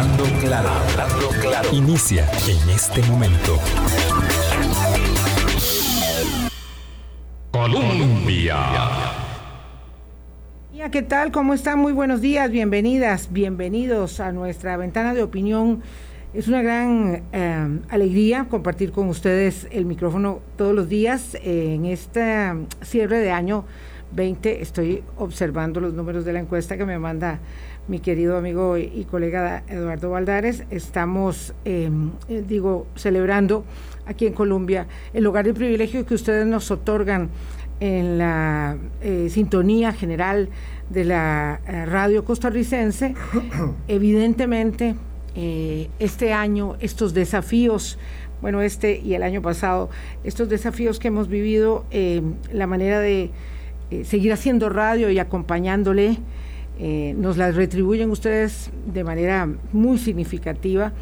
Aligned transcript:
Hablando 0.00 0.24
claro, 0.40 0.68
hablando 0.70 1.28
claro. 1.42 1.68
Inicia 1.74 2.26
en 2.48 2.70
este 2.70 3.02
momento. 3.02 3.58
Colombia. 7.50 8.56
¿Qué 10.90 11.02
tal? 11.02 11.30
¿Cómo 11.30 11.52
están? 11.52 11.80
Muy 11.80 11.92
buenos 11.92 12.22
días, 12.22 12.50
bienvenidas, 12.50 13.30
bienvenidos 13.30 14.20
a 14.20 14.32
nuestra 14.32 14.78
ventana 14.78 15.12
de 15.12 15.22
opinión. 15.22 15.82
Es 16.32 16.48
una 16.48 16.62
gran 16.62 17.22
eh, 17.32 17.80
alegría 17.90 18.46
compartir 18.48 18.92
con 18.92 19.06
ustedes 19.08 19.68
el 19.70 19.84
micrófono 19.84 20.40
todos 20.56 20.74
los 20.74 20.88
días 20.88 21.36
en 21.42 21.84
este 21.84 22.54
cierre 22.80 23.18
de 23.18 23.32
año 23.32 23.66
20. 24.12 24.62
Estoy 24.62 25.04
observando 25.18 25.78
los 25.78 25.92
números 25.92 26.24
de 26.24 26.32
la 26.32 26.40
encuesta 26.40 26.78
que 26.78 26.86
me 26.86 26.98
manda 26.98 27.38
mi 27.88 27.98
querido 27.98 28.36
amigo 28.36 28.78
y 28.78 29.06
colega 29.10 29.62
Eduardo 29.68 30.10
Valdares. 30.10 30.64
Estamos, 30.70 31.54
em, 31.64 32.10
eh, 32.28 32.44
digo, 32.46 32.86
celebrando 32.94 33.64
aquí 34.06 34.26
en 34.26 34.32
Colombia 34.32 34.86
el 35.12 35.24
lugar 35.24 35.44
de 35.44 35.54
privilegio 35.54 36.06
que 36.06 36.14
ustedes 36.14 36.46
nos 36.46 36.70
otorgan 36.70 37.30
en 37.80 38.18
la 38.18 38.76
eh, 39.00 39.28
sintonía 39.30 39.92
general 39.92 40.50
de 40.90 41.04
la 41.04 41.60
eh, 41.66 41.86
radio 41.86 42.24
costarricense. 42.24 43.14
Evidentemente, 43.88 44.94
este 45.98 46.32
año, 46.32 46.76
estos 46.80 47.14
desafíos 47.14 47.98
bueno, 48.42 48.62
este 48.62 48.98
y 48.98 49.14
el 49.14 49.22
año 49.22 49.42
pasado, 49.42 49.90
estos 50.24 50.48
desafíos 50.48 50.98
que 50.98 51.08
hemos 51.08 51.28
vivido, 51.28 51.84
em, 51.90 52.34
la 52.52 52.66
manera 52.66 52.98
de 52.98 53.30
seguir 54.04 54.32
haciendo 54.32 54.68
radio 54.68 55.10
y 55.10 55.18
acompañándole 55.18 56.18
eh, 56.82 57.14
nos 57.14 57.36
las 57.36 57.56
retribuyen 57.56 58.10
ustedes 58.10 58.70
de 58.86 59.04
manera 59.04 59.46
muy 59.70 59.98
significativa 59.98 60.94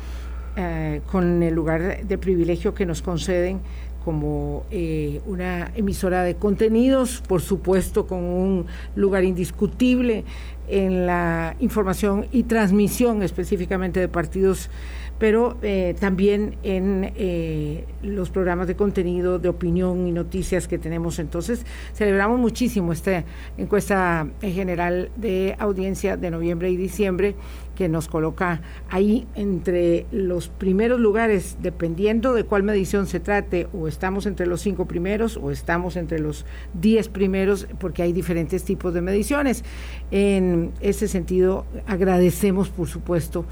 eh, 0.56 1.02
con 1.09 1.41
el 1.41 1.55
lugar 1.55 2.05
de 2.05 2.19
privilegio 2.19 2.75
que 2.75 2.84
nos 2.84 3.00
conceden 3.00 3.61
como 4.05 4.64
eh, 4.72 5.20
una 5.25 5.70
emisora 5.77 6.25
de 6.25 6.34
contenidos, 6.34 7.22
por 7.28 7.42
supuesto 7.42 8.08
con 8.08 8.25
un 8.25 8.66
lugar 8.97 9.22
indiscutible 9.22 10.25
en 10.66 11.06
la 11.06 11.55
información 11.61 12.27
y 12.33 12.42
transmisión 12.42 13.22
específicamente 13.22 14.00
de 14.00 14.08
partidos 14.08 14.70
pero 15.19 15.56
eh, 15.62 15.94
también 15.98 16.56
en 16.62 17.12
eh, 17.16 17.84
los 18.02 18.30
programas 18.30 18.69
de 18.69 18.77
contenido, 18.77 19.38
de 19.38 19.48
opinión 19.48 20.06
y 20.06 20.12
noticias 20.12 20.69
que 20.69 20.78
tenemos. 20.78 21.19
Entonces, 21.19 21.64
celebramos 21.94 22.38
muchísimo 22.38 22.92
esta 22.92 23.25
encuesta 23.56 24.28
general 24.41 25.10
de 25.16 25.56
audiencia 25.58 26.16
de 26.16 26.30
noviembre 26.30 26.70
y 26.70 26.77
diciembre 26.77 27.34
que 27.78 27.88
nos 27.88 28.08
coloca 28.08 28.60
ahí 28.91 29.28
entre 29.36 30.05
los 30.10 30.48
primeros 30.48 30.98
lugares, 30.98 31.58
dependiendo 31.62 32.34
de 32.34 32.42
cuál 32.42 32.64
medición 32.64 33.06
se 33.06 33.20
trate, 33.20 33.69
o 33.72 33.86
estamos 33.86 34.27
entre 34.27 34.47
los 34.47 34.60
cinco 34.62 34.86
primeros 34.86 35.36
o 35.36 35.53
estamos 35.53 35.94
entre 35.94 36.19
los 36.19 36.44
diez 36.75 37.08
primeros, 37.08 37.69
porque 37.78 38.03
hay 38.03 38.12
diferentes 38.12 38.64
tipos 38.64 38.92
de 38.94 39.00
mediciones. 39.00 39.62
En 40.10 40.72
ese 40.80 41.06
sentido, 41.06 41.66
agradecemos, 41.86 42.69
por 42.69 42.88
supuesto, 42.88 43.44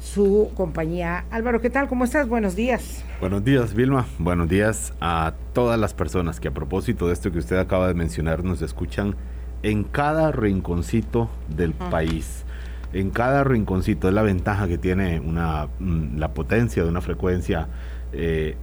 su 0.00 0.50
compañía. 0.56 1.24
Álvaro, 1.30 1.60
¿qué 1.60 1.70
tal? 1.70 1.88
¿Cómo 1.88 2.04
estás? 2.04 2.28
Buenos 2.28 2.56
días. 2.56 3.04
Buenos 3.20 3.44
días, 3.44 3.74
Vilma. 3.74 4.06
Buenos 4.18 4.48
días 4.48 4.94
a 5.00 5.34
todas 5.52 5.78
las 5.78 5.94
personas 5.94 6.40
que 6.40 6.48
a 6.48 6.52
propósito 6.52 7.06
de 7.06 7.12
esto 7.12 7.30
que 7.30 7.38
usted 7.38 7.58
acaba 7.58 7.86
de 7.86 7.94
mencionar 7.94 8.42
nos 8.42 8.62
escuchan 8.62 9.14
en 9.62 9.84
cada 9.84 10.32
rinconcito 10.32 11.28
del 11.48 11.72
país. 11.72 12.44
En 12.92 13.10
cada 13.10 13.44
rinconcito 13.44 14.08
es 14.08 14.14
la 14.14 14.22
ventaja 14.22 14.66
que 14.66 14.78
tiene 14.78 15.20
una, 15.20 15.68
mm, 15.78 16.18
la 16.18 16.32
potencia 16.32 16.82
de 16.82 16.88
una 16.88 17.02
frecuencia 17.02 17.68
eh, 18.12 18.56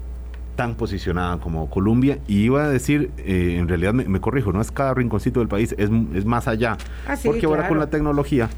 tan 0.55 0.75
posicionada 0.75 1.38
como 1.38 1.69
Colombia. 1.69 2.17
Y 2.27 2.39
iba 2.39 2.63
a 2.63 2.69
decir, 2.69 3.11
eh, 3.19 3.58
en 3.59 3.67
realidad 3.67 3.93
me, 3.93 4.20
corrijo, 4.20 4.52
no 4.52 4.59
es 4.59 4.71
cada 4.71 4.95
rinconcito 4.95 5.39
del 5.39 5.47
país, 5.47 5.76
es, 5.77 5.89
es 6.15 6.26
más 6.26 6.47
allá. 6.47 6.77
Ah, 7.08 7.15
porque 7.23 7.45
ahora 7.45 7.67
con 7.67 7.77
la 7.77 7.92
tecnología 7.92 8.49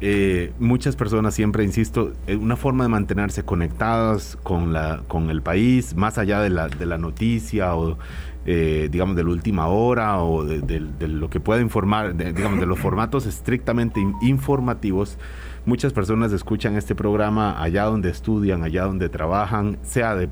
eh, 0.00 0.52
muchas 0.60 0.94
personas 0.94 1.34
siempre, 1.34 1.64
insisto, 1.64 2.12
eh, 2.28 2.36
una 2.36 2.54
forma 2.56 2.84
de 2.84 2.88
mantenerse 2.88 3.42
conectadas 3.42 4.38
con, 4.44 4.72
la, 4.72 5.02
con 5.08 5.28
el 5.28 5.42
país, 5.42 5.96
más 5.96 6.18
allá 6.18 6.40
de 6.40 6.50
la, 6.50 6.68
de 6.68 6.86
la 6.86 6.98
noticia 6.98 7.74
o, 7.74 7.98
eh, 8.46 8.88
digamos, 8.92 9.16
de 9.16 9.24
la 9.24 9.30
última 9.30 9.66
hora 9.66 10.22
o 10.22 10.44
de, 10.44 10.80
lo 11.08 11.28
que 11.30 11.40
pueda 11.40 11.60
informar, 11.60 12.16
digamos, 12.16 12.60
de 12.60 12.66
los 12.66 12.78
formatos 12.78 13.26
estrictamente 13.26 14.00
informativos. 14.22 15.18
Muchas 15.66 15.92
personas 15.92 16.32
escuchan 16.32 16.76
este 16.76 16.94
programa 16.94 17.60
allá 17.60 17.84
donde 17.84 18.08
estudian, 18.10 18.62
allá 18.62 18.84
donde 18.84 19.08
trabajan, 19.08 19.78
sea 19.82 20.14
de 20.14 20.28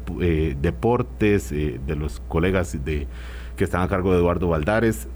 deportes, 0.60 1.50
de 1.50 1.96
los 1.96 2.20
colegas 2.28 2.84
de, 2.84 3.08
que 3.56 3.64
están 3.64 3.82
a 3.82 3.88
cargo 3.88 4.12
de 4.12 4.18
Eduardo 4.18 4.48
Valdares, 4.48 5.08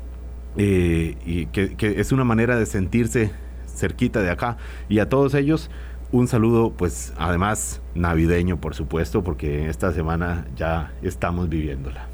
y 0.56 1.47
que 1.47 1.77
es 1.81 2.12
una 2.12 2.25
manera 2.25 2.59
de 2.59 2.67
sentirse 2.67 3.31
cerquita 3.80 4.22
de 4.22 4.30
acá. 4.30 4.56
Y 4.88 5.00
a 5.00 5.08
todos 5.08 5.34
ellos, 5.34 5.70
un 6.12 6.28
saludo, 6.28 6.72
pues 6.72 7.12
además 7.18 7.80
navideño, 7.94 8.60
por 8.60 8.74
supuesto, 8.74 9.22
porque 9.24 9.68
esta 9.68 9.92
semana 9.92 10.46
ya 10.56 10.92
estamos 11.02 11.48
viviéndola. 11.48 12.10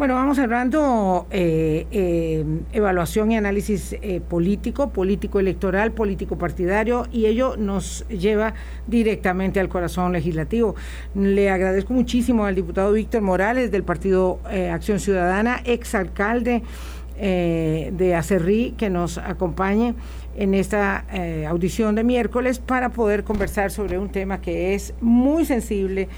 Bueno, 0.00 0.14
vamos 0.14 0.38
cerrando 0.38 1.26
eh, 1.30 1.86
eh, 1.90 2.42
evaluación 2.72 3.32
y 3.32 3.36
análisis 3.36 3.94
eh, 4.00 4.22
político, 4.26 4.88
político 4.88 5.40
electoral, 5.40 5.92
político 5.92 6.38
partidario, 6.38 7.06
y 7.12 7.26
ello 7.26 7.56
nos 7.58 8.08
lleva 8.08 8.54
directamente 8.86 9.60
al 9.60 9.68
corazón 9.68 10.12
legislativo. 10.12 10.74
Le 11.14 11.50
agradezco 11.50 11.92
muchísimo 11.92 12.46
al 12.46 12.54
diputado 12.54 12.92
Víctor 12.92 13.20
Morales 13.20 13.70
del 13.70 13.82
Partido 13.82 14.40
Acción 14.72 15.00
Ciudadana, 15.00 15.60
exalcalde 15.66 16.62
de 17.20 18.14
Acerrí, 18.14 18.74
que 18.78 18.88
nos 18.88 19.18
acompañe 19.18 19.94
en 20.36 20.54
esta 20.54 21.04
eh, 21.12 21.46
audición 21.46 21.94
de 21.94 22.04
miércoles 22.04 22.58
para 22.58 22.90
poder 22.90 23.24
conversar 23.24 23.70
sobre 23.70 23.98
un 23.98 24.10
tema 24.10 24.40
que 24.40 24.74
es 24.74 24.94
muy 25.00 25.44
sensible 25.44 26.08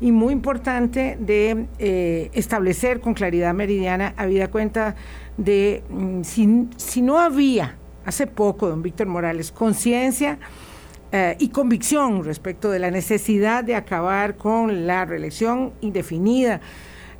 y 0.00 0.12
muy 0.12 0.32
importante 0.32 1.16
de 1.20 1.66
eh, 1.78 2.30
establecer 2.32 3.00
con 3.00 3.14
claridad 3.14 3.54
meridiana, 3.54 4.14
habida 4.16 4.50
cuenta 4.50 4.96
de 5.36 5.82
mm, 5.88 6.22
si, 6.22 7.02
no 7.02 7.18
había 7.18 7.76
hace 8.04 8.26
poco, 8.26 8.68
don 8.68 8.82
Víctor 8.82 9.06
Morales, 9.06 9.52
conciencia 9.52 10.38
eh, 11.12 11.36
y 11.38 11.48
convicción 11.48 12.24
respecto 12.24 12.70
de 12.70 12.78
la 12.78 12.90
necesidad 12.90 13.64
de 13.64 13.76
acabar 13.76 14.36
con 14.36 14.86
la 14.86 15.04
reelección 15.04 15.72
indefinida 15.80 16.60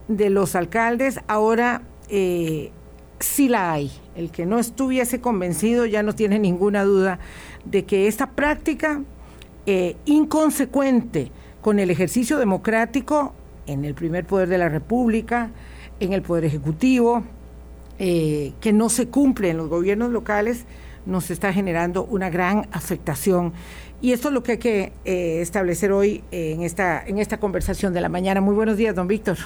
de 0.08 0.28
los 0.28 0.56
alcaldes, 0.56 1.20
ahora 1.28 1.82
sí 3.24 3.48
la 3.48 3.72
hay. 3.72 3.90
El 4.14 4.30
que 4.30 4.46
no 4.46 4.58
estuviese 4.58 5.20
convencido 5.20 5.86
ya 5.86 6.02
no 6.02 6.14
tiene 6.14 6.38
ninguna 6.38 6.84
duda 6.84 7.18
de 7.64 7.84
que 7.84 8.06
esta 8.06 8.30
práctica 8.30 9.02
eh, 9.66 9.96
inconsecuente 10.04 11.30
con 11.60 11.78
el 11.78 11.90
ejercicio 11.90 12.38
democrático 12.38 13.34
en 13.66 13.84
el 13.84 13.94
primer 13.94 14.26
poder 14.26 14.48
de 14.48 14.58
la 14.58 14.68
República, 14.68 15.50
en 16.00 16.12
el 16.12 16.22
Poder 16.22 16.44
Ejecutivo, 16.44 17.22
eh, 17.98 18.52
que 18.60 18.72
no 18.72 18.88
se 18.88 19.08
cumple 19.08 19.50
en 19.50 19.56
los 19.56 19.68
gobiernos 19.68 20.10
locales, 20.10 20.64
nos 21.06 21.30
está 21.30 21.52
generando 21.52 22.04
una 22.04 22.30
gran 22.30 22.68
afectación. 22.72 23.52
Y 24.00 24.12
esto 24.12 24.28
es 24.28 24.34
lo 24.34 24.42
que 24.42 24.52
hay 24.52 24.58
que 24.58 24.92
eh, 25.04 25.40
establecer 25.40 25.92
hoy 25.92 26.24
en, 26.32 26.62
esta, 26.62 27.04
en 27.06 27.18
esta 27.18 27.38
conversación 27.38 27.92
de 27.92 28.00
la 28.00 28.08
mañana. 28.08 28.40
Muy 28.40 28.54
buenos 28.54 28.76
días, 28.76 28.96
don 28.96 29.06
Víctor. 29.06 29.38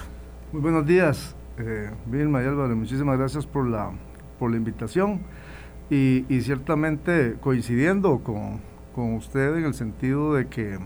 Muy 0.52 0.62
buenos 0.62 0.86
días 0.86 1.36
eh, 1.58 1.90
Vilma 2.06 2.42
y 2.42 2.46
Álvaro, 2.46 2.74
muchísimas 2.76 3.18
gracias 3.18 3.46
por 3.46 3.66
la, 3.66 3.90
por 4.38 4.50
la 4.50 4.56
invitación 4.56 5.20
y, 5.90 6.24
ciertamente 6.40 7.36
coincidiendo 7.40 8.18
con, 8.18 8.60
con, 8.94 9.14
usted 9.14 9.56
en 9.56 9.64
el 9.64 9.74
sentido 9.74 10.34
de 10.34 10.48
que 10.48 10.78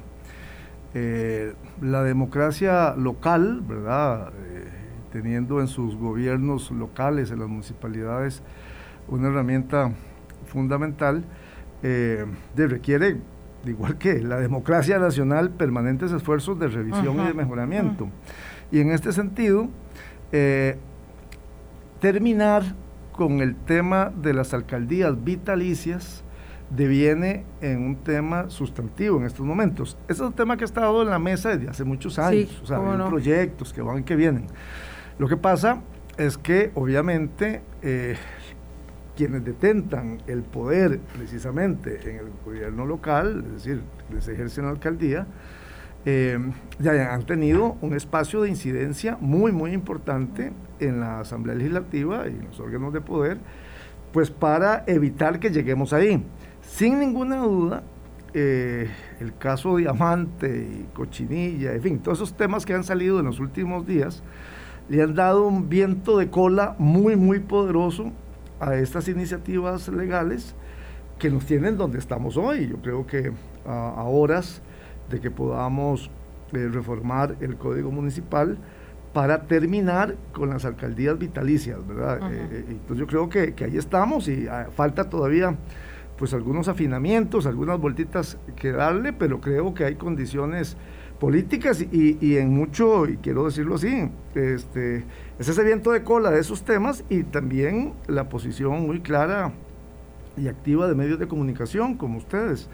eh, 0.92 1.54
la 1.80 2.02
democracia 2.02 2.94
local, 2.96 3.62
¿verdad? 3.66 4.32
Eh, 4.44 4.68
teniendo 5.12 5.60
en 5.60 5.68
sus 5.68 5.96
gobiernos 5.96 6.70
locales, 6.70 7.30
en 7.30 7.40
las 7.40 7.48
municipalidades, 7.48 8.42
una 9.08 9.28
herramienta 9.28 9.92
fundamental, 10.46 11.24
eh, 11.82 12.26
de, 12.54 12.66
requiere, 12.66 13.16
igual 13.64 13.98
que 13.98 14.20
la 14.20 14.38
democracia 14.38 14.98
nacional, 14.98 15.50
permanentes 15.50 16.12
esfuerzos 16.12 16.58
de 16.58 16.68
revisión 16.68 17.20
y 17.20 17.26
de 17.26 17.34
mejoramiento. 17.34 18.08
Y 18.70 18.80
en 18.80 18.90
este 18.90 19.12
sentido, 19.12 19.68
eh, 20.32 20.76
terminar 22.00 22.62
con 23.12 23.40
el 23.40 23.54
tema 23.54 24.12
de 24.14 24.32
las 24.32 24.54
alcaldías 24.54 25.22
vitalicias 25.22 26.22
deviene 26.70 27.44
en 27.60 27.82
un 27.82 27.96
tema 27.96 28.48
sustantivo 28.48 29.18
en 29.18 29.26
estos 29.26 29.44
momentos. 29.44 29.96
Ese 30.04 30.22
es 30.22 30.28
un 30.28 30.32
tema 30.32 30.56
que 30.56 30.64
ha 30.64 30.66
estado 30.66 31.02
en 31.02 31.10
la 31.10 31.18
mesa 31.18 31.50
desde 31.50 31.68
hace 31.68 31.84
muchos 31.84 32.18
años, 32.18 32.60
o 32.62 32.66
sea, 32.66 32.78
hay 32.78 33.08
proyectos 33.08 33.72
que 33.72 33.82
van 33.82 33.98
y 33.98 34.02
que 34.04 34.16
vienen. 34.16 34.46
Lo 35.18 35.28
que 35.28 35.36
pasa 35.36 35.82
es 36.16 36.38
que 36.38 36.70
obviamente 36.74 37.62
eh, 37.82 38.16
quienes 39.16 39.44
detentan 39.44 40.22
el 40.26 40.42
poder 40.42 41.00
precisamente 41.16 42.10
en 42.10 42.16
el 42.16 42.26
gobierno 42.44 42.86
local, 42.86 43.44
es 43.46 43.52
decir, 43.52 43.82
les 44.12 44.28
ejercen 44.28 44.64
la 44.64 44.70
alcaldía, 44.70 45.26
eh, 46.06 46.38
ya 46.78 47.14
han 47.14 47.24
tenido 47.26 47.76
un 47.80 47.94
espacio 47.94 48.42
de 48.42 48.48
incidencia 48.48 49.18
muy, 49.20 49.52
muy 49.52 49.72
importante 49.72 50.52
en 50.78 51.00
la 51.00 51.20
Asamblea 51.20 51.54
Legislativa 51.54 52.26
y 52.26 52.30
en 52.30 52.46
los 52.46 52.60
órganos 52.60 52.92
de 52.92 53.00
poder, 53.00 53.38
pues 54.12 54.30
para 54.30 54.84
evitar 54.86 55.38
que 55.38 55.50
lleguemos 55.50 55.92
ahí. 55.92 56.24
Sin 56.62 56.98
ninguna 56.98 57.38
duda, 57.38 57.82
eh, 58.32 58.88
el 59.18 59.36
caso 59.36 59.76
Diamante 59.76 60.48
y 60.48 60.94
Cochinilla, 60.94 61.72
en 61.72 61.82
fin, 61.82 61.98
todos 61.98 62.18
esos 62.18 62.36
temas 62.36 62.64
que 62.64 62.74
han 62.74 62.84
salido 62.84 63.18
en 63.20 63.26
los 63.26 63.40
últimos 63.40 63.86
días, 63.86 64.22
le 64.88 65.02
han 65.02 65.14
dado 65.14 65.46
un 65.46 65.68
viento 65.68 66.18
de 66.18 66.30
cola 66.30 66.74
muy, 66.78 67.16
muy 67.16 67.40
poderoso 67.40 68.12
a 68.58 68.74
estas 68.74 69.08
iniciativas 69.08 69.88
legales 69.88 70.54
que 71.18 71.30
nos 71.30 71.46
tienen 71.46 71.76
donde 71.76 71.98
estamos 71.98 72.36
hoy. 72.36 72.68
Yo 72.68 72.76
creo 72.78 73.06
que 73.06 73.32
a, 73.66 74.02
horas 74.04 74.62
de 75.10 75.20
que 75.20 75.30
podamos 75.30 76.10
eh, 76.52 76.68
reformar 76.72 77.36
el 77.40 77.56
Código 77.56 77.90
Municipal 77.90 78.58
para 79.12 79.42
terminar 79.42 80.16
con 80.32 80.50
las 80.50 80.64
alcaldías 80.64 81.18
vitalicias, 81.18 81.86
¿verdad? 81.86 82.32
Eh, 82.32 82.48
eh, 82.50 82.64
entonces 82.68 82.98
yo 82.98 83.06
creo 83.06 83.28
que, 83.28 83.54
ahí 83.64 83.76
estamos 83.76 84.28
y 84.28 84.46
ah, 84.46 84.68
falta 84.74 85.08
todavía 85.08 85.56
pues 86.16 86.34
algunos 86.34 86.68
afinamientos, 86.68 87.46
algunas 87.46 87.80
vueltitas 87.80 88.36
que 88.54 88.72
darle, 88.72 89.12
pero 89.12 89.40
creo 89.40 89.72
que 89.72 89.84
hay 89.84 89.94
condiciones 89.94 90.76
políticas 91.18 91.80
y, 91.80 92.36
en 92.36 92.50
mucho, 92.50 93.06
y 93.06 93.16
quiero 93.18 93.44
decirlo 93.44 93.76
así, 93.76 94.10
este, 94.34 95.04
es 95.38 95.48
ese 95.48 95.64
viento 95.64 95.92
de 95.92 96.02
cola 96.02 96.30
de 96.30 96.40
esos 96.40 96.62
temas 96.62 97.04
y 97.08 97.22
también 97.22 97.94
la 98.06 98.28
posición 98.28 98.86
muy 98.86 99.00
clara 99.00 99.52
y 100.36 100.48
activa 100.48 100.88
de 100.88 100.94
medios 100.94 101.18
de 101.18 101.26
comunicación 101.26 101.96
como 101.96 102.18
ustedes, 102.18 102.68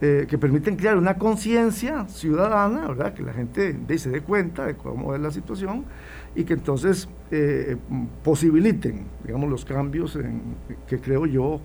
eh, 0.00 0.26
que 0.28 0.38
permiten 0.38 0.76
crear 0.76 0.96
una 0.96 1.18
conciencia 1.18 2.08
ciudadana, 2.08 2.88
¿verdad? 2.88 3.12
que 3.12 3.22
la 3.22 3.32
gente 3.32 3.76
se 3.98 4.10
dé 4.10 4.22
cuenta 4.22 4.66
de 4.66 4.74
cómo 4.74 5.14
es 5.14 5.20
la 5.20 5.30
situación 5.30 5.84
y 6.34 6.44
que 6.44 6.54
entonces 6.54 7.08
eh, 7.30 7.76
posibiliten, 8.24 9.04
digamos, 9.24 9.50
los 9.50 9.64
cambios 9.64 10.18
que 10.86 10.98
creo 11.00 11.26
yo 11.26 11.60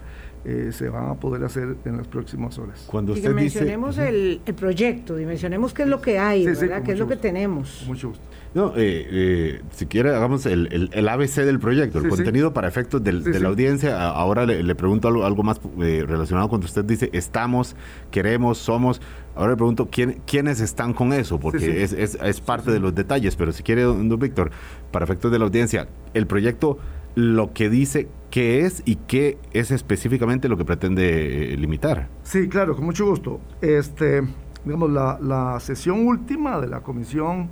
eh, 0.45 0.71
se 0.71 0.89
van 0.89 1.09
a 1.09 1.15
poder 1.15 1.43
hacer 1.43 1.75
en 1.85 1.97
las 1.97 2.07
próximas 2.07 2.59
horas. 2.59 2.85
Cuando 2.85 3.13
usted 3.13 3.29
dimensionemos 3.29 3.97
el, 3.97 4.41
el, 4.45 4.53
proyecto, 4.53 5.15
dimensionemos 5.15 5.73
qué 5.73 5.83
es 5.83 5.87
lo 5.87 6.01
que 6.01 6.19
hay, 6.19 6.45
¿verdad? 6.45 6.83
qué 6.83 6.91
es 6.91 6.99
lo 6.99 7.07
que 7.07 7.15
tenemos. 7.15 7.83
Mucho 7.87 8.09
gusto. 8.09 8.23
No, 8.53 8.69
eh, 8.77 9.07
eh, 9.09 9.61
si 9.71 9.87
quiere, 9.87 10.15
hagamos 10.15 10.45
el, 10.45 10.89
el, 10.93 11.09
ABC 11.09 11.37
del 11.37 11.59
proyecto, 11.59 11.97
el 11.97 12.07
contenido 12.07 12.53
para 12.53 12.67
efectos 12.67 13.03
de 13.03 13.39
la 13.39 13.49
audiencia. 13.49 14.07
Ahora 14.07 14.45
le, 14.45 14.75
pregunto 14.75 15.07
algo, 15.07 15.43
más 15.43 15.59
relacionado 15.75 16.47
cuando 16.47 16.65
usted 16.65 16.85
dice 16.85 17.09
estamos, 17.11 17.75
queremos, 18.11 18.59
somos. 18.59 19.01
Ahora 19.35 19.51
le 19.51 19.57
pregunto 19.57 19.89
¿quién, 19.91 20.21
quiénes 20.27 20.61
están 20.61 20.93
con 20.93 21.11
eso, 21.11 21.39
porque 21.39 21.83
es, 21.83 21.91
es, 21.91 22.15
es, 22.21 22.39
parte 22.39 22.71
de 22.71 22.79
los 22.79 22.93
detalles. 22.93 23.35
Pero 23.35 23.51
si 23.51 23.63
quiere, 23.63 23.81
don 23.81 24.07
Víctor, 24.19 24.51
para 24.91 25.05
efectos 25.05 25.31
de 25.31 25.39
la 25.39 25.45
audiencia, 25.45 25.87
el 26.13 26.27
proyecto 26.27 26.77
lo 27.15 27.53
que 27.53 27.69
dice 27.69 28.09
qué 28.29 28.65
es 28.65 28.83
y 28.85 28.97
qué 28.97 29.37
es 29.53 29.71
específicamente 29.71 30.49
lo 30.49 30.57
que 30.57 30.65
pretende 30.65 31.53
eh, 31.53 31.57
limitar. 31.57 32.09
Sí, 32.23 32.49
claro, 32.49 32.75
con 32.75 32.85
mucho 32.85 33.05
gusto. 33.05 33.39
Este, 33.61 34.21
digamos, 34.65 34.91
la, 34.91 35.57
sesión 35.61 36.05
última 36.05 36.59
de 36.59 36.67
la 36.67 36.81
Comisión 36.81 37.49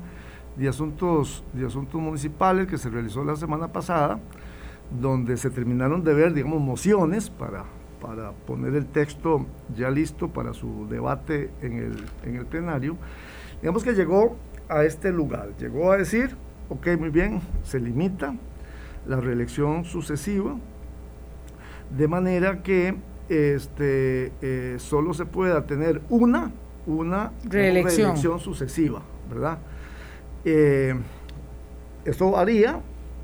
de 0.58 0.68
Asuntos, 0.68 1.44
de 1.54 1.66
Asuntos 1.66 2.00
Municipales 2.02 2.68
que 2.68 2.78
se 2.78 2.90
realizó 2.90 3.24
la 3.24 3.38
semana 3.38 3.72
pasada, 3.72 4.20
donde 5.00 5.38
se 5.38 5.50
terminaron 5.50 6.04
de 6.04 6.14
ver, 6.14 6.34
digamos, 6.34 6.62
mociones 6.62 7.30
para, 7.30 7.64
para 8.02 8.32
poner 8.32 8.76
el 8.76 8.86
texto 8.86 9.46
ya 9.76 9.90
listo 9.90 10.28
para 10.28 10.54
su 10.54 10.88
debate 10.90 11.50
en 11.62 11.78
el, 11.78 12.06
en 12.24 12.36
el 12.36 12.46
plenario, 12.46 12.98
digamos 13.62 13.84
que 13.84 13.94
llegó 13.94 14.36
a 14.68 14.84
este 14.84 15.12
lugar, 15.12 15.52
llegó 15.58 15.92
a 15.92 15.98
decir, 15.98 16.36
ok, 16.70 16.88
muy 17.00 17.10
bien, 17.10 17.40
se 17.64 17.80
limita 17.80 18.36
la 19.08 19.20
reelección 19.20 19.86
sucesiva, 19.86 20.56
de 21.96 22.08
manera 22.08 22.64
que 22.64 22.96
este, 23.30 24.32
eh, 24.42 24.76
solo 24.80 25.14
se 25.14 25.26
pueda 25.26 25.66
tener 25.66 26.02
una, 26.10 26.52
una 26.86 27.32
reelección, 27.46 28.40
sucesiva, 28.40 29.02
¿verdad? 29.30 29.60
Eh, 30.46 30.96
esto 32.06 32.38
haría, 32.38 32.82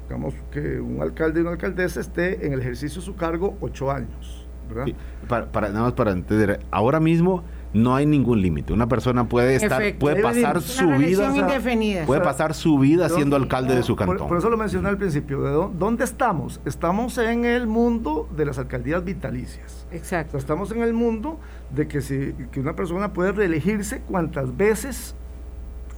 digamos, 0.08 0.34
que 0.52 0.80
un 0.80 1.02
alcalde 1.02 1.40
y 1.40 1.42
una 1.42 1.52
alcaldesa 1.52 2.00
esté 2.00 2.46
en 2.46 2.54
el 2.54 2.62
ejercicio 2.62 3.02
de 3.02 3.06
su 3.06 3.16
cargo 3.16 3.58
ocho 3.60 3.92
años, 3.92 4.48
¿verdad? 4.70 4.94
para, 5.28 5.70
nada 5.70 5.82
más 5.82 5.94
para 5.94 6.12
entender, 6.12 6.60
ahora 6.72 7.00
mismo 7.00 7.44
no 7.74 7.96
hay 7.96 8.06
ningún 8.06 8.42
límite. 8.42 8.74
Una 8.74 8.88
persona 8.88 9.28
puede 9.28 9.56
estar, 9.56 9.82
puede 9.98 10.22
pasar 10.22 10.62
su 10.62 10.88
vida, 10.92 11.32
puede 12.06 12.22
pasar 12.22 12.54
su 12.54 12.80
vida 12.80 13.10
siendo 13.10 13.36
alcalde 13.36 13.76
de 13.76 13.84
su 13.84 13.96
cantón. 13.96 14.28
Por, 14.28 14.38
eso 14.38 14.50
lo 14.50 14.58
mencioné 14.58 14.90
al 14.90 14.98
principio. 14.98 15.42
¿De 15.42 15.78
dónde 15.78 16.04
estamos? 16.04 16.60
Estamos 16.66 17.18
en 17.18 17.46
el 17.46 17.68
mundo 17.68 18.28
de 18.36 18.46
las 18.46 18.58
alcaldías 18.58 19.04
vitalicias. 19.04 19.86
Exacto. 19.92 20.38
estamos 20.38 20.72
en 20.72 20.82
el 20.82 20.94
mundo 20.94 21.40
de 21.76 21.88
que 21.88 22.02
si 22.02 22.34
que 22.52 22.60
una 22.60 22.76
persona 22.76 23.14
puede 23.14 23.32
reelegirse 23.32 24.02
cuantas 24.02 24.56
veces 24.56 25.16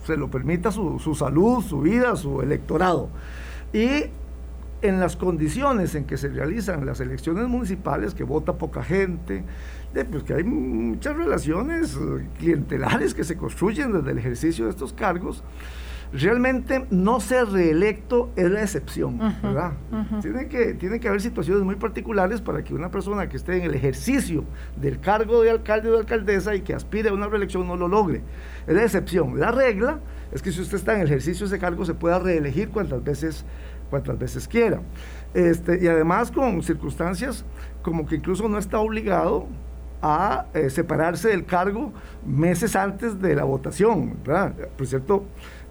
se 0.05 0.17
lo 0.17 0.29
permita 0.29 0.71
su, 0.71 0.99
su 0.99 1.15
salud, 1.15 1.63
su 1.63 1.81
vida, 1.81 2.15
su 2.15 2.41
electorado. 2.41 3.09
Y 3.73 4.05
en 4.81 4.99
las 4.99 5.15
condiciones 5.15 5.95
en 5.95 6.05
que 6.05 6.17
se 6.17 6.29
realizan 6.29 6.85
las 6.85 6.99
elecciones 6.99 7.47
municipales, 7.47 8.13
que 8.13 8.23
vota 8.23 8.53
poca 8.53 8.83
gente, 8.83 9.43
pues 9.93 10.23
que 10.23 10.33
hay 10.33 10.43
muchas 10.43 11.15
relaciones 11.15 11.97
clientelares 12.39 13.13
que 13.13 13.23
se 13.23 13.35
construyen 13.35 13.91
desde 13.91 14.11
el 14.11 14.17
ejercicio 14.17 14.65
de 14.65 14.71
estos 14.71 14.93
cargos, 14.93 15.43
realmente 16.13 16.85
no 16.89 17.19
ser 17.19 17.47
reelecto 17.47 18.29
es 18.35 18.49
la 18.49 18.61
excepción, 18.61 19.17
¿verdad? 19.41 19.73
tiene, 20.21 20.47
que, 20.47 20.73
tiene 20.73 20.99
que 20.99 21.07
haber 21.07 21.21
situaciones 21.21 21.63
muy 21.63 21.75
particulares 21.75 22.41
para 22.41 22.63
que 22.63 22.73
una 22.73 22.89
persona 22.89 23.29
que 23.29 23.37
esté 23.37 23.57
en 23.57 23.63
el 23.63 23.75
ejercicio 23.75 24.43
del 24.75 24.99
cargo 24.99 25.41
de 25.41 25.51
alcalde 25.51 25.89
o 25.89 25.93
de 25.93 25.99
alcaldesa 25.99 26.55
y 26.55 26.61
que 26.61 26.73
aspire 26.73 27.09
a 27.09 27.13
una 27.13 27.27
reelección 27.27 27.67
no 27.67 27.77
lo 27.77 27.87
logre. 27.87 28.21
Es 28.67 28.75
la 28.75 28.83
excepción. 28.83 29.39
La 29.39 29.51
regla 29.51 29.99
es 30.31 30.41
que 30.41 30.51
si 30.51 30.61
usted 30.61 30.77
está 30.77 30.95
en 30.95 31.01
el 31.01 31.07
ejercicio 31.07 31.47
de 31.47 31.55
ese 31.55 31.61
cargo 31.61 31.85
se 31.85 31.93
pueda 31.93 32.19
reelegir 32.19 32.69
cuantas 32.69 33.03
veces, 33.03 33.45
cuantas 33.89 34.17
veces 34.19 34.47
quiera. 34.47 34.81
Este, 35.33 35.81
y 35.81 35.87
además 35.87 36.31
con 36.31 36.61
circunstancias 36.61 37.45
como 37.81 38.05
que 38.05 38.15
incluso 38.15 38.49
no 38.49 38.57
está 38.57 38.79
obligado 38.79 39.47
a 40.01 40.47
eh, 40.53 40.69
separarse 40.69 41.29
del 41.29 41.45
cargo 41.45 41.91
meses 42.25 42.75
antes 42.75 43.21
de 43.21 43.35
la 43.35 43.43
votación. 43.43 44.17
Por 44.77 44.87
cierto, 44.87 45.25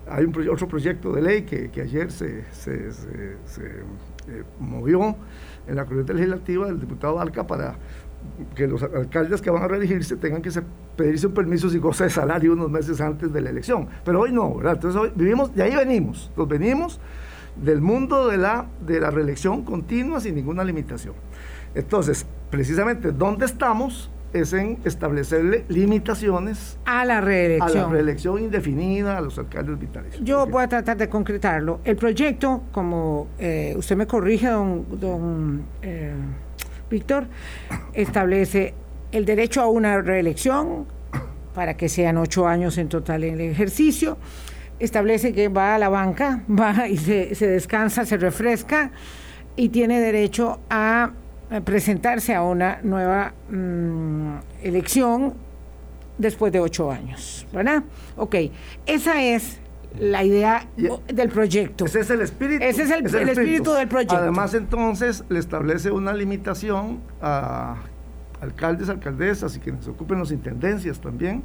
hay 0.09 0.25
un 0.25 0.49
otro 0.49 0.69
proyecto 0.69 1.13
de 1.13 1.23
ley 1.23 1.43
que, 1.43 1.71
ayer 1.81 2.11
se, 2.11 2.45
se, 2.53 2.89
eh, 2.89 4.45
movió 4.59 5.17
en 5.67 5.77
la 5.77 5.85
corriente 5.85 6.15
legislativa 6.15 6.67
del 6.67 6.81
diputado 6.81 7.21
Alca 7.21 7.47
para 7.47 7.77
que 8.55 8.67
los 8.67 8.83
alcaldes 8.83 9.41
que 9.41 9.51
van 9.51 9.63
a 9.63 9.69
reelegirse 9.69 10.17
tengan 10.17 10.43
que 10.43 10.51
pedirse 10.97 11.27
un 11.27 11.35
permiso 11.35 11.71
si 11.71 11.79
goza 11.79 12.05
de 12.05 12.11
salario 12.11 12.53
unos 12.53 12.71
meses 12.71 13.01
antes 13.01 13.33
de 13.33 13.41
la 13.41 13.51
elección. 13.51 13.89
Pero 14.05 14.21
hoy 14.21 14.33
no, 14.33 14.57
¿verdad? 14.57 14.75
Entonces 14.75 15.01
hoy 15.01 15.13
vivimos, 15.15 15.55
de 15.55 15.63
ahí 15.63 15.75
venimos, 15.75 16.31
nos 16.37 16.49
venimos 16.49 17.01
del 17.57 17.81
mundo 17.81 18.29
de 18.29 18.39
la, 18.39 18.67
de 18.87 19.01
la 19.01 19.11
reelección 19.11 19.65
continua 19.65 20.21
sin 20.21 20.35
ninguna 20.35 20.65
limitación. 20.65 21.15
Entonces, 21.75 22.27
precisamente, 22.51 23.13
¿dónde 23.13 23.47
estamos? 23.47 24.11
Es 24.33 24.53
en 24.53 24.79
establecerle 24.85 25.65
limitaciones 25.69 26.79
a 26.85 27.05
la 27.05 27.21
reelección. 27.21 27.85
A 27.85 27.87
la 27.87 27.89
reelección 27.89 28.43
indefinida 28.43 29.19
a 29.19 29.21
los 29.21 29.39
alcaldes 29.39 29.79
vitales. 29.79 30.19
Yo 30.23 30.47
voy 30.47 30.65
a 30.65 30.69
tratar 30.69 30.97
de 30.97 31.09
concretarlo. 31.09 31.81
El 31.85 31.97
proyecto, 31.97 32.63
como 32.73 33.29
eh, 33.39 33.75
usted 33.77 33.97
me 33.97 34.07
corrige, 34.07 34.49
don, 34.49 34.87
don 34.99 35.63
eh, 35.83 36.13
Víctor, 36.91 37.27
establece 37.93 38.75
el 39.13 39.25
derecho 39.25 39.61
a 39.61 39.69
una 39.69 40.01
reelección 40.01 40.87
para 41.55 41.77
que 41.77 41.89
sean 41.89 42.17
ocho 42.17 42.47
años 42.47 42.79
en 42.79 42.89
total 42.89 43.25
en 43.25 43.35
el 43.35 43.41
ejercicio. 43.51 44.19
Establece 44.79 45.33
que 45.33 45.49
va 45.49 45.75
a 45.75 45.79
la 45.79 45.89
banca, 45.89 46.43
va 46.49 46.89
y 46.89 46.97
se, 46.97 47.35
se 47.35 47.47
descansa, 47.47 48.07
se 48.07 48.17
refresca 48.17 48.93
y 49.57 49.69
tiene 49.69 50.01
derecho 50.01 50.61
a 50.71 51.11
presentarse 51.65 52.35
a 52.35 52.43
una 52.43 52.79
nueva 52.83 53.33
mm, 53.51 54.35
elección 54.63 55.35
después 56.19 56.53
de 56.53 56.61
ocho 56.61 56.91
años, 56.91 57.47
¿verdad? 57.53 57.83
Ok, 58.17 58.37
esa 58.87 59.23
es 59.23 59.59
la 59.99 60.23
idea 60.23 60.67
del 60.77 61.29
proyecto. 61.31 61.87
Ese 61.87 62.01
es 62.01 62.11
el 62.11 62.21
espíritu. 62.21 62.65
Ese 62.65 62.83
es 62.83 62.91
el, 62.91 63.07
espíritu. 63.29 63.73
del 63.73 63.89
proyecto. 63.89 64.17
Además, 64.17 64.55
entonces, 64.55 65.25
le 65.29 65.39
establece 65.39 65.91
una 65.91 66.13
limitación 66.13 67.01
a 67.21 67.77
alcaldes, 68.41 68.89
alcaldesas 68.89 69.57
y 69.57 69.61
quienes 69.61 69.89
ocupen 69.89 70.19
las 70.19 70.31
intendencias 70.31 71.01
también, 71.01 71.43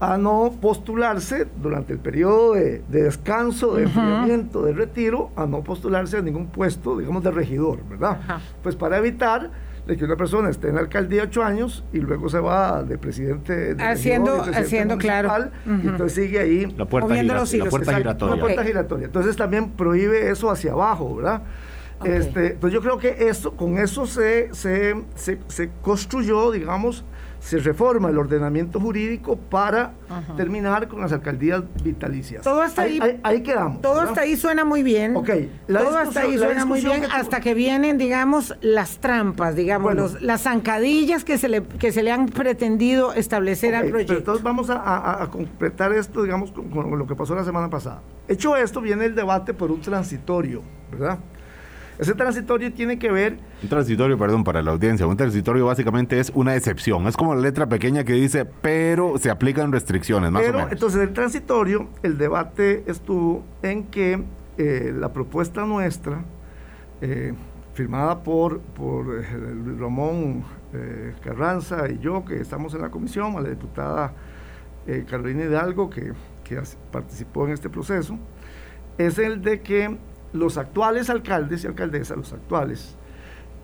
a 0.00 0.16
no 0.16 0.52
postularse 0.60 1.46
durante 1.62 1.92
el 1.92 1.98
periodo 1.98 2.54
de, 2.54 2.82
descanso, 2.88 3.74
de 3.74 3.84
enfriamiento, 3.84 4.62
de 4.62 4.72
retiro, 4.72 5.30
a 5.36 5.46
no 5.46 5.62
postularse 5.62 6.16
a 6.16 6.22
ningún 6.22 6.46
puesto, 6.46 6.98
digamos, 6.98 7.22
de 7.22 7.30
regidor, 7.30 7.86
¿verdad? 7.88 8.18
Pues 8.62 8.76
para 8.76 8.96
evitar 8.96 9.50
de 9.86 9.96
que 9.96 10.04
una 10.04 10.16
persona 10.16 10.50
esté 10.50 10.68
en 10.68 10.76
la 10.76 10.82
alcaldía 10.82 11.24
ocho 11.24 11.42
años 11.42 11.84
y 11.92 11.98
luego 11.98 12.28
se 12.28 12.38
va 12.38 12.82
de 12.82 12.96
presidente 12.98 13.74
de 13.74 13.82
haciendo 13.82 14.42
haciendo 14.42 14.98
claro. 14.98 15.50
y 15.66 15.88
entonces 15.88 16.12
sigue 16.12 16.38
ahí 16.38 16.66
la 16.76 16.84
puerta, 16.84 17.14
la 17.22 17.64
puerta 17.70 17.96
giratoria. 17.96 18.36
la 18.36 18.40
puerta 18.40 18.64
giratoria. 18.64 19.06
Entonces 19.06 19.36
también 19.36 19.70
prohíbe 19.70 20.30
eso 20.30 20.50
hacia 20.50 20.72
abajo 20.72 21.16
verdad 21.16 21.42
este, 22.04 22.56
pues 22.60 22.72
yo 22.72 22.80
creo 22.80 22.98
que 22.98 23.28
eso, 23.28 23.52
con 23.56 23.78
eso 23.78 24.06
se, 24.06 24.54
se, 24.54 24.94
se, 25.14 25.38
se 25.48 25.70
construyó, 25.82 26.50
digamos, 26.50 27.04
se 27.40 27.58
reforma 27.58 28.10
el 28.10 28.18
ordenamiento 28.18 28.78
jurídico 28.78 29.36
para 29.36 29.92
terminar 30.36 30.88
con 30.88 31.00
las 31.00 31.12
alcaldías 31.12 31.62
vitalicias. 31.82 32.42
Todo 32.42 32.62
hasta 32.62 32.82
ahí, 32.82 33.00
ahí, 33.22 33.42
quedamos. 33.42 33.80
Todo 33.80 34.00
hasta 34.00 34.22
ahí 34.22 34.36
suena 34.36 34.64
muy 34.64 34.82
bien. 34.82 35.16
Ok. 35.16 35.30
todo 35.66 35.96
hasta 35.96 36.20
ahí 36.20 36.36
suena 36.36 36.64
muy 36.64 36.80
bien 36.80 37.04
hasta 37.12 37.40
que 37.40 37.54
vienen, 37.54 37.98
digamos, 37.98 38.54
las 38.60 38.98
trampas, 38.98 39.56
digamos, 39.56 40.20
las 40.22 40.42
zancadillas 40.42 41.24
que 41.24 41.38
se 41.38 41.48
le 41.48 41.62
que 41.62 41.92
se 41.92 42.02
le 42.02 42.12
han 42.12 42.26
pretendido 42.26 43.12
establecer 43.14 43.74
al 43.74 43.88
proyecto. 43.88 44.14
entonces 44.14 44.42
vamos 44.42 44.68
a, 44.70 45.28
completar 45.30 45.92
esto, 45.92 46.22
digamos, 46.22 46.52
con 46.52 46.98
lo 46.98 47.06
que 47.06 47.14
pasó 47.14 47.34
la 47.34 47.44
semana 47.44 47.70
pasada. 47.70 48.02
Hecho 48.28 48.56
esto, 48.56 48.80
viene 48.80 49.06
el 49.06 49.14
debate 49.14 49.54
por 49.54 49.70
un 49.70 49.80
transitorio, 49.80 50.62
¿verdad? 50.90 51.18
Ese 51.98 52.14
transitorio 52.14 52.72
tiene 52.72 52.98
que 52.98 53.10
ver... 53.10 53.38
Un 53.62 53.68
transitorio, 53.68 54.16
perdón, 54.16 54.42
para 54.44 54.62
la 54.62 54.70
audiencia, 54.70 55.06
un 55.06 55.16
transitorio 55.16 55.66
básicamente 55.66 56.18
es 56.18 56.32
una 56.34 56.56
excepción, 56.56 57.06
es 57.06 57.16
como 57.16 57.34
la 57.34 57.42
letra 57.42 57.68
pequeña 57.68 58.04
que 58.04 58.14
dice, 58.14 58.44
pero 58.46 59.18
se 59.18 59.30
aplican 59.30 59.70
restricciones, 59.70 60.30
más 60.30 60.42
o 60.42 60.52
menos. 60.52 60.72
Entonces, 60.72 61.02
el 61.02 61.12
transitorio, 61.12 61.88
el 62.02 62.16
debate 62.16 62.84
estuvo 62.86 63.44
en 63.62 63.84
que 63.84 64.24
eh, 64.56 64.94
la 64.94 65.12
propuesta 65.12 65.64
nuestra, 65.64 66.22
eh, 67.00 67.34
firmada 67.74 68.22
por, 68.22 68.60
por 68.60 69.18
eh, 69.18 69.24
Ramón 69.78 70.44
Carranza 71.24 71.88
y 71.90 71.98
yo, 71.98 72.24
que 72.24 72.40
estamos 72.40 72.74
en 72.74 72.82
la 72.82 72.90
comisión, 72.90 73.36
a 73.36 73.40
la 73.40 73.48
diputada 73.48 74.12
Carolina 75.08 75.44
Hidalgo, 75.44 75.90
que, 75.90 76.12
que 76.44 76.60
participó 76.92 77.46
en 77.46 77.54
este 77.54 77.68
proceso, 77.68 78.18
es 78.98 79.18
el 79.18 79.42
de 79.42 79.62
que 79.62 79.98
los 80.32 80.58
actuales 80.58 81.10
alcaldes 81.10 81.64
y 81.64 81.66
alcaldesas, 81.66 82.16
los 82.16 82.32
actuales, 82.32 82.96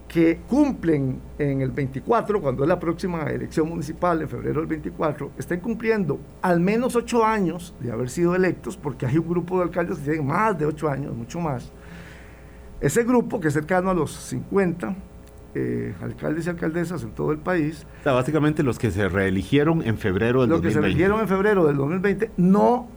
que 0.08 0.38
cumplen 0.48 1.20
en 1.38 1.60
el 1.60 1.70
24, 1.70 2.40
cuando 2.40 2.62
es 2.62 2.68
la 2.68 2.78
próxima 2.78 3.24
elección 3.24 3.68
municipal, 3.68 4.22
en 4.22 4.28
febrero 4.28 4.60
del 4.60 4.68
24, 4.68 5.32
estén 5.36 5.60
cumpliendo 5.60 6.20
al 6.42 6.60
menos 6.60 6.94
ocho 6.96 7.24
años 7.24 7.74
de 7.80 7.90
haber 7.90 8.08
sido 8.08 8.34
electos, 8.34 8.76
porque 8.76 9.06
hay 9.06 9.18
un 9.18 9.28
grupo 9.28 9.58
de 9.58 9.64
alcaldes 9.64 9.98
que 9.98 10.04
tienen 10.04 10.26
más 10.26 10.56
de 10.58 10.66
ocho 10.66 10.88
años, 10.88 11.14
mucho 11.14 11.40
más. 11.40 11.72
Ese 12.80 13.04
grupo, 13.04 13.40
que 13.40 13.48
es 13.48 13.54
cercano 13.54 13.90
a 13.90 13.94
los 13.94 14.12
50 14.12 14.94
eh, 15.54 15.94
alcaldes 16.02 16.46
y 16.46 16.50
alcaldesas 16.50 17.02
en 17.02 17.10
todo 17.10 17.32
el 17.32 17.38
país. 17.38 17.86
O 18.00 18.02
sea, 18.02 18.12
básicamente 18.12 18.62
los 18.62 18.78
que 18.78 18.90
se 18.90 19.08
reeligieron 19.08 19.82
en 19.86 19.96
febrero 19.96 20.42
del 20.42 20.50
2020. 20.50 20.50
Los 20.50 20.62
que 20.62 20.70
se 20.72 20.80
reeligieron 20.80 21.20
en 21.20 21.28
febrero 21.28 21.66
del 21.66 21.76
2020 21.76 22.30
no 22.36 22.88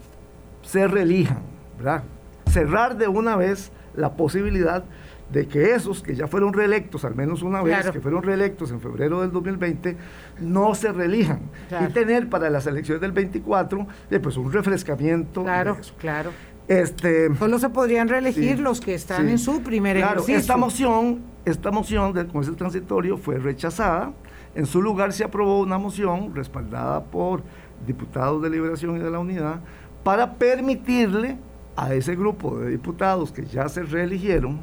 se 0.62 0.88
reelijan, 0.88 1.40
¿verdad? 1.78 2.04
Cerrar 2.50 2.98
de 2.98 3.08
una 3.08 3.36
vez 3.36 3.72
la 3.96 4.14
posibilidad 4.14 4.84
de 5.32 5.48
que 5.48 5.74
esos 5.74 6.02
que 6.02 6.16
ya 6.16 6.28
fueron 6.28 6.54
reelectos, 6.54 7.06
al 7.06 7.16
menos 7.16 7.44
una 7.44 7.62
vez, 7.62 7.90
que 7.92 8.02
fueron 8.02 8.24
reelectos 8.24 8.72
en 8.72 8.82
febrero 8.82 9.22
del 9.22 9.32
2020, 9.32 9.96
no 10.40 10.74
se 10.74 10.92
reelijan. 10.92 11.42
Y 11.88 11.92
tener 11.94 12.30
para 12.30 12.50
las 12.50 12.66
elecciones 12.66 13.02
del 13.02 13.12
24, 13.12 13.88
eh, 14.10 14.20
pues 14.20 14.38
un 14.38 14.52
refrescamiento. 14.52 15.44
Claro, 15.44 15.78
claro. 16.00 16.32
Este, 16.68 17.36
Solo 17.36 17.58
se 17.58 17.70
podrían 17.70 18.08
reelegir 18.08 18.60
los 18.60 18.80
que 18.80 18.94
están 18.94 19.28
en 19.28 19.40
su 19.40 19.62
primer 19.62 19.98
claro, 19.98 20.24
Esta 20.28 20.56
moción, 20.56 21.22
esta 21.46 21.72
moción 21.72 22.14
del 22.14 22.28
Consejo 22.28 22.58
Transitorio 22.58 23.18
fue 23.18 23.38
rechazada. 23.40 24.14
En 24.56 24.66
su 24.66 24.82
lugar 24.82 25.14
se 25.14 25.24
aprobó 25.24 25.62
una 25.62 25.78
moción 25.78 26.36
respaldada 26.36 27.04
por 27.04 27.44
diputados 27.86 28.42
de 28.42 28.50
Liberación 28.50 28.98
y 28.98 29.00
de 29.00 29.10
la 29.10 29.20
Unidad 29.20 29.62
para 30.04 30.36
permitirle 30.36 31.38
a 31.76 31.94
ese 31.94 32.16
grupo 32.16 32.60
de 32.60 32.72
diputados 32.72 33.32
que 33.32 33.46
ya 33.46 33.70
se 33.70 33.84
reeligieron, 33.84 34.60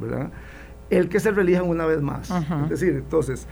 ¿verdad? 0.00 0.30
El 0.90 1.08
que 1.08 1.20
se 1.20 1.30
reelijan 1.30 1.68
una 1.68 1.86
vez 1.86 2.00
más. 2.00 2.30
Es 2.64 2.70
decir, 2.70 2.94
entonces, 2.94 3.46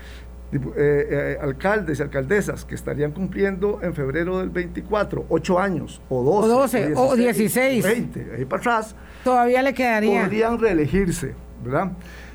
eh, 0.53 0.59
eh, 0.77 1.39
alcaldes 1.41 1.99
y 1.99 2.03
alcaldesas 2.03 2.65
que 2.65 2.77
estarían 2.77 3.11
cumpliendo 3.13 3.81
en 3.83 3.95
febrero 3.95 4.39
del 4.39 4.51
24, 4.51 5.27
8 5.29 5.59
años, 5.59 6.01
o 6.09 6.23
12, 6.23 6.95
o, 6.95 7.17
16, 7.17 7.85
20, 7.85 8.33
ahí 8.37 8.45
para 8.45 8.61
atrás, 8.61 8.95
todavía 9.25 9.61
le 9.63 9.75
quedaría. 9.75 10.23
Podrían 10.23 10.59
reelegirse, 10.59 11.35
¿verdad? 11.65 11.91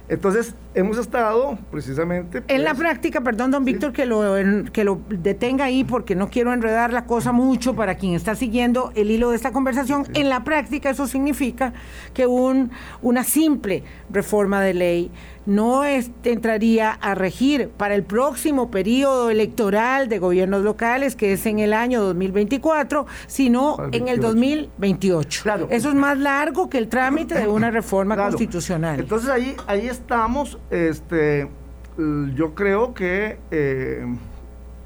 Entonces, 0.09 0.55
hemos 0.73 0.97
estado 0.97 1.57
precisamente... 1.71 2.43
en 2.47 2.63
la 2.63 2.71
pues, 2.71 2.79
práctica, 2.79 3.21
perdón, 3.21 3.51
don 3.51 3.65
Víctor, 3.65 3.93
que, 3.93 4.05
lo, 4.05 4.23
que 4.73 4.83
lo 4.83 5.01
detenga 5.09 5.65
ahí 5.65 5.83
porque 5.83 6.15
no 6.15 6.29
quiero 6.29 6.51
enredar 6.53 6.91
la 6.91 7.05
cosa 7.05 7.31
mucho 7.31 7.75
para 7.75 7.95
quien 7.95 8.13
está 8.13 8.35
siguiendo 8.35 8.91
el 8.95 9.09
hilo 9.09 9.29
de 9.29 9.35
esta 9.37 9.51
conversación. 9.51 10.05
En 10.13 10.29
la 10.29 10.43
práctica 10.43 10.89
eso 10.89 11.07
significa 11.07 11.73
que 12.13 12.27
un, 12.27 12.71
una 13.01 13.23
simple 13.23 13.83
reforma 14.09 14.61
de 14.61 14.73
ley 14.73 15.11
no 15.45 15.83
entraría 15.83 16.91
a 16.91 17.15
regir 17.15 17.69
para 17.69 17.95
el 17.95 18.03
próximo 18.03 18.69
periodo 18.69 19.29
electoral 19.29 20.09
de 20.09 20.19
gobiernos 20.19 20.63
locales, 20.63 21.15
que 21.15 21.33
es 21.33 21.45
en 21.45 21.59
el 21.59 21.73
año 21.73 22.01
2024, 22.01 23.05
sino 23.27 23.77
en 23.91 24.07
el 24.07 24.19
2028. 24.19 25.43
Claro. 25.43 25.67
Eso 25.69 25.89
es 25.89 25.95
más 25.95 26.17
largo 26.17 26.69
que 26.69 26.77
el 26.77 26.87
trámite 26.87 27.35
de 27.35 27.47
una 27.47 27.71
reforma 27.71 28.15
constitucional. 28.15 28.99
Entonces 28.99 29.29
ahí, 29.29 29.55
ahí 29.67 29.87
estamos, 29.87 30.59
este, 30.69 31.49
yo 32.35 32.53
creo 32.55 32.93
que 32.93 33.39
eh, 33.51 34.05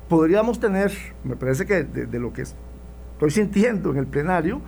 podríamos 0.07 0.59
tener, 0.59 0.91
me 1.24 1.35
parece 1.35 1.65
que 1.65 1.83
de, 1.83 2.19
lo 2.19 2.33
que 2.33 2.43
estoy 2.43 3.31
sintiendo 3.31 3.91
en 3.91 3.97
el 3.97 4.07
plenario, 4.07 4.62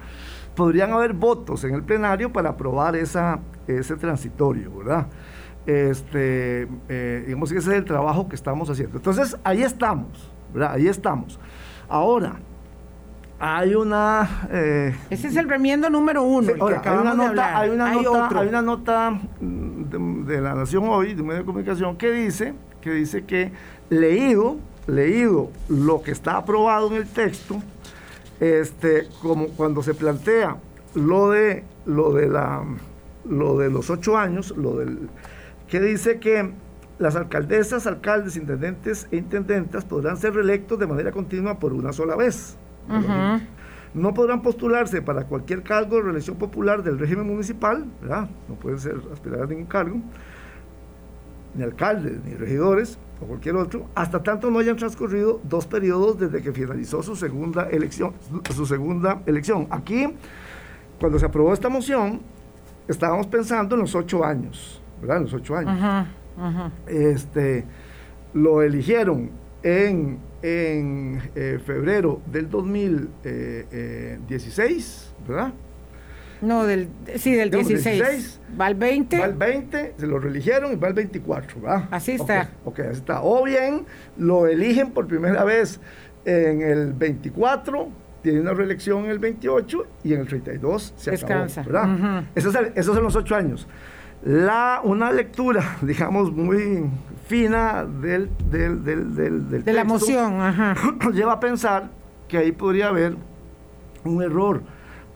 podrían 0.55 0.91
haber 0.91 1.13
votos 1.13 1.63
en 1.63 1.75
el 1.75 1.83
plenario 1.83 2.33
para 2.33 2.49
aprobar 2.49 2.95
esa, 2.95 3.39
ese 3.67 3.95
transitorio, 3.95 4.75
¿verdad? 4.75 5.07
Este, 5.67 6.65
eh, 6.87 7.23
digamos 7.25 7.51
que 7.51 7.57
ese 7.57 7.71
es 7.71 7.77
el 7.77 7.83
trabajo 7.83 8.29
que 8.29 8.35
estamos 8.35 8.69
haciendo. 8.69 8.97
Entonces, 8.97 9.37
ahí 9.43 9.63
estamos, 9.63 10.31
¿verdad? 10.53 10.71
Ahí 10.71 10.87
estamos. 10.87 11.37
Ahora, 11.89 12.37
hay 13.37 13.75
una... 13.75 14.47
Eh, 14.49 14.95
ese 15.09 15.27
es 15.27 15.35
el 15.35 15.49
remiendo 15.49 15.89
número 15.89 16.23
uno. 16.23 16.53
hay, 16.53 16.97
una 16.97 17.13
nota, 17.13 17.59
hay, 17.59 17.69
una 17.69 17.91
nota, 17.91 18.39
hay 18.39 18.47
una 18.47 18.61
nota 18.61 19.19
de, 19.41 20.41
la 20.41 20.55
Nación 20.55 20.85
Hoy, 20.87 21.13
de 21.13 21.21
medio 21.21 21.39
de 21.39 21.45
comunicación, 21.45 21.97
que 21.97 22.11
dice 22.11 22.53
que, 22.79 22.91
dice 22.91 23.25
que 23.25 23.51
leído, 23.89 24.55
leído 24.87 25.51
lo 25.67 26.01
que 26.01 26.11
está 26.11 26.37
aprobado 26.37 26.87
en 26.87 26.93
el 26.93 27.07
texto, 27.07 27.61
este, 28.39 29.09
como 29.21 29.49
cuando 29.49 29.83
se 29.83 29.93
plantea 29.93 30.55
lo 30.95 31.29
de, 31.31 31.65
lo 31.85 32.13
de, 32.13 32.27
la, 32.29 32.63
lo 33.29 33.57
de 33.57 33.69
los 33.69 33.89
ocho 33.89 34.17
años, 34.17 34.55
lo 34.55 34.77
del 34.77 35.09
que 35.67 35.79
dice 35.79 36.19
que 36.19 36.51
las 36.99 37.15
alcaldesas, 37.15 37.85
alcaldes, 37.85 38.37
intendentes 38.37 39.07
e 39.11 39.17
intendentas 39.17 39.85
podrán 39.85 40.17
ser 40.17 40.33
reelectos 40.33 40.79
de 40.79 40.87
manera 40.87 41.11
continua 41.11 41.59
por 41.59 41.73
una 41.73 41.93
sola 41.93 42.15
vez. 42.15 42.57
No 43.93 44.13
podrán 44.13 44.41
postularse 44.41 45.01
para 45.01 45.25
cualquier 45.25 45.63
cargo 45.63 45.97
de 45.97 46.03
reelección 46.03 46.37
popular 46.37 46.83
del 46.83 46.99
régimen 46.99 47.27
municipal, 47.27 47.85
¿verdad? 48.01 48.29
No 48.47 48.55
pueden 48.55 48.79
ser 48.79 48.95
aspirar 49.11 49.43
a 49.43 49.45
ningún 49.45 49.65
cargo, 49.65 49.97
ni 51.55 51.63
alcaldes, 51.63 52.23
ni 52.23 52.33
regidores, 52.33 52.97
o 53.21 53.25
cualquier 53.25 53.55
otro, 53.55 53.87
hasta 53.95 54.21
tanto 54.21 54.51
no 54.51 54.59
hayan 54.59 54.75
transcurrido 54.75 55.41
dos 55.43 55.65
periodos 55.65 56.19
desde 56.19 56.41
que 56.41 56.51
finalizó 56.51 57.01
su 57.01 57.15
segunda 57.15 57.67
elección. 57.69 58.13
Su 58.53 58.65
segunda 58.65 59.21
elección. 59.25 59.67
Aquí, 59.71 60.07
cuando 60.99 61.17
se 61.17 61.25
aprobó 61.25 61.53
esta 61.53 61.69
moción, 61.69 62.21
estábamos 62.87 63.27
pensando 63.27 63.75
en 63.75 63.81
los 63.81 63.95
ocho 63.95 64.23
años. 64.23 64.81
¿Verdad? 65.01 65.21
Los 65.21 65.33
ocho 65.33 65.55
años. 65.55 66.07
Este, 66.87 67.63
lo 68.33 68.61
eligieron 68.61 69.31
en, 69.63 70.19
en 70.41 71.21
eh, 71.35 71.59
febrero 71.65 72.21
del 72.31 72.49
2016, 72.49 75.13
¿verdad? 75.27 75.53
No, 76.41 76.65
del, 76.65 76.89
sí, 77.15 77.33
del 77.33 77.49
16. 77.49 78.41
Va 78.59 78.67
al 78.67 78.75
20. 78.75 79.17
Va 79.17 79.25
al 79.25 79.33
20, 79.33 79.95
se 79.97 80.07
lo 80.07 80.19
reeligieron 80.19 80.71
y 80.71 80.75
va 80.75 80.87
al 80.89 80.93
24, 80.93 81.61
¿verdad? 81.61 81.87
Así 81.89 82.11
está. 82.11 82.51
Ok, 82.63 82.79
así 82.81 82.99
está. 82.99 83.21
O 83.23 83.43
bien 83.43 83.85
lo 84.17 84.45
eligen 84.45 84.91
por 84.91 85.07
primera 85.07 85.43
vez 85.43 85.79
en 86.25 86.61
el 86.61 86.93
24, 86.93 87.89
tiene 88.21 88.41
una 88.41 88.53
reelección 88.53 89.05
en 89.05 89.11
el 89.11 89.19
28 89.19 89.85
y 90.03 90.13
en 90.13 90.21
el 90.21 90.27
32 90.27 90.93
se 90.95 91.11
Descansa. 91.11 91.61
acabó, 91.61 91.87
¿verdad? 91.87 92.23
esos, 92.35 92.55
esos 92.75 92.93
son 92.93 93.03
los 93.03 93.15
ocho 93.15 93.35
años 93.35 93.67
la, 94.23 94.81
una 94.83 95.11
lectura, 95.11 95.77
digamos, 95.81 96.31
muy 96.31 96.89
fina 97.27 97.85
del, 97.85 98.29
del, 98.49 98.83
del, 98.83 99.63
de 99.63 99.73
la 99.73 99.83
moción, 99.83 100.39
lleva 101.13 101.33
a 101.33 101.39
pensar 101.39 101.89
que 102.27 102.37
ahí 102.37 102.51
podría 102.51 102.87
haber 102.87 103.15
un 104.03 104.23
error 104.23 104.61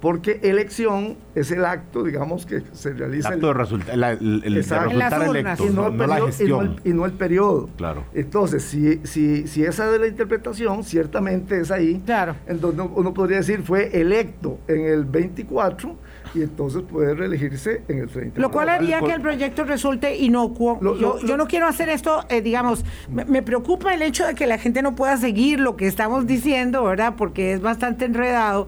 porque 0.01 0.39
elección 0.41 1.15
es 1.35 1.51
el 1.51 1.63
acto, 1.63 2.03
digamos, 2.03 2.47
que 2.47 2.63
se 2.73 2.91
realiza. 2.91 3.29
El 3.29 3.35
acto 3.35 3.47
de, 3.47 3.53
resulta, 3.53 3.93
el, 3.93 4.03
el, 4.43 4.55
resultar 4.55 5.23
electo, 5.23 5.67
y 5.67 5.69
no, 5.69 5.87
el 5.87 5.93
periodo, 5.93 6.07
la 6.07 6.25
gestión. 6.25 6.81
Y 6.83 6.89
no, 6.89 7.05
el, 7.05 7.11
periodo. 7.13 7.69
Claro. 7.77 8.03
Entonces, 8.13 8.63
si, 8.63 8.99
si, 9.03 9.47
si 9.47 9.63
esa 9.63 9.89
de 9.91 9.99
la 9.99 10.07
interpretación, 10.07 10.83
ciertamente 10.83 11.61
es 11.61 11.69
ahí. 11.69 12.01
Claro. 12.03 12.35
Entonces 12.47 12.83
uno 12.95 13.13
podría 13.13 13.37
decir 13.37 13.61
fue 13.61 14.01
electo 14.01 14.59
en 14.67 14.85
el 14.85 15.05
24 15.05 15.95
y 16.33 16.41
entonces 16.41 16.83
puede 16.83 17.13
reelegirse 17.13 17.83
en 17.87 17.99
el 17.99 18.09
30. 18.09 18.39
Lo 18.39 18.51
cual 18.51 18.69
haría 18.69 18.99
que 19.01 19.11
el 19.11 19.21
proyecto 19.21 19.63
resulte 19.63 20.17
inocuo. 20.17 20.79
yo, 20.99 21.19
yo, 21.19 21.37
no 21.37 21.47
quiero 21.47 21.67
hacer 21.67 21.89
esto, 21.89 22.25
eh, 22.29 22.41
digamos, 22.41 22.83
me, 23.09 23.25
me, 23.25 23.41
preocupa 23.41 23.93
el 23.93 24.01
hecho 24.01 24.25
de 24.25 24.35
que 24.35 24.47
la 24.47 24.57
gente 24.57 24.81
no 24.81 24.95
pueda 24.95 25.17
seguir 25.17 25.59
lo 25.59 25.75
que 25.75 25.87
estamos 25.87 26.27
diciendo, 26.27 26.83
¿verdad? 26.83 27.15
Porque 27.17 27.53
es 27.53 27.61
bastante 27.61 28.05
enredado. 28.05 28.67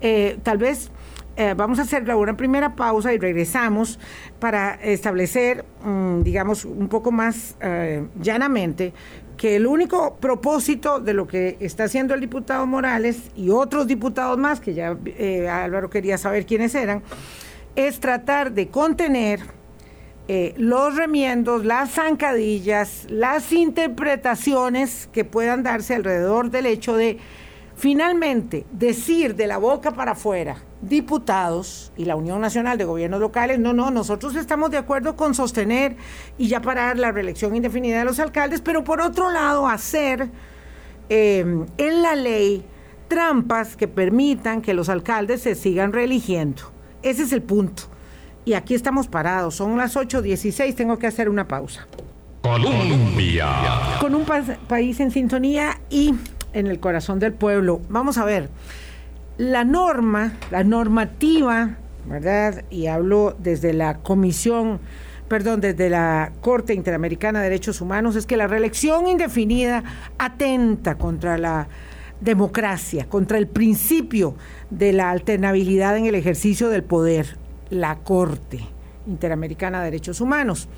Eh, 0.00 0.38
tal 0.42 0.58
vez 0.58 0.90
eh, 1.36 1.54
vamos 1.56 1.78
a 1.78 1.82
hacer 1.82 2.02
una 2.14 2.36
primera 2.36 2.74
pausa 2.74 3.14
y 3.14 3.18
regresamos 3.18 3.98
para 4.40 4.74
establecer, 4.74 5.64
mm, 5.84 6.22
digamos, 6.22 6.64
un 6.64 6.88
poco 6.88 7.12
más 7.12 7.56
eh, 7.60 8.06
llanamente 8.20 8.92
que 9.40 9.56
el 9.56 9.66
único 9.66 10.16
propósito 10.16 11.00
de 11.00 11.14
lo 11.14 11.26
que 11.26 11.56
está 11.60 11.84
haciendo 11.84 12.12
el 12.12 12.20
diputado 12.20 12.66
Morales 12.66 13.30
y 13.34 13.48
otros 13.48 13.86
diputados 13.86 14.36
más, 14.36 14.60
que 14.60 14.74
ya 14.74 14.94
Álvaro 15.64 15.88
quería 15.88 16.18
saber 16.18 16.44
quiénes 16.44 16.74
eran, 16.74 17.02
es 17.74 18.00
tratar 18.00 18.52
de 18.52 18.68
contener 18.68 19.40
los 20.58 20.94
remiendos, 20.94 21.64
las 21.64 21.92
zancadillas, 21.92 23.06
las 23.08 23.50
interpretaciones 23.52 25.08
que 25.10 25.24
puedan 25.24 25.62
darse 25.62 25.94
alrededor 25.94 26.50
del 26.50 26.66
hecho 26.66 26.94
de 26.94 27.16
Finalmente, 27.80 28.66
decir 28.72 29.36
de 29.36 29.46
la 29.46 29.56
boca 29.56 29.92
para 29.92 30.12
afuera, 30.12 30.58
diputados 30.82 31.92
y 31.96 32.04
la 32.04 32.14
Unión 32.14 32.38
Nacional 32.38 32.76
de 32.76 32.84
Gobiernos 32.84 33.20
Locales, 33.20 33.58
no, 33.58 33.72
no, 33.72 33.90
nosotros 33.90 34.36
estamos 34.36 34.70
de 34.70 34.76
acuerdo 34.76 35.16
con 35.16 35.34
sostener 35.34 35.96
y 36.36 36.48
ya 36.48 36.60
parar 36.60 36.98
la 36.98 37.10
reelección 37.10 37.56
indefinida 37.56 38.00
de 38.00 38.04
los 38.04 38.20
alcaldes, 38.20 38.60
pero 38.60 38.84
por 38.84 39.00
otro 39.00 39.30
lado 39.30 39.66
hacer 39.66 40.28
eh, 41.08 41.64
en 41.78 42.02
la 42.02 42.16
ley 42.16 42.66
trampas 43.08 43.78
que 43.78 43.88
permitan 43.88 44.60
que 44.60 44.74
los 44.74 44.90
alcaldes 44.90 45.40
se 45.40 45.54
sigan 45.54 45.94
reeligiendo. 45.94 46.64
Ese 47.02 47.22
es 47.22 47.32
el 47.32 47.40
punto. 47.40 47.84
Y 48.44 48.52
aquí 48.52 48.74
estamos 48.74 49.08
parados, 49.08 49.54
son 49.54 49.78
las 49.78 49.96
8.16, 49.96 50.74
tengo 50.74 50.98
que 50.98 51.06
hacer 51.06 51.30
una 51.30 51.48
pausa. 51.48 51.86
Colombia. 52.42 53.48
Con 54.02 54.14
un 54.14 54.26
país 54.68 55.00
en 55.00 55.10
sintonía 55.10 55.80
y 55.88 56.14
en 56.52 56.66
el 56.66 56.80
corazón 56.80 57.18
del 57.18 57.32
pueblo. 57.32 57.80
Vamos 57.88 58.18
a 58.18 58.24
ver, 58.24 58.48
la 59.38 59.64
norma, 59.64 60.34
la 60.50 60.64
normativa, 60.64 61.76
¿verdad? 62.06 62.64
Y 62.70 62.86
hablo 62.86 63.36
desde 63.38 63.72
la 63.72 63.98
Comisión, 63.98 64.80
perdón, 65.28 65.60
desde 65.60 65.88
la 65.90 66.32
Corte 66.40 66.74
Interamericana 66.74 67.40
de 67.40 67.50
Derechos 67.50 67.80
Humanos, 67.80 68.16
es 68.16 68.26
que 68.26 68.36
la 68.36 68.46
reelección 68.46 69.06
indefinida 69.08 69.82
atenta 70.18 70.96
contra 70.96 71.38
la 71.38 71.68
democracia, 72.20 73.08
contra 73.08 73.38
el 73.38 73.46
principio 73.46 74.34
de 74.68 74.92
la 74.92 75.10
alternabilidad 75.10 75.96
en 75.96 76.06
el 76.06 76.14
ejercicio 76.14 76.68
del 76.68 76.82
poder, 76.82 77.38
la 77.70 77.96
Corte 77.96 78.60
Interamericana 79.06 79.78
de 79.78 79.86
Derechos 79.86 80.20
Humanos. 80.20 80.68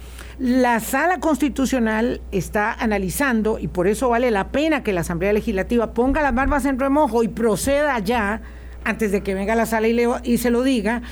La 0.43 0.81
sala 0.81 1.21
constitucional 1.21 2.21
está 2.33 2.73
analizando, 2.73 3.61
y 3.61 3.69
por 3.69 3.87
eso 3.87 4.09
vale 4.09 4.33
la 4.33 4.49
pena 4.49 4.83
que 4.83 4.93
la 4.93 5.03
Asamblea 5.03 5.33
Legislativa 5.33 5.95
ponga 5.95 6.21
las 6.21 6.35
barbas 6.35 6.65
en 6.65 6.81
remojo 6.81 7.23
y 7.23 7.29
proceda 7.29 7.97
ya, 8.01 8.43
antes 8.83 9.13
de 9.13 9.23
que 9.23 9.35
venga 9.35 9.55
la 9.55 9.67
sala 9.67 9.87
y, 9.87 10.05
y 10.25 10.39
se 10.39 10.51
lo 10.51 10.65
diga, 10.65 11.03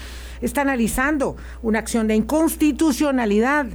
está 0.40 0.62
analizando 0.62 1.36
una 1.62 1.78
acción 1.78 2.08
de 2.08 2.16
inconstitucionalidad 2.16 3.66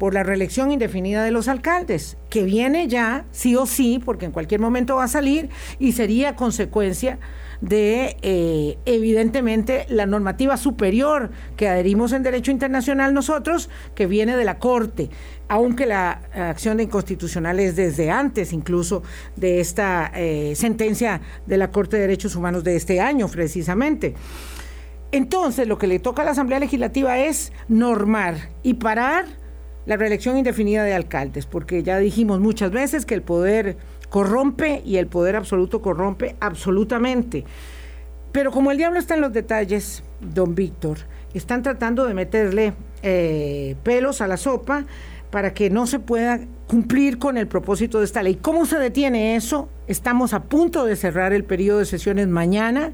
por 0.00 0.14
la 0.14 0.24
reelección 0.24 0.72
indefinida 0.72 1.22
de 1.22 1.30
los 1.30 1.46
alcaldes, 1.46 2.16
que 2.28 2.42
viene 2.42 2.88
ya, 2.88 3.24
sí 3.30 3.54
o 3.54 3.66
sí, 3.66 4.02
porque 4.04 4.24
en 4.24 4.32
cualquier 4.32 4.60
momento 4.60 4.96
va 4.96 5.04
a 5.04 5.08
salir 5.08 5.48
y 5.78 5.92
sería 5.92 6.34
consecuencia 6.34 7.20
de, 7.60 8.16
eh, 8.22 8.78
evidentemente, 8.86 9.86
la 9.88 10.06
normativa 10.06 10.56
superior 10.56 11.30
que 11.56 11.68
adherimos 11.68 12.12
en 12.12 12.22
derecho 12.22 12.50
internacional 12.50 13.14
nosotros, 13.14 13.68
que 13.94 14.06
viene 14.06 14.36
de 14.36 14.44
la 14.44 14.58
Corte, 14.58 15.10
aunque 15.48 15.86
la 15.86 16.20
acción 16.34 16.76
de 16.76 16.84
inconstitucional 16.84 17.58
es 17.58 17.74
desde 17.74 18.10
antes 18.10 18.52
incluso 18.52 19.02
de 19.36 19.60
esta 19.60 20.12
eh, 20.14 20.52
sentencia 20.54 21.20
de 21.46 21.56
la 21.56 21.70
Corte 21.70 21.96
de 21.96 22.02
Derechos 22.02 22.36
Humanos 22.36 22.64
de 22.64 22.76
este 22.76 23.00
año, 23.00 23.28
precisamente. 23.28 24.14
Entonces, 25.10 25.66
lo 25.66 25.78
que 25.78 25.86
le 25.86 25.98
toca 25.98 26.22
a 26.22 26.24
la 26.24 26.32
Asamblea 26.32 26.58
Legislativa 26.58 27.18
es 27.18 27.52
normar 27.68 28.50
y 28.62 28.74
parar 28.74 29.24
la 29.86 29.96
reelección 29.96 30.36
indefinida 30.36 30.84
de 30.84 30.92
alcaldes, 30.92 31.46
porque 31.46 31.82
ya 31.82 31.98
dijimos 31.98 32.40
muchas 32.40 32.70
veces 32.70 33.06
que 33.06 33.14
el 33.14 33.22
poder 33.22 33.78
corrompe 34.10 34.82
y 34.84 34.96
el 34.96 35.06
poder 35.06 35.36
absoluto 35.36 35.82
corrompe 35.82 36.36
absolutamente. 36.40 37.44
Pero 38.32 38.50
como 38.50 38.70
el 38.70 38.78
diablo 38.78 38.98
está 38.98 39.14
en 39.14 39.20
los 39.20 39.32
detalles, 39.32 40.02
don 40.20 40.54
Víctor, 40.54 40.98
están 41.34 41.62
tratando 41.62 42.06
de 42.06 42.14
meterle 42.14 42.74
eh, 43.02 43.76
pelos 43.82 44.20
a 44.20 44.28
la 44.28 44.36
sopa 44.36 44.84
para 45.30 45.52
que 45.52 45.70
no 45.70 45.86
se 45.86 45.98
pueda 45.98 46.40
cumplir 46.66 47.18
con 47.18 47.36
el 47.36 47.46
propósito 47.46 47.98
de 47.98 48.04
esta 48.04 48.22
ley. 48.22 48.36
¿Cómo 48.36 48.66
se 48.66 48.78
detiene 48.78 49.36
eso? 49.36 49.68
Estamos 49.86 50.32
a 50.32 50.44
punto 50.44 50.84
de 50.84 50.96
cerrar 50.96 51.32
el 51.32 51.44
periodo 51.44 51.80
de 51.80 51.84
sesiones 51.84 52.28
mañana 52.28 52.92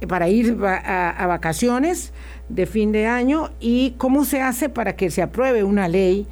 eh, 0.00 0.06
para 0.06 0.28
ir 0.28 0.56
a 0.62 1.26
vacaciones 1.26 2.12
de 2.48 2.66
fin 2.66 2.92
de 2.92 3.06
año 3.06 3.50
y 3.60 3.94
cómo 3.98 4.24
se 4.24 4.42
hace 4.42 4.68
para 4.68 4.96
que 4.96 5.10
se 5.10 5.22
apruebe 5.22 5.64
una 5.64 5.88
ley 5.88 6.26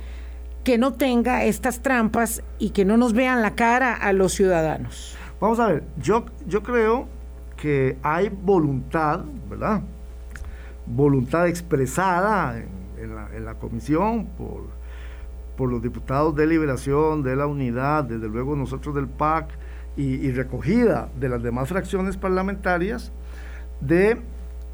que 0.64 0.79
no 0.79 0.94
tenga 0.94 1.44
estas 1.44 1.81
trampas 1.81 2.42
y 2.59 2.70
que 2.70 2.85
no 2.85 2.96
nos 2.96 3.12
vean 3.12 3.42
la 3.42 3.55
cara 3.55 3.94
a 3.94 4.12
los 4.12 4.33
ciudadanos. 4.33 5.16
Vamos 5.40 5.61
a 5.61 5.68
ver, 5.68 5.85
yo, 5.98 6.24
yo 6.46 6.62
creo 6.62 7.07
que 7.57 7.98
hay 8.03 8.31
voluntad, 8.31 9.20
¿verdad? 9.48 9.83
Voluntad 10.87 11.46
expresada 11.48 12.59
en, 12.59 13.44
la, 13.44 13.55
comisión 13.55 14.27
por, 14.38 14.64
por 15.57 15.70
los 15.70 15.83
diputados 15.83 16.35
de 16.35 16.46
Liberación, 16.46 17.22
de 17.22 17.37
la 17.37 17.46
Unidad, 17.46 18.05
desde 18.05 18.29
luego 18.29 18.57
nosotros 18.57 18.94
del 18.94 19.07
PAC 19.07 19.50
y 19.96 20.31
recogida 20.33 21.09
de 21.20 21.29
las 21.29 21.42
demás 21.42 21.68
fracciones 21.68 22.16
parlamentarias 22.16 23.12
de 23.81 24.20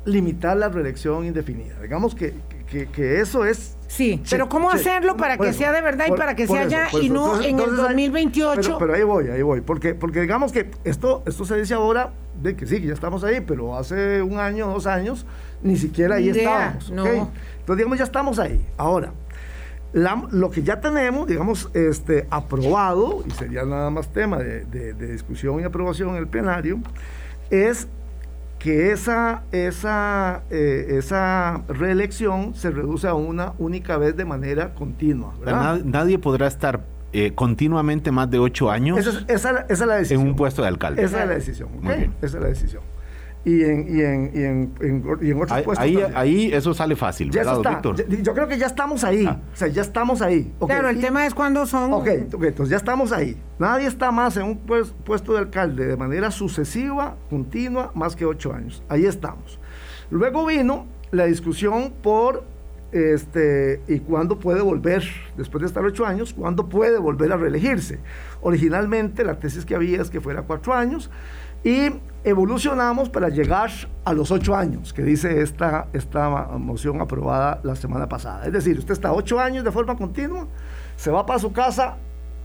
limitar 0.04 0.56
la 0.56 0.68
reelección 0.68 1.24
indefinida. 1.24 1.80
Digamos 1.80 2.14
que, 2.14 2.34
eso 2.72 3.44
es... 3.44 3.76
Sí, 3.86 4.22
pero 4.30 4.48
¿cómo 4.48 4.70
hacerlo 4.70 5.16
para 5.16 5.36
que 5.36 5.52
sea 5.52 5.72
de 5.72 5.80
verdad 5.80 6.06
y 6.08 6.12
para 6.12 6.36
que 6.36 6.46
sea 6.46 6.68
ya 6.68 6.88
y 7.00 7.10
no 7.10 7.40
en 7.40 7.58
el 7.58 7.74
2028? 7.74 8.76
Pero, 8.78 8.94
ahí 8.94 9.02
voy, 9.02 9.28
ahí 9.28 9.42
voy, 9.42 9.62
porque, 9.62 9.94
porque 9.94 10.20
digamos 10.20 10.52
que 10.52 10.70
esto, 10.84 11.24
esto 11.26 11.44
se 11.44 11.56
dice 11.56 11.74
ahora 11.74 12.12
de 12.40 12.54
que 12.54 12.66
sí, 12.66 12.80
que 12.80 12.86
ya 12.86 12.94
estamos 12.94 13.24
ahí, 13.24 13.40
pero 13.40 13.76
hace 13.76 14.22
un 14.22 14.38
año, 14.38 14.68
dos 14.68 14.86
años, 14.86 15.26
ni 15.62 15.76
siquiera 15.76 16.16
ahí 16.16 16.28
estábamos. 16.28 16.88
Entonces, 16.90 17.76
digamos, 17.76 17.98
ya 17.98 18.04
estamos 18.04 18.38
ahí. 18.38 18.64
Ahora, 18.76 19.12
lo 19.92 20.50
que 20.52 20.62
ya 20.62 20.80
tenemos, 20.80 21.26
digamos, 21.26 21.68
este, 21.74 22.28
aprobado, 22.30 23.24
y 23.26 23.30
sería 23.32 23.64
nada 23.64 23.90
más 23.90 24.12
tema 24.12 24.38
de, 24.38 24.64
de 24.66 25.12
discusión 25.12 25.58
y 25.60 25.64
aprobación 25.64 26.10
en 26.10 26.16
el 26.16 26.28
plenario, 26.28 26.78
es 27.50 27.88
que 28.60 28.92
esa, 28.92 29.42
esa, 29.50 30.42
eh, 30.50 30.86
esa 30.90 31.62
reelección 31.66 32.54
se 32.54 32.70
reduce 32.70 33.08
a 33.08 33.14
una 33.14 33.54
única 33.58 33.96
vez 33.96 34.16
de 34.16 34.24
manera 34.24 34.74
continua. 34.74 35.34
Nadie 35.82 36.18
podrá 36.18 36.46
estar 36.46 36.84
eh, 37.12 37.32
continuamente 37.34 38.12
más 38.12 38.30
de 38.30 38.38
ocho 38.38 38.70
años 38.70 38.98
esa, 39.26 39.66
es 39.68 39.80
la 39.80 39.96
decisión. 39.96 40.20
en 40.20 40.28
un 40.28 40.36
puesto 40.36 40.62
de 40.62 40.68
alcalde. 40.68 41.02
Esa 41.02 41.22
es 41.22 41.28
la 41.28 41.34
decisión. 41.34 41.68
Esa 42.22 42.36
es 42.36 42.42
la 42.42 42.48
decisión 42.48 42.82
y 43.44 43.62
en, 43.64 43.86
y 43.88 44.00
en, 44.02 44.30
y 44.34 44.44
en, 44.44 44.72
y 45.22 45.30
en 45.30 45.36
otros 45.36 45.52
ahí, 45.52 45.64
puestos. 45.64 45.84
Ahí, 45.84 45.98
ahí, 46.14 46.52
eso 46.52 46.74
sale 46.74 46.94
fácil, 46.94 47.30
ya 47.30 47.42
yo 47.42 48.34
creo 48.34 48.48
que 48.48 48.58
ya 48.58 48.66
estamos 48.66 49.02
ahí. 49.02 49.24
Ah. 49.26 49.40
O 49.52 49.56
sea, 49.56 49.68
ya 49.68 49.82
estamos 49.82 50.20
ahí. 50.20 50.52
claro, 50.64 50.88
el 50.88 51.00
tema 51.00 51.26
es 51.26 51.34
cuando 51.34 51.64
son. 51.66 51.92
Ok, 51.92 52.08
entonces 52.08 52.68
ya 52.68 52.76
estamos 52.76 53.12
ahí. 53.12 53.40
Nadie 53.58 53.86
está 53.86 54.10
más 54.10 54.36
en 54.36 54.44
un 54.44 54.58
puesto 54.58 55.32
de 55.32 55.38
alcalde 55.38 55.86
de 55.86 55.96
manera 55.96 56.30
sucesiva, 56.30 57.16
continua, 57.30 57.92
más 57.94 58.14
que 58.14 58.26
ocho 58.26 58.52
años. 58.52 58.82
Ahí 58.88 59.06
estamos. 59.06 59.58
Luego 60.10 60.44
vino 60.44 60.86
la 61.10 61.24
discusión 61.24 61.92
por 62.02 62.44
este, 62.92 63.80
y 63.86 64.00
cuándo 64.00 64.38
puede 64.38 64.60
volver, 64.60 65.04
después 65.36 65.62
de 65.62 65.68
estar 65.68 65.84
ocho 65.84 66.04
años, 66.04 66.34
cuándo 66.34 66.68
puede 66.68 66.98
volver 66.98 67.32
a 67.32 67.36
reelegirse. 67.36 68.00
Originalmente 68.42 69.24
la 69.24 69.38
tesis 69.38 69.64
que 69.64 69.74
había 69.74 70.02
es 70.02 70.10
que 70.10 70.20
fuera 70.20 70.42
cuatro 70.42 70.74
años 70.74 71.10
y 71.64 71.90
evolucionamos 72.24 73.08
para 73.08 73.28
llegar 73.28 73.70
a 74.04 74.12
los 74.12 74.30
ocho 74.30 74.54
años, 74.54 74.92
que 74.92 75.02
dice 75.02 75.40
esta, 75.40 75.86
esta 75.92 76.28
moción 76.58 77.00
aprobada 77.00 77.60
la 77.62 77.74
semana 77.74 78.08
pasada. 78.08 78.46
Es 78.46 78.52
decir, 78.52 78.78
usted 78.78 78.92
está 78.92 79.12
ocho 79.12 79.40
años 79.40 79.64
de 79.64 79.72
forma 79.72 79.96
continua, 79.96 80.46
se 80.96 81.10
va 81.10 81.24
para 81.24 81.38
su 81.38 81.52
casa 81.52 81.96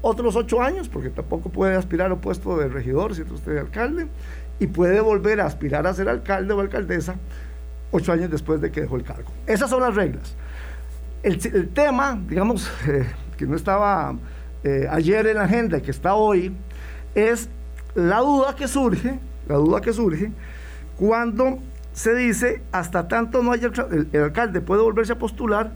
otros 0.01 0.36
ocho 0.36 0.62
años, 0.62 0.88
porque 0.88 1.10
tampoco 1.10 1.49
puede 1.49 1.75
aspirar 1.75 2.12
a 2.12 2.13
un 2.13 2.21
puesto 2.21 2.58
de 2.58 2.67
regidor 2.67 3.15
si 3.15 3.23
es 3.23 3.32
usted 3.32 3.58
alcalde, 3.58 4.08
y 4.60 4.67
puede 4.67 5.01
volver 5.01 5.41
a 5.41 5.45
aspirar 5.45 5.86
a 5.88 5.93
ser 5.93 6.08
alcalde 6.08 6.54
o 6.54 6.62
alcaldesa 6.62 7.15
ocho 7.91 8.12
años 8.12 8.30
después 8.30 8.62
de 8.62 8.71
que 8.71 8.82
dejó 8.82 8.95
el 8.95 9.04
cargo. 9.04 9.32
Esas 9.47 9.69
son 9.69 9.82
las 9.82 9.95
reglas. 9.95 10.36
El, 11.23 11.69
tema, 11.69 12.19
digamos, 12.28 12.71
eh, 12.88 13.06
que 13.36 13.45
no 13.45 13.56
estaba 13.56 14.15
eh, 14.63 14.88
ayer 14.89 15.28
en 15.28 15.38
la 15.38 15.43
agenda 15.43 15.78
y 15.80 15.82
que 15.82 15.91
está 15.91 16.13
hoy, 16.13 16.56
es 17.15 17.49
la 17.95 18.19
duda 18.19 18.55
que 18.55 18.67
surge, 18.67 19.19
la 19.47 19.55
duda 19.55 19.81
que 19.81 19.93
surge 19.93 20.31
cuando 20.97 21.60
se 21.93 22.13
dice 22.13 22.62
hasta 22.71 23.08
tanto 23.08 23.41
no 23.41 23.51
haya 23.51 23.71
el, 23.91 24.21
alcalde 24.21 24.62
puede 24.62 24.81
volverse 24.81 25.13
a 25.13 25.17
postular 25.17 25.71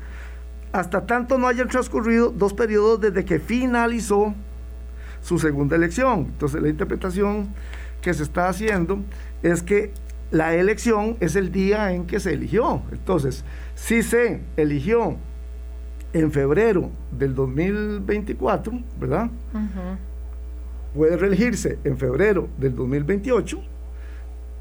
hasta 0.71 1.05
tanto 1.05 1.37
no 1.37 1.47
hayan 1.47 1.67
transcurrido 1.67 2.29
dos 2.29 2.53
periodos 2.53 3.01
desde 3.01 3.25
que 3.25 3.39
finalizó 3.39 4.35
su 5.21 5.39
segunda 5.39 5.75
elección. 5.75 6.27
Entonces 6.31 6.61
la 6.61 6.69
interpretación 6.69 7.49
que 8.01 8.13
se 8.13 8.23
está 8.23 8.49
haciendo 8.49 8.99
es 9.41 9.63
que 9.63 9.91
la 10.31 10.53
elección 10.53 11.17
es 11.19 11.35
el 11.35 11.51
día 11.51 11.91
en 11.93 12.05
que 12.05 12.19
se 12.19 12.33
eligió. 12.33 12.83
Entonces, 12.91 13.43
si 13.75 14.03
se 14.03 14.41
eligió 14.57 15.17
en 16.13 16.31
febrero 16.31 16.91
del 17.11 17.33
2024, 17.33 18.79
¿verdad? 18.99 19.29
Puede 20.93 21.17
reelegirse 21.17 21.79
en 21.83 21.97
febrero 21.97 22.49
del 22.57 22.75
2028 22.75 23.61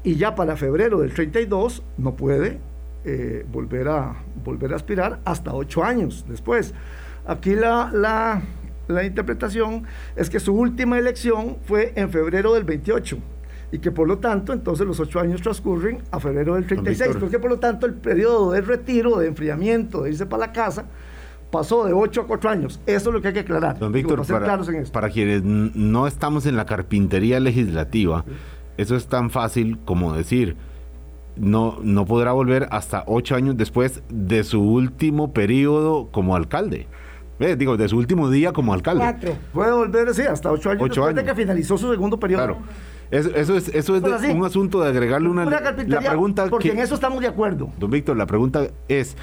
y 0.03 0.15
ya 0.15 0.35
para 0.35 0.55
febrero 0.55 0.99
del 0.99 1.13
32 1.13 1.83
no 1.97 2.15
puede 2.15 2.59
eh, 3.05 3.45
volver, 3.51 3.87
a, 3.87 4.15
volver 4.43 4.73
a 4.73 4.75
aspirar 4.75 5.19
hasta 5.25 5.53
ocho 5.53 5.83
años 5.83 6.25
después. 6.27 6.73
Aquí 7.25 7.55
la, 7.55 7.91
la, 7.93 8.41
la 8.87 9.03
interpretación 9.03 9.83
es 10.15 10.29
que 10.29 10.39
su 10.39 10.53
última 10.53 10.97
elección 10.97 11.57
fue 11.63 11.93
en 11.95 12.09
febrero 12.09 12.53
del 12.53 12.63
28 12.63 13.17
y 13.71 13.79
que 13.79 13.91
por 13.91 14.07
lo 14.07 14.17
tanto 14.17 14.53
entonces 14.53 14.85
los 14.85 14.99
ocho 14.99 15.19
años 15.19 15.41
transcurren 15.41 15.99
a 16.11 16.19
febrero 16.19 16.55
del 16.55 16.65
36, 16.65 17.17
porque 17.19 17.39
por 17.39 17.51
lo 17.51 17.59
tanto 17.59 17.85
el 17.85 17.93
periodo 17.93 18.51
de 18.51 18.61
retiro, 18.61 19.17
de 19.19 19.27
enfriamiento, 19.27 20.03
de 20.03 20.09
irse 20.11 20.25
para 20.25 20.47
la 20.47 20.51
casa, 20.51 20.85
pasó 21.51 21.85
de 21.85 21.93
ocho 21.93 22.21
a 22.21 22.27
cuatro 22.27 22.49
años. 22.49 22.79
Eso 22.85 23.09
es 23.09 23.13
lo 23.13 23.21
que 23.21 23.29
hay 23.29 23.33
que 23.33 23.39
aclarar. 23.41 23.79
Don 23.79 23.91
Víctor, 23.91 24.25
para, 24.25 24.59
para, 24.91 25.09
quienes 25.09 25.43
no 25.43 26.07
estamos 26.07 26.45
en 26.45 26.55
la 26.55 26.65
carpintería 26.65 27.39
legislativa, 27.39 28.25
eso 28.77 28.95
es 28.95 29.07
tan 29.07 29.29
fácil 29.29 29.79
como 29.85 30.13
decir, 30.13 30.55
no, 31.35 31.77
no 31.81 32.05
podrá 32.05 32.31
volver 32.31 32.67
hasta 32.71 33.03
ocho 33.07 33.35
años 33.35 33.57
después 33.57 34.03
de 34.09 34.43
su 34.43 34.61
último 34.61 35.33
periodo 35.33 36.09
como 36.11 36.35
alcalde. 36.35 36.87
Eh, 37.39 37.55
digo, 37.55 37.77
de 37.77 37.87
su 37.87 37.97
último 37.97 38.29
día 38.29 38.51
como 38.51 38.73
alcalde. 38.73 39.03
Cuatro. 39.03 39.35
Puede 39.53 39.71
volver, 39.71 40.13
sí, 40.13 40.23
hasta 40.23 40.51
ocho 40.51 40.71
años 40.71 40.89
después 40.89 41.15
de 41.15 41.23
que 41.23 41.35
finalizó 41.35 41.77
su 41.77 41.89
segundo 41.89 42.19
periodo. 42.19 42.45
Claro. 42.45 42.57
Eso, 43.11 43.29
eso 43.35 43.57
es, 43.57 43.69
eso 43.69 43.95
es 43.95 44.01
pues 44.01 44.35
un 44.35 44.45
asunto 44.45 44.81
de 44.81 44.89
agregarle 44.89 45.29
una... 45.29 45.45
la 45.45 45.99
pregunta 45.99 46.47
porque 46.47 46.71
en 46.71 46.79
eso 46.79 46.93
estamos 46.93 47.21
de 47.21 47.27
acuerdo. 47.27 47.69
Don 47.79 47.89
Víctor, 47.89 48.17
la 48.17 48.27
pregunta 48.27 48.67
es, 48.87 49.17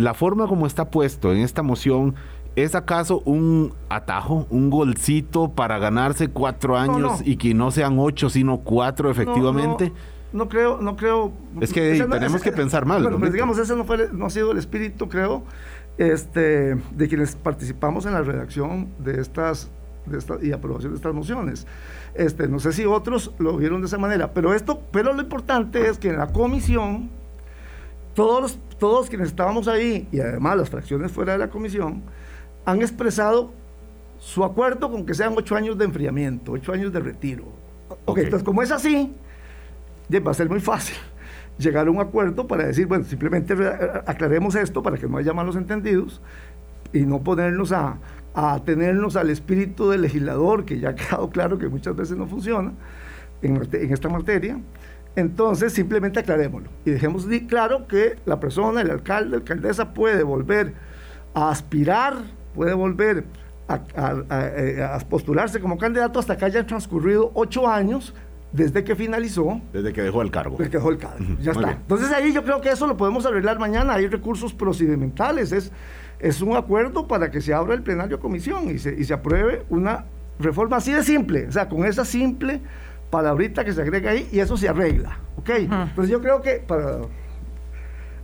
¿la 0.00 0.14
forma 0.14 0.46
como 0.46 0.66
está 0.66 0.90
puesto 0.90 1.32
en 1.32 1.38
esta 1.38 1.62
moción 1.62 2.14
¿Es 2.56 2.74
acaso 2.74 3.22
un 3.24 3.74
atajo, 3.88 4.46
un 4.50 4.70
golcito 4.70 5.52
para 5.52 5.78
ganarse 5.78 6.28
cuatro 6.28 6.76
años 6.76 7.22
y 7.24 7.36
que 7.36 7.54
no 7.54 7.70
sean 7.70 7.98
ocho, 7.98 8.28
sino 8.28 8.58
cuatro 8.58 9.08
efectivamente? 9.08 9.92
No, 10.32 10.48
creo, 10.48 10.78
no 10.80 10.96
creo. 10.96 11.32
Es 11.60 11.72
que 11.72 12.04
tenemos 12.10 12.42
que 12.42 12.50
pensar 12.50 12.86
mal. 12.86 13.02
Bueno, 13.02 13.18
pues 13.18 13.32
digamos, 13.32 13.56
ese 13.58 13.76
no, 13.76 13.84
fue, 13.84 14.08
no 14.12 14.26
ha 14.26 14.30
sido 14.30 14.50
el 14.50 14.58
espíritu, 14.58 15.08
creo, 15.08 15.44
este, 15.96 16.74
de 16.74 17.08
quienes 17.08 17.36
participamos 17.36 18.04
en 18.06 18.14
la 18.14 18.22
redacción 18.22 18.88
de 18.98 19.20
estas, 19.20 19.70
de 20.06 20.46
y 20.46 20.52
aprobación 20.52 20.92
de 20.92 20.96
estas 20.96 21.14
mociones. 21.14 21.68
Este, 22.14 22.48
no 22.48 22.58
sé 22.58 22.72
si 22.72 22.84
otros 22.84 23.32
lo 23.38 23.56
vieron 23.56 23.80
de 23.80 23.86
esa 23.86 23.98
manera, 23.98 24.32
pero 24.32 24.54
esto, 24.54 24.82
pero 24.90 25.12
lo 25.12 25.22
importante 25.22 25.88
es 25.88 25.98
que 25.98 26.08
en 26.08 26.18
la 26.18 26.32
comisión, 26.32 27.10
todos, 28.14 28.58
todos 28.78 29.08
quienes 29.08 29.28
estábamos 29.28 29.68
ahí, 29.68 30.08
y 30.12 30.20
además 30.20 30.56
las 30.56 30.70
fracciones 30.70 31.12
fuera 31.12 31.32
de 31.32 31.38
la 31.38 31.50
comisión, 31.50 32.02
han 32.64 32.82
expresado 32.82 33.52
su 34.18 34.44
acuerdo 34.44 34.90
con 34.90 35.06
que 35.06 35.14
sean 35.14 35.34
ocho 35.36 35.56
años 35.56 35.78
de 35.78 35.84
enfriamiento, 35.84 36.52
ocho 36.52 36.72
años 36.72 36.92
de 36.92 37.00
retiro. 37.00 37.44
Ok, 38.04 38.18
entonces 38.18 38.44
como 38.44 38.62
es 38.62 38.70
así, 38.70 39.12
va 40.18 40.30
a 40.30 40.34
ser 40.34 40.48
muy 40.48 40.60
fácil 40.60 40.96
llegar 41.58 41.86
a 41.86 41.90
un 41.90 42.00
acuerdo 42.00 42.46
para 42.46 42.66
decir, 42.66 42.86
bueno, 42.86 43.04
simplemente 43.04 43.54
aclaremos 44.06 44.54
esto 44.54 44.82
para 44.82 44.96
que 44.98 45.06
no 45.06 45.16
haya 45.18 45.32
malos 45.32 45.56
entendidos 45.56 46.20
y 46.92 47.00
no 47.00 47.22
ponernos 47.22 47.72
a, 47.72 47.98
a 48.34 48.60
tenernos 48.64 49.16
al 49.16 49.30
espíritu 49.30 49.90
del 49.90 50.02
legislador, 50.02 50.64
que 50.64 50.78
ya 50.78 50.90
ha 50.90 50.94
quedado 50.94 51.30
claro 51.30 51.58
que 51.58 51.68
muchas 51.68 51.96
veces 51.96 52.16
no 52.16 52.26
funciona 52.26 52.72
en, 53.42 53.56
en 53.72 53.92
esta 53.92 54.08
materia. 54.08 54.58
Entonces, 55.20 55.72
simplemente 55.72 56.20
aclarémoslo 56.20 56.70
y 56.84 56.90
dejemos 56.90 57.26
claro 57.48 57.86
que 57.86 58.16
la 58.24 58.40
persona, 58.40 58.80
el 58.80 58.90
alcalde, 58.90 59.30
la 59.30 59.36
alcaldesa 59.36 59.94
puede 59.94 60.22
volver 60.22 60.74
a 61.34 61.50
aspirar 61.50 62.14
puede 62.54 62.74
volver 62.74 63.24
a, 63.68 64.98
postularse 65.08 65.60
como 65.60 65.78
candidato 65.78 66.18
hasta 66.18 66.36
que 66.36 66.44
hayan 66.44 66.66
transcurrido 66.66 67.30
ocho 67.34 67.68
años 67.68 68.14
desde 68.52 68.82
que 68.82 68.96
finalizó. 68.96 69.60
Desde 69.72 69.92
que 69.92 70.02
dejó 70.02 70.22
el 70.22 70.30
cargo. 70.30 70.56
Desde 70.58 70.70
que 70.72 70.78
dejó 70.78 70.90
el 70.90 70.98
cargo. 70.98 71.24
ya 71.40 71.52
está. 71.52 71.70
Entonces 71.72 72.10
ahí 72.10 72.32
yo 72.32 72.42
creo 72.42 72.60
que 72.60 72.70
eso 72.70 72.86
lo 72.88 72.96
podemos 72.96 73.24
arreglar 73.26 73.60
mañana. 73.60 73.94
Hay 73.94 74.08
recursos 74.08 74.52
procedimentales. 74.52 75.52
Es, 75.52 75.70
es 76.18 76.42
un 76.42 76.56
acuerdo 76.56 77.06
para 77.06 77.30
que 77.30 77.40
se 77.40 77.54
abra 77.54 77.74
el 77.74 77.82
plenario 77.82 78.18
comisión 78.18 78.68
y 78.70 78.80
se, 78.80 78.92
y 78.92 79.04
se 79.04 79.14
apruebe 79.14 79.62
una 79.68 80.04
reforma 80.40 80.78
así 80.78 80.92
de 80.92 81.04
simple. 81.04 81.46
O 81.46 81.52
sea, 81.52 81.68
con 81.68 81.84
esa 81.84 82.04
simple 82.04 82.60
palabrita 83.10 83.64
que 83.64 83.72
se 83.72 83.82
agrega 83.82 84.12
ahí 84.12 84.28
y 84.32 84.40
eso 84.40 84.56
se 84.56 84.68
arregla. 84.68 85.18
¿Ok? 85.36 85.50
Entonces 85.50 86.08
yo 86.08 86.20
creo 86.20 86.42
que 86.42 86.56
para 86.56 86.98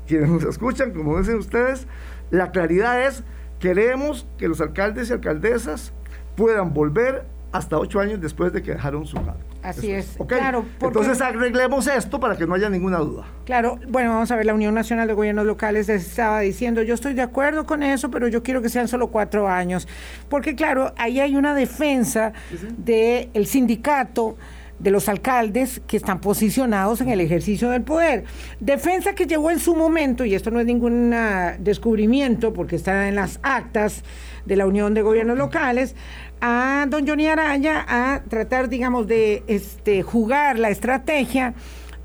quienes 0.06 0.28
nos 0.28 0.44
escuchan, 0.44 0.92
como 0.92 1.18
dicen 1.18 1.36
ustedes, 1.36 1.86
la 2.30 2.50
claridad 2.50 3.06
es 3.06 3.24
Queremos 3.58 4.26
que 4.36 4.48
los 4.48 4.60
alcaldes 4.60 5.08
y 5.10 5.14
alcaldesas 5.14 5.92
puedan 6.36 6.74
volver 6.74 7.24
hasta 7.52 7.78
ocho 7.78 8.00
años 8.00 8.20
después 8.20 8.52
de 8.52 8.62
que 8.62 8.72
dejaron 8.72 9.06
su 9.06 9.16
cargo. 9.16 9.40
Así 9.62 9.90
es. 9.90 10.16
Claro, 10.28 10.64
Entonces 10.80 11.20
arreglemos 11.20 11.86
esto 11.88 12.20
para 12.20 12.36
que 12.36 12.46
no 12.46 12.54
haya 12.54 12.68
ninguna 12.68 12.98
duda. 12.98 13.24
Claro, 13.46 13.80
bueno, 13.88 14.10
vamos 14.10 14.30
a 14.30 14.36
ver, 14.36 14.46
la 14.46 14.54
Unión 14.54 14.74
Nacional 14.74 15.08
de 15.08 15.14
Gobiernos 15.14 15.46
Locales 15.46 15.88
estaba 15.88 16.40
diciendo, 16.40 16.82
yo 16.82 16.94
estoy 16.94 17.14
de 17.14 17.22
acuerdo 17.22 17.64
con 17.64 17.82
eso, 17.82 18.10
pero 18.10 18.28
yo 18.28 18.42
quiero 18.42 18.62
que 18.62 18.68
sean 18.68 18.86
solo 18.86 19.08
cuatro 19.08 19.48
años. 19.48 19.88
Porque 20.28 20.54
claro, 20.54 20.92
ahí 20.98 21.18
hay 21.18 21.34
una 21.34 21.54
defensa 21.54 22.32
del 22.76 23.46
sindicato 23.46 24.36
de 24.78 24.90
los 24.90 25.08
alcaldes 25.08 25.80
que 25.86 25.96
están 25.96 26.20
posicionados 26.20 27.00
en 27.00 27.08
el 27.08 27.20
ejercicio 27.20 27.70
del 27.70 27.82
poder. 27.82 28.24
Defensa 28.60 29.14
que 29.14 29.26
llegó 29.26 29.50
en 29.50 29.58
su 29.58 29.74
momento, 29.74 30.24
y 30.24 30.34
esto 30.34 30.50
no 30.50 30.60
es 30.60 30.66
ningún 30.66 31.14
descubrimiento 31.58 32.52
porque 32.52 32.76
está 32.76 33.08
en 33.08 33.14
las 33.14 33.40
actas 33.42 34.02
de 34.44 34.56
la 34.56 34.66
Unión 34.66 34.94
de 34.94 35.02
Gobiernos 35.02 35.38
Locales, 35.38 35.94
a 36.40 36.86
don 36.88 37.06
Johnny 37.06 37.26
Araya 37.26 37.84
a 37.88 38.22
tratar, 38.28 38.68
digamos, 38.68 39.06
de 39.06 39.42
este, 39.46 40.02
jugar 40.02 40.58
la 40.58 40.70
estrategia 40.70 41.54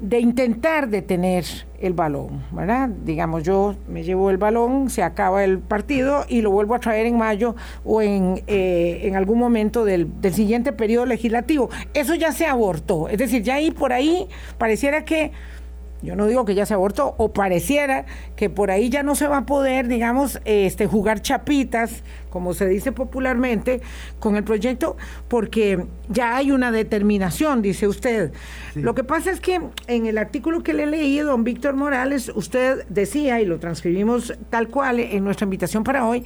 de 0.01 0.19
intentar 0.19 0.89
detener 0.89 1.45
el 1.79 1.93
balón, 1.93 2.43
¿verdad? 2.51 2.89
Digamos, 2.89 3.43
yo 3.43 3.75
me 3.87 4.03
llevo 4.03 4.31
el 4.31 4.37
balón, 4.37 4.89
se 4.89 5.03
acaba 5.03 5.43
el 5.43 5.59
partido 5.59 6.25
y 6.27 6.41
lo 6.41 6.49
vuelvo 6.49 6.73
a 6.73 6.79
traer 6.79 7.05
en 7.05 7.17
mayo 7.17 7.55
o 7.85 8.01
en, 8.01 8.43
eh, 8.47 9.01
en 9.03 9.15
algún 9.15 9.37
momento 9.37 9.85
del, 9.85 10.19
del, 10.19 10.33
siguiente 10.33 10.73
periodo 10.73 11.05
legislativo. 11.05 11.69
Eso 11.93 12.15
ya 12.15 12.31
se 12.31 12.47
abortó, 12.47 13.09
es 13.09 13.19
decir, 13.19 13.43
ya 13.43 13.55
ahí 13.55 13.69
por 13.69 13.93
ahí 13.93 14.27
pareciera 14.57 15.05
que 15.05 15.31
yo 16.01 16.15
no 16.15 16.27
digo 16.27 16.45
que 16.45 16.55
ya 16.55 16.65
se 16.65 16.73
abortó, 16.73 17.15
o 17.17 17.31
pareciera 17.33 18.05
que 18.35 18.49
por 18.49 18.71
ahí 18.71 18.89
ya 18.89 19.03
no 19.03 19.15
se 19.15 19.27
va 19.27 19.37
a 19.37 19.45
poder, 19.45 19.87
digamos, 19.87 20.39
este, 20.45 20.87
jugar 20.87 21.21
chapitas, 21.21 22.03
como 22.29 22.53
se 22.53 22.67
dice 22.67 22.91
popularmente, 22.91 23.81
con 24.19 24.35
el 24.35 24.43
proyecto, 24.43 24.97
porque 25.27 25.85
ya 26.09 26.37
hay 26.37 26.51
una 26.51 26.71
determinación, 26.71 27.61
dice 27.61 27.87
usted. 27.87 28.31
Lo 28.75 28.95
que 28.95 29.03
pasa 29.03 29.31
es 29.31 29.39
que 29.39 29.61
en 29.87 30.05
el 30.05 30.17
artículo 30.17 30.63
que 30.63 30.73
le 30.73 30.83
he 30.83 30.87
leído, 30.87 31.27
don 31.27 31.43
Víctor 31.43 31.75
Morales, 31.75 32.31
usted 32.33 32.85
decía, 32.89 33.41
y 33.41 33.45
lo 33.45 33.59
transcribimos 33.59 34.33
tal 34.49 34.69
cual 34.69 34.99
en 34.99 35.23
nuestra 35.23 35.45
invitación 35.45 35.83
para 35.83 36.07
hoy, 36.07 36.25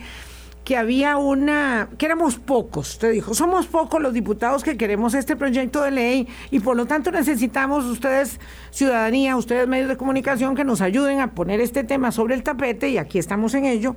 que 0.66 0.76
había 0.76 1.18
una, 1.18 1.90
que 2.00 2.08
éramos 2.08 2.38
pocos, 2.38 2.94
usted 2.94 3.12
dijo, 3.12 3.36
somos 3.36 3.68
pocos 3.68 4.02
los 4.02 4.14
diputados 4.14 4.64
que 4.64 4.76
queremos 4.76 5.14
este 5.14 5.36
proyecto 5.36 5.84
de 5.84 5.92
ley 5.92 6.28
y 6.50 6.60
por 6.60 6.76
lo 6.76 6.88
tanto 6.88 7.12
necesitamos 7.12 7.86
ustedes, 7.86 8.40
ciudadanía, 8.72 9.38
ustedes 9.38 9.68
medios 9.68 9.90
de 9.90 9.96
comunicación, 9.96 10.56
que 10.56 10.64
nos 10.64 10.82
ayuden 10.82 11.20
a 11.22 11.36
poner 11.36 11.62
este 11.62 11.84
tema 11.84 12.12
sobre 12.12 12.34
el 12.34 12.42
tapete 12.42 12.90
y 12.90 12.98
aquí 12.98 13.20
estamos 13.20 13.54
en 13.54 13.66
ello, 13.66 13.96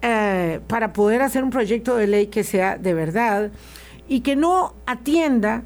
eh, 0.00 0.60
para 0.68 0.94
poder 0.94 1.20
hacer 1.20 1.44
un 1.44 1.50
proyecto 1.50 1.94
de 1.96 2.06
ley 2.06 2.28
que 2.28 2.44
sea 2.44 2.78
de 2.78 2.94
verdad 2.94 3.50
y 4.08 4.20
que 4.20 4.36
no 4.36 4.74
atienda 4.86 5.64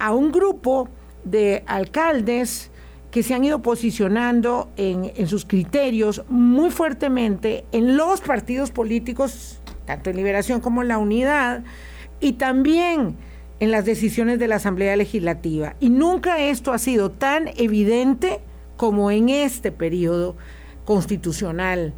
a 0.00 0.12
un 0.12 0.32
grupo 0.32 0.88
de 1.22 1.62
alcaldes, 1.68 2.72
que 3.12 3.22
se 3.22 3.32
han 3.32 3.44
ido 3.44 3.62
posicionando 3.62 4.70
en, 4.76 5.12
en, 5.14 5.28
sus 5.28 5.46
criterios 5.46 6.24
muy 6.28 6.70
fuertemente 6.70 7.64
en 7.72 7.96
los 7.96 8.20
partidos 8.20 8.70
políticos 8.70 9.62
tanto 9.88 10.10
en 10.10 10.16
Liberación 10.16 10.60
como 10.60 10.82
en 10.82 10.88
la 10.88 10.98
Unidad, 10.98 11.64
y 12.20 12.34
también 12.34 13.16
en 13.58 13.70
las 13.70 13.86
decisiones 13.86 14.38
de 14.38 14.46
la 14.46 14.56
Asamblea 14.56 14.94
Legislativa. 14.96 15.76
Y 15.80 15.88
nunca 15.88 16.40
esto 16.40 16.74
ha 16.74 16.78
sido 16.78 17.10
tan 17.10 17.48
evidente 17.56 18.40
como 18.76 19.10
en 19.10 19.30
este 19.30 19.72
periodo 19.72 20.36
constitucional. 20.84 21.94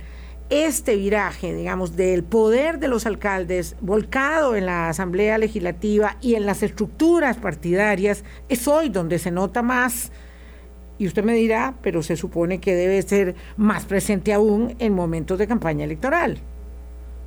Este 0.50 0.94
viraje, 0.94 1.52
digamos, 1.52 1.96
del 1.96 2.22
poder 2.22 2.78
de 2.78 2.86
los 2.86 3.06
alcaldes 3.06 3.74
volcado 3.80 4.54
en 4.54 4.66
la 4.66 4.88
Asamblea 4.88 5.36
Legislativa 5.36 6.16
y 6.20 6.36
en 6.36 6.46
las 6.46 6.62
estructuras 6.62 7.38
partidarias 7.38 8.22
es 8.48 8.68
hoy 8.68 8.88
donde 8.88 9.18
se 9.18 9.32
nota 9.32 9.62
más. 9.62 10.12
Y 10.96 11.08
usted 11.08 11.24
me 11.24 11.34
dirá, 11.34 11.74
pero 11.82 12.04
se 12.04 12.16
supone 12.16 12.60
que 12.60 12.76
debe 12.76 13.02
ser 13.02 13.34
más 13.56 13.84
presente 13.84 14.32
aún 14.32 14.76
en 14.78 14.92
momentos 14.92 15.38
de 15.38 15.48
campaña 15.48 15.84
electoral. 15.84 16.38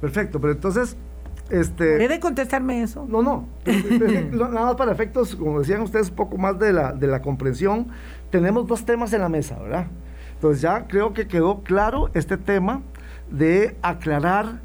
Perfecto, 0.03 0.41
pero 0.41 0.51
entonces 0.51 0.97
este, 1.49 1.95
¿Puede 1.95 2.19
contestarme 2.19 2.83
eso? 2.83 3.05
No, 3.07 3.21
no. 3.21 3.47
Nada 4.33 4.65
más 4.65 4.75
para 4.75 4.91
efectos, 4.91 5.33
como 5.33 5.59
decían 5.59 5.79
ustedes, 5.79 6.09
un 6.09 6.15
poco 6.17 6.37
más 6.37 6.59
de 6.59 6.73
la, 6.73 6.91
de 6.91 7.07
la 7.07 7.21
comprensión. 7.21 7.87
Tenemos 8.29 8.67
dos 8.67 8.83
temas 8.83 9.13
en 9.13 9.21
la 9.21 9.29
mesa, 9.29 9.57
¿verdad? 9.59 9.87
Entonces 10.33 10.61
ya 10.61 10.87
creo 10.87 11.13
que 11.13 11.25
quedó 11.25 11.61
claro 11.63 12.09
este 12.15 12.35
tema 12.35 12.81
de 13.31 13.77
aclarar 13.81 14.59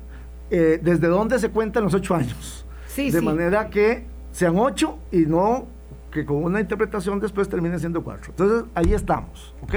eh, 0.50 0.80
desde 0.82 1.06
dónde 1.06 1.38
se 1.38 1.50
cuentan 1.50 1.84
los 1.84 1.94
ocho 1.94 2.16
años. 2.16 2.66
Sí, 2.88 3.12
de 3.12 3.20
manera 3.20 3.70
que 3.70 4.06
sean 4.32 4.58
ocho 4.58 4.98
y 5.12 5.18
no 5.18 5.68
que 6.10 6.24
con 6.24 6.42
una 6.42 6.60
interpretación 6.60 7.20
después 7.20 7.48
termine 7.48 7.78
siendo 7.78 8.02
cuatro. 8.02 8.30
Entonces 8.30 8.64
ahí 8.74 8.92
estamos, 8.92 9.54
¿ok? 9.62 9.74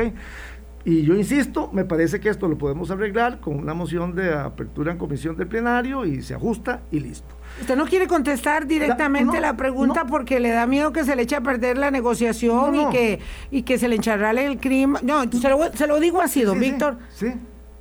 Y 0.83 1.03
yo 1.03 1.15
insisto, 1.15 1.69
me 1.71 1.85
parece 1.85 2.19
que 2.19 2.29
esto 2.29 2.47
lo 2.47 2.57
podemos 2.57 2.89
arreglar 2.91 3.39
con 3.39 3.55
una 3.57 3.73
moción 3.73 4.15
de 4.15 4.33
apertura 4.33 4.91
en 4.91 4.97
comisión 4.97 5.35
de 5.37 5.45
plenario 5.45 6.05
y 6.05 6.21
se 6.21 6.33
ajusta 6.33 6.81
y 6.91 6.99
listo. 6.99 7.35
Usted 7.59 7.75
no 7.75 7.85
quiere 7.85 8.07
contestar 8.07 8.65
directamente 8.65 9.39
la 9.39 9.55
pregunta 9.55 10.05
porque 10.05 10.39
le 10.39 10.49
da 10.49 10.65
miedo 10.65 10.91
que 10.91 11.03
se 11.03 11.15
le 11.15 11.23
eche 11.23 11.35
a 11.35 11.41
perder 11.41 11.77
la 11.77 11.91
negociación 11.91 12.75
y 12.75 12.89
que 12.89 13.19
y 13.51 13.63
que 13.63 13.77
se 13.77 13.87
le 13.87 13.97
encharrale 13.97 14.45
el 14.45 14.59
crimen. 14.59 15.01
No, 15.05 15.23
se 15.31 15.49
lo, 15.49 15.71
se 15.73 15.85
lo 15.87 15.99
digo 15.99 16.21
así, 16.21 16.41
don 16.43 16.59
Víctor. 16.59 16.97
sí 17.09 17.33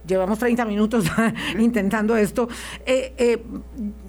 llevamos 0.06 0.38
30 0.38 0.64
minutos 0.64 1.04
intentando 1.58 2.16
esto. 2.16 2.48
Eh, 2.86 3.14
eh, 3.16 3.42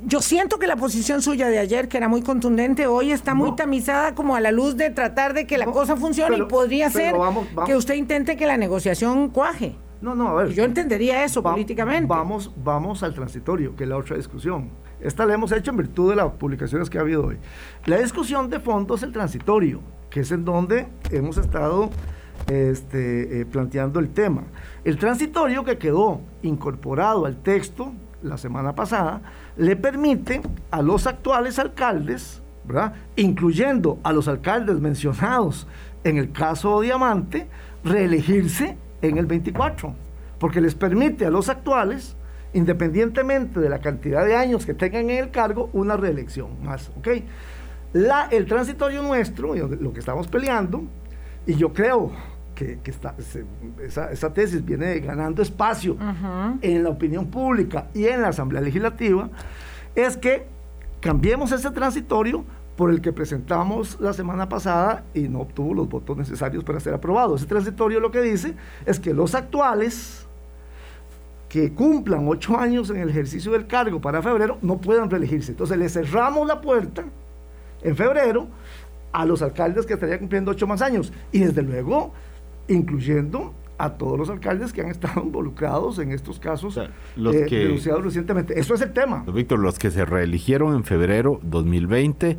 yo 0.03 0.21
siento 0.21 0.59
que 0.59 0.67
la 0.67 0.75
posición 0.75 1.21
suya 1.21 1.47
de 1.47 1.59
ayer, 1.59 1.87
que 1.87 1.97
era 1.97 2.07
muy 2.07 2.21
contundente, 2.21 2.87
hoy 2.87 3.11
está 3.11 3.33
muy 3.33 3.55
tamizada 3.55 4.15
como 4.15 4.35
a 4.35 4.41
la 4.41 4.51
luz 4.51 4.75
de 4.75 4.89
tratar 4.89 5.33
de 5.33 5.45
que 5.47 5.57
la 5.57 5.65
cosa 5.65 5.95
funcione 5.95 6.37
y 6.37 6.41
podría 6.43 6.89
ser 6.89 7.13
que 7.65 7.75
usted 7.75 7.95
intente 7.95 8.35
que 8.35 8.47
la 8.47 8.57
negociación 8.57 9.29
cuaje. 9.29 9.75
No, 10.01 10.15
no, 10.15 10.29
a 10.29 10.33
ver. 10.33 10.53
Yo 10.53 10.63
entendería 10.63 11.23
eso 11.23 11.43
políticamente. 11.43 12.07
Vamos, 12.07 12.51
vamos 12.57 13.03
al 13.03 13.13
transitorio, 13.13 13.75
que 13.75 13.83
es 13.83 13.89
la 13.89 13.97
otra 13.97 14.17
discusión. 14.17 14.71
Esta 14.99 15.25
la 15.25 15.35
hemos 15.35 15.51
hecho 15.51 15.71
en 15.71 15.77
virtud 15.77 16.09
de 16.09 16.15
las 16.15 16.31
publicaciones 16.33 16.89
que 16.89 16.97
ha 16.97 17.01
habido 17.01 17.27
hoy. 17.27 17.37
La 17.85 17.97
discusión 17.97 18.49
de 18.49 18.59
fondo 18.59 18.95
es 18.95 19.03
el 19.03 19.11
transitorio, 19.11 19.81
que 20.09 20.21
es 20.21 20.31
en 20.31 20.43
donde 20.43 20.87
hemos 21.11 21.37
estado 21.37 21.91
este, 22.51 23.39
eh, 23.39 23.45
planteando 23.45 24.01
el 24.01 24.09
tema. 24.09 24.43
El 24.83 24.97
transitorio 24.97 25.63
que 25.63 25.77
quedó 25.77 26.19
incorporado 26.41 27.25
al 27.25 27.37
texto 27.37 27.93
la 28.21 28.37
semana 28.37 28.75
pasada 28.75 29.21
le 29.55 29.77
permite 29.77 30.41
a 30.69 30.81
los 30.81 31.07
actuales 31.07 31.59
alcaldes, 31.59 32.41
incluyendo 33.15 33.99
a 34.03 34.11
los 34.11 34.27
alcaldes 34.27 34.81
mencionados 34.81 35.65
en 36.03 36.17
el 36.17 36.33
caso 36.33 36.81
Diamante, 36.81 37.47
reelegirse 37.85 38.77
en 39.01 39.17
el 39.17 39.27
24, 39.27 39.95
porque 40.37 40.59
les 40.59 40.75
permite 40.75 41.25
a 41.25 41.29
los 41.29 41.47
actuales, 41.47 42.17
independientemente 42.53 43.61
de 43.61 43.69
la 43.69 43.79
cantidad 43.79 44.25
de 44.25 44.35
años 44.35 44.65
que 44.65 44.73
tengan 44.73 45.09
en 45.09 45.23
el 45.23 45.31
cargo, 45.31 45.69
una 45.71 45.95
reelección 45.95 46.63
más. 46.65 46.91
El 47.93 48.45
transitorio 48.45 49.03
nuestro, 49.03 49.55
lo 49.55 49.93
que 49.93 49.99
estamos 49.99 50.27
peleando, 50.27 50.83
y 51.45 51.55
yo 51.55 51.73
creo 51.73 52.11
que, 52.83 52.91
está, 52.91 53.15
esa, 53.83 54.33
tesis 54.33 54.63
viene 54.63 54.99
ganando 54.99 55.41
espacio 55.41 55.97
en 56.61 56.83
la 56.83 56.89
opinión 56.89 57.27
pública 57.27 57.87
y 57.93 58.05
en 58.05 58.21
la 58.21 58.29
Asamblea 58.29 58.61
Legislativa, 58.61 59.29
es 59.95 60.17
que 60.17 60.45
cambiemos 60.99 61.51
ese 61.51 61.71
transitorio 61.71 62.43
por 62.75 62.91
el 62.91 63.01
que 63.01 63.11
presentamos 63.11 63.99
la 63.99 64.13
semana 64.13 64.47
pasada 64.47 65.03
y 65.13 65.21
no 65.21 65.41
obtuvo 65.41 65.73
los 65.73 65.89
votos 65.89 66.17
necesarios 66.17 66.63
para 66.63 66.79
ser 66.79 66.93
aprobado. 66.93 67.35
Ese 67.35 67.45
transitorio 67.45 67.99
lo 67.99 68.11
que 68.11 68.21
dice 68.21 68.55
es 68.85 68.99
que 68.99 69.13
los 69.13 69.35
actuales 69.35 70.25
que 71.49 71.73
cumplan 71.73 72.27
ocho 72.27 72.57
años 72.57 72.89
en 72.91 72.97
el 72.97 73.09
ejercicio 73.09 73.51
del 73.51 73.67
cargo 73.67 73.99
para 73.99 74.21
febrero 74.21 74.57
no 74.61 74.77
puedan 74.77 75.09
reelegirse. 75.09 75.51
Entonces 75.51 75.77
le 75.77 75.89
cerramos 75.89 76.47
la 76.47 76.61
puerta 76.61 77.03
en 77.83 77.95
febrero 77.95 78.47
a 79.11 79.25
los 79.25 79.41
alcaldes 79.41 79.85
que 79.85 79.93
estarían 79.93 80.19
cumpliendo 80.19 80.51
ocho 80.51 80.67
más 80.67 80.81
años. 80.81 81.11
Y 81.31 81.39
desde 81.39 81.61
luego, 81.61 82.13
incluyendo 82.71 83.53
a 83.77 83.93
todos 83.93 84.17
los 84.17 84.29
alcaldes 84.29 84.73
que 84.73 84.81
han 84.81 84.89
estado 84.89 85.21
involucrados 85.25 85.97
en 85.99 86.11
estos 86.11 86.39
casos 86.39 86.79
los 87.15 87.35
eh, 87.35 87.45
denunciados 87.49 88.03
recientemente. 88.03 88.59
Eso 88.59 88.75
es 88.75 88.81
el 88.81 88.93
tema. 88.93 89.23
Víctor, 89.33 89.59
los 89.59 89.79
que 89.79 89.89
se 89.89 90.05
reeligieron 90.05 90.75
en 90.75 90.83
febrero 90.83 91.39
2020, 91.43 92.37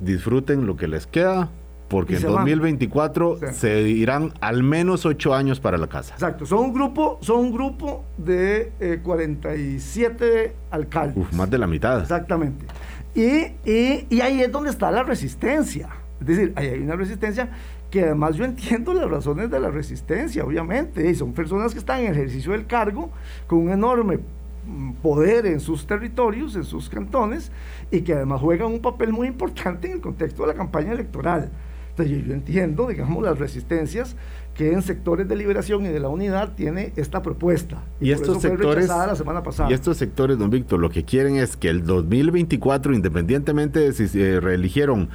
disfruten 0.00 0.66
lo 0.66 0.76
que 0.76 0.88
les 0.88 1.06
queda, 1.06 1.50
porque 1.88 2.16
en 2.16 2.22
2024 2.22 3.38
se 3.52 3.80
irán 3.82 4.32
al 4.40 4.62
menos 4.62 5.06
ocho 5.06 5.34
años 5.34 5.60
para 5.60 5.78
la 5.78 5.86
casa. 5.86 6.14
Exacto, 6.14 6.44
son 6.46 6.58
un 6.58 6.74
grupo, 6.74 7.18
son 7.22 7.40
un 7.40 7.52
grupo 7.52 8.04
de 8.18 9.00
47 9.02 10.44
eh, 10.44 10.52
alcaldes. 10.70 11.32
más 11.32 11.48
de 11.48 11.58
la 11.58 11.66
mitad. 11.66 12.00
Exactamente. 12.00 12.66
Y, 13.14 14.20
ahí 14.20 14.42
es 14.42 14.52
donde 14.52 14.70
está 14.70 14.90
la 14.90 15.02
resistencia. 15.02 15.88
Es 16.20 16.26
decir, 16.26 16.52
ahí 16.56 16.68
hay 16.68 16.80
una 16.80 16.96
resistencia 16.96 17.48
que 17.90 18.02
además 18.02 18.36
yo 18.36 18.44
entiendo 18.44 18.92
las 18.94 19.10
razones 19.10 19.50
de 19.50 19.60
la 19.60 19.70
resistencia, 19.70 20.44
obviamente. 20.44 21.08
Y 21.08 21.14
son 21.14 21.32
personas 21.32 21.72
que 21.72 21.78
están 21.78 22.00
en 22.00 22.12
ejercicio 22.12 22.52
del 22.52 22.66
cargo 22.66 23.10
con 23.46 23.60
un 23.60 23.70
enorme 23.70 24.18
mm, 24.66 24.92
poder 25.02 25.46
en 25.46 25.60
sus 25.60 25.86
territorios, 25.86 26.54
en 26.56 26.64
sus 26.64 26.88
cantones, 26.88 27.50
y 27.90 28.02
que 28.02 28.14
además 28.14 28.40
juegan 28.40 28.72
un 28.72 28.80
papel 28.80 29.12
muy 29.12 29.28
importante 29.28 29.88
en 29.88 29.94
el 29.94 30.00
contexto 30.00 30.42
de 30.42 30.48
la 30.48 30.54
campaña 30.54 30.92
electoral. 30.92 31.50
Entonces 31.90 32.26
yo 32.26 32.32
entiendo, 32.32 32.86
digamos, 32.86 33.24
las 33.24 33.38
resistencias 33.38 34.14
que 34.54 34.72
en 34.72 34.82
sectores 34.82 35.28
de 35.28 35.36
liberación 35.36 35.86
y 35.86 35.88
de 35.88 36.00
la 36.00 36.08
unidad 36.08 36.54
tiene 36.54 36.92
esta 36.96 37.22
propuesta. 37.22 37.82
Y, 38.00 38.12
estos 38.12 38.42
sectores 38.42 38.88
la 38.88 39.14
semana 39.16 39.42
pasada. 39.42 39.70
Y 39.70 39.72
estos 39.72 39.96
sectores, 39.96 40.38
don 40.38 40.50
Víctor, 40.50 40.80
lo 40.80 40.90
que 40.90 41.04
quieren 41.04 41.36
es 41.36 41.56
que 41.56 41.68
el 41.68 41.84
2024, 41.84 42.94
independientemente 42.94 43.80
de 43.80 43.92
si 43.92 44.08
se 44.08 44.40
reeligieron 44.40 45.10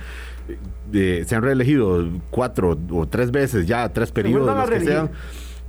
eh, 0.93 1.23
se 1.25 1.36
han 1.36 1.43
reelegido 1.43 2.08
cuatro 2.29 2.77
o 2.91 3.08
tres 3.08 3.32
veces 3.32 3.65
ya, 3.65 3.91
tres 3.91 4.12
periodos, 4.12 4.69
que 4.69 4.79
sean, 4.82 5.12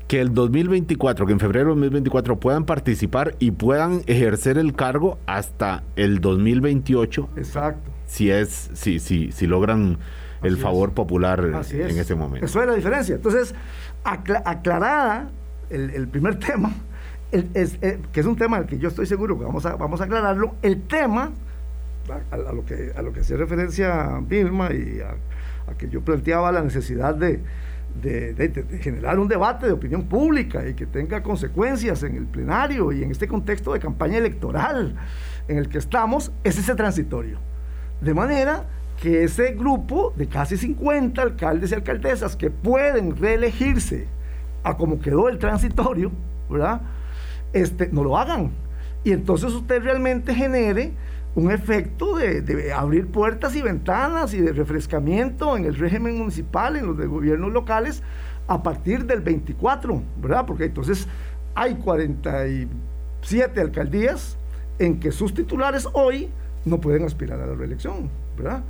que 0.09 0.21
el 0.21 0.35
2024, 0.35 1.27
que 1.27 1.33
en 1.33 1.41
febrero 1.41 1.75
de 1.75 1.81
2024 1.81 2.39
puedan 2.39 2.65
participar 2.65 3.35
y 3.39 3.53
puedan 3.53 4.03
ejercer 4.07 4.59
el 4.59 4.75
cargo 4.75 5.19
hasta 5.27 5.83
el 5.97 6.21
2028. 6.21 7.31
Exacto. 7.37 7.91
Si 8.07 8.31
es, 8.31 8.71
si, 8.75 8.99
si, 8.99 9.33
si 9.33 9.47
logran 9.47 9.99
el 10.43 10.59
favor 10.59 10.93
popular 10.93 11.41
en 11.41 11.99
ese 11.99 12.15
momento. 12.15 12.45
Eso 12.45 12.61
es 12.61 12.69
la 12.69 12.75
diferencia. 12.75 13.15
Entonces, 13.15 13.55
aclarada 14.05 15.31
el, 15.71 16.09
primer 16.09 16.39
tema, 16.39 16.73
es, 17.33 17.79
eh, 17.81 18.01
que 18.13 18.21
es 18.21 18.27
un 18.27 18.37
tema 18.37 18.59
al 18.59 18.67
que 18.67 18.79
yo 18.79 18.89
estoy 18.89 19.07
seguro 19.07 19.39
que 19.39 19.45
vamos 19.45 19.65
a, 19.67 19.77
vamos 19.77 20.01
a 20.01 20.05
aclararlo, 20.05 20.55
el 20.63 20.83
tema, 20.83 21.33
a, 22.31 22.53
lo, 22.53 22.65
que, 22.65 22.93
a 22.97 23.03
lo 23.03 23.13
que 23.13 23.21
hacía 23.21 23.37
referencia 23.37 24.21
Vilma 24.23 24.73
y 24.73 25.01
a, 25.01 25.75
que 25.75 25.89
yo 25.89 26.03
planteaba 26.03 26.53
la 26.53 26.63
necesidad 26.63 27.15
de, 27.15 27.41
generar 28.81 29.19
un 29.19 29.29
debate 29.29 29.67
de 29.67 29.73
opinión 29.73 30.05
pública 30.05 30.67
y 30.67 30.75
que 30.75 30.85
tenga 30.87 31.23
consecuencias 31.23 32.03
en 32.03 32.17
el 32.17 32.27
plenario 32.27 32.93
y 32.93 33.03
en 33.03 33.11
este 33.11 33.29
contexto 33.29 33.73
de 33.73 33.81
campaña 33.81 34.19
electoral 34.19 34.97
en 35.49 35.59
el 35.59 35.69
que 35.69 35.79
estamos, 35.79 36.33
es 36.43 36.59
ese 36.59 36.75
transitorio. 36.75 37.39
De 38.01 38.13
manera 38.13 38.65
que 39.01 39.25
ese 39.25 39.53
grupo 39.53 40.13
de 40.17 40.27
casi 40.27 40.57
50 40.57 41.21
alcaldes 41.23 41.71
y 41.71 41.75
alcaldesas 41.75 42.37
que 42.37 42.51
pueden 42.51 43.17
reelegirse 43.17 44.07
a 44.63 44.77
como 44.77 45.01
quedó 45.01 45.29
el 45.29 45.39
transitorio, 45.39 46.11
¿verdad? 46.49 46.81
Este, 47.53 47.89
no 47.93 48.03
lo 48.03 48.19
hagan. 48.19 48.51
Y 49.05 49.13
entonces 49.13 49.53
usted 49.53 49.83
realmente 49.83 50.35
genere 50.35 50.93
un 51.35 51.51
efecto 51.51 52.17
de, 52.17 52.73
abrir 52.73 53.09
puertas 53.09 53.57
y 53.57 53.63
ventanas 53.63 54.35
y 54.35 54.41
de 54.41 54.53
refrescamiento 54.53 55.57
en 55.57 55.65
el 55.65 55.75
régimen 55.75 56.17
municipal, 56.19 56.77
en 56.77 56.87
los 56.87 56.97
de 56.97 57.07
gobiernos 57.07 57.53
locales, 57.53 58.03
a 58.47 58.63
partir 58.63 59.05
del 59.07 59.21
24, 59.21 60.03
¿verdad? 60.21 60.47
Porque 60.47 60.65
entonces 60.65 61.09
hay 61.55 61.75
47 61.75 63.61
alcaldías 63.61 64.37
en 64.79 65.01
que 65.01 65.11
sus 65.13 65.35
titulares 65.35 65.89
hoy 65.93 66.29
no 66.65 66.81
pueden 66.81 67.05
aspirar 67.05 67.41
a 67.41 67.47
la 67.47 67.55
reelección. 67.55 68.11
¿verdad? 68.37 68.63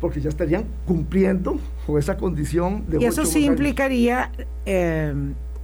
Porque 0.00 0.20
ya 0.20 0.28
estarían 0.28 0.64
cumpliendo 0.84 1.56
con 1.86 1.96
esa 1.96 2.16
condición 2.16 2.84
de... 2.88 3.00
Y 3.00 3.04
eso 3.04 3.24
sí 3.24 3.44
implicaría 3.44 4.32
eh, 4.66 5.14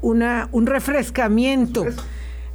una, 0.00 0.48
un 0.52 0.66
refrescamiento 0.66 1.84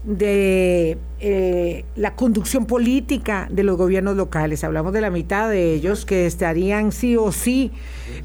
de 0.03 0.97
eh, 1.19 1.85
la 1.95 2.15
conducción 2.15 2.65
política 2.65 3.47
de 3.49 3.63
los 3.63 3.77
gobiernos 3.77 4.17
locales. 4.17 4.63
Hablamos 4.63 4.91
de 4.93 5.01
la 5.01 5.09
mitad 5.09 5.49
de 5.49 5.73
ellos 5.73 6.05
que 6.05 6.25
estarían 6.25 6.91
sí 6.91 7.15
o 7.15 7.31
sí 7.31 7.71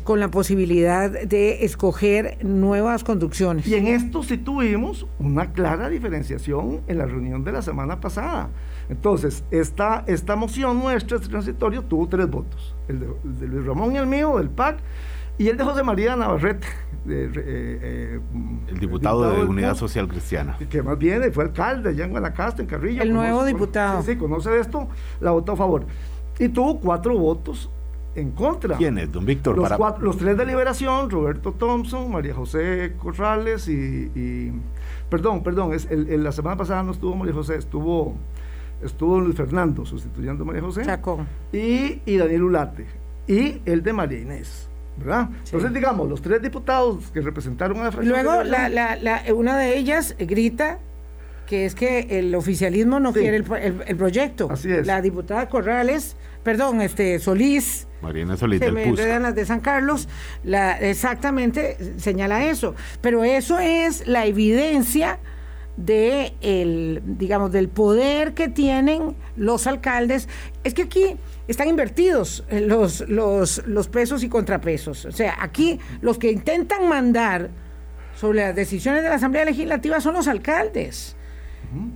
con 0.02 0.18
la 0.18 0.30
posibilidad 0.30 1.10
de 1.10 1.64
escoger 1.64 2.44
nuevas 2.44 3.04
conducciones. 3.04 3.66
Y 3.66 3.76
en 3.76 3.86
esto 3.86 4.22
sí 4.22 4.38
tuvimos 4.38 5.06
una 5.18 5.52
clara 5.52 5.88
diferenciación 5.88 6.80
en 6.88 6.98
la 6.98 7.06
reunión 7.06 7.44
de 7.44 7.52
la 7.52 7.62
semana 7.62 8.00
pasada. 8.00 8.50
Entonces, 8.88 9.44
esta, 9.50 10.02
esta 10.06 10.34
moción 10.34 10.80
nuestra, 10.80 11.18
este 11.18 11.28
transitorio, 11.28 11.82
tuvo 11.82 12.08
tres 12.08 12.28
votos. 12.28 12.74
El 12.88 13.00
de, 13.00 13.06
el 13.24 13.38
de 13.38 13.46
Luis 13.46 13.66
Ramón 13.66 13.94
y 13.94 13.98
el 13.98 14.06
mío, 14.06 14.38
del 14.38 14.48
PAC, 14.48 14.78
y 15.38 15.48
el 15.48 15.56
de 15.56 15.64
José 15.64 15.82
María 15.84 16.16
Navarrete, 16.16 16.66
de, 17.04 17.24
eh, 17.26 17.30
eh, 17.36 18.20
el 18.68 18.78
diputado, 18.78 19.30
de 19.30 19.44
Unidad 19.44 19.76
Social 19.76 20.08
Cristiana. 20.08 20.56
Que 20.68 20.82
más 20.82 20.98
bien 20.98 21.32
fue 21.32 21.44
alcalde 21.44 21.90
allá 21.90 22.04
en 22.04 22.10
Guanacaste, 22.10 22.62
en 22.62 22.68
Carrillo. 22.68 23.02
El 23.02 23.12
nuevo 23.12 23.44
diputado. 23.44 24.02
sí, 24.02 24.12
sí, 24.12 24.18
conoce 24.18 24.58
esto, 24.58 24.88
la 25.20 25.30
votó 25.30 25.52
a 25.52 25.56
favor. 25.56 25.86
Y 26.38 26.48
tuvo 26.48 26.80
cuatro 26.80 27.16
votos 27.16 27.70
en 28.16 28.32
contra. 28.32 28.76
¿Quiénes, 28.76 29.12
don 29.12 29.24
Víctor? 29.24 29.56
Los, 29.56 29.72
cuatro, 29.72 30.04
los 30.04 30.16
tres 30.16 30.36
de 30.36 30.44
Liberación, 30.44 31.08
Roberto 31.08 31.52
Thompson, 31.52 32.10
María 32.10 32.34
José 32.34 32.94
Corrales 32.98 33.68
y... 33.68 34.52
perdón, 35.08 35.42
perdón, 35.42 35.72
es, 35.72 35.86
el, 35.90 36.22
la 36.22 36.32
semana 36.32 36.56
pasada 36.56 36.82
no 36.82 36.92
estuvo 36.92 37.14
María 37.14 37.34
José, 37.34 37.56
estuvo, 37.56 38.16
estuvo 38.82 39.20
Luis 39.20 39.36
Fernando 39.36 39.86
sustituyendo 39.86 40.42
a 40.42 40.46
María 40.46 40.62
José. 40.62 40.84
Chacón. 40.84 41.26
Y, 41.52 42.00
y 42.04 42.16
Daniel 42.16 42.42
Ulate. 42.42 42.86
Y 43.28 43.60
el 43.64 43.82
de 43.82 43.92
María 43.92 44.20
Inés. 44.20 44.67
¿Verdad? 44.98 45.28
Entonces, 45.44 45.72
digamos, 45.72 46.08
los 46.08 46.22
tres 46.22 46.42
diputados 46.42 47.10
que 47.12 47.20
representaron 47.20 47.78
a 47.80 47.84
la 47.84 47.92
fracción. 47.92 48.24
Luego, 48.24 48.42
la, 48.44 48.68
la, 48.68 48.96
la, 48.96 49.22
una 49.34 49.56
de 49.56 49.78
ellas 49.78 50.14
grita 50.18 50.78
que 51.48 51.64
es 51.64 51.74
que 51.74 52.06
el 52.10 52.34
oficialismo 52.34 53.00
no 53.00 53.12
quiere 53.12 53.38
el, 53.38 53.82
el, 53.86 53.96
proyecto. 53.96 54.48
Así 54.50 54.70
es. 54.70 54.86
La 54.86 55.00
diputada 55.00 55.48
Corrales, 55.48 56.14
perdón, 56.42 56.82
este 56.82 57.18
Solís. 57.18 57.86
Marina 58.02 58.36
Solís 58.36 58.58
se 58.58 58.66
del 58.66 58.74
me 58.74 58.84
enredan 58.84 59.22
las 59.22 59.34
de 59.34 59.46
San 59.46 59.60
Carlos, 59.60 60.08
la, 60.44 60.78
exactamente 60.78 61.78
señala 61.96 62.44
eso. 62.44 62.74
Pero 63.00 63.24
eso 63.24 63.58
es 63.58 64.06
la 64.06 64.26
evidencia 64.26 65.18
de 65.78 66.34
el, 66.42 67.02
digamos, 67.04 67.50
del 67.50 67.68
poder 67.68 68.34
que 68.34 68.48
tienen 68.48 69.16
los 69.36 69.66
alcaldes. 69.66 70.28
Es 70.64 70.74
que 70.74 70.82
aquí 70.82 71.16
están 71.48 71.68
invertidos 71.68 72.44
eh, 72.50 72.60
los, 72.60 73.00
los, 73.08 73.66
los 73.66 73.88
pesos 73.88 74.22
y 74.22 74.28
contrapesos. 74.28 75.06
O 75.06 75.12
sea, 75.12 75.36
aquí 75.40 75.80
los 76.00 76.18
que 76.18 76.30
intentan 76.30 76.88
mandar 76.88 77.50
sobre 78.14 78.40
las 78.40 78.54
decisiones 78.54 79.02
de 79.02 79.08
la 79.08 79.16
Asamblea 79.16 79.44
Legislativa 79.44 80.00
son 80.00 80.14
los 80.14 80.28
alcaldes. 80.28 81.16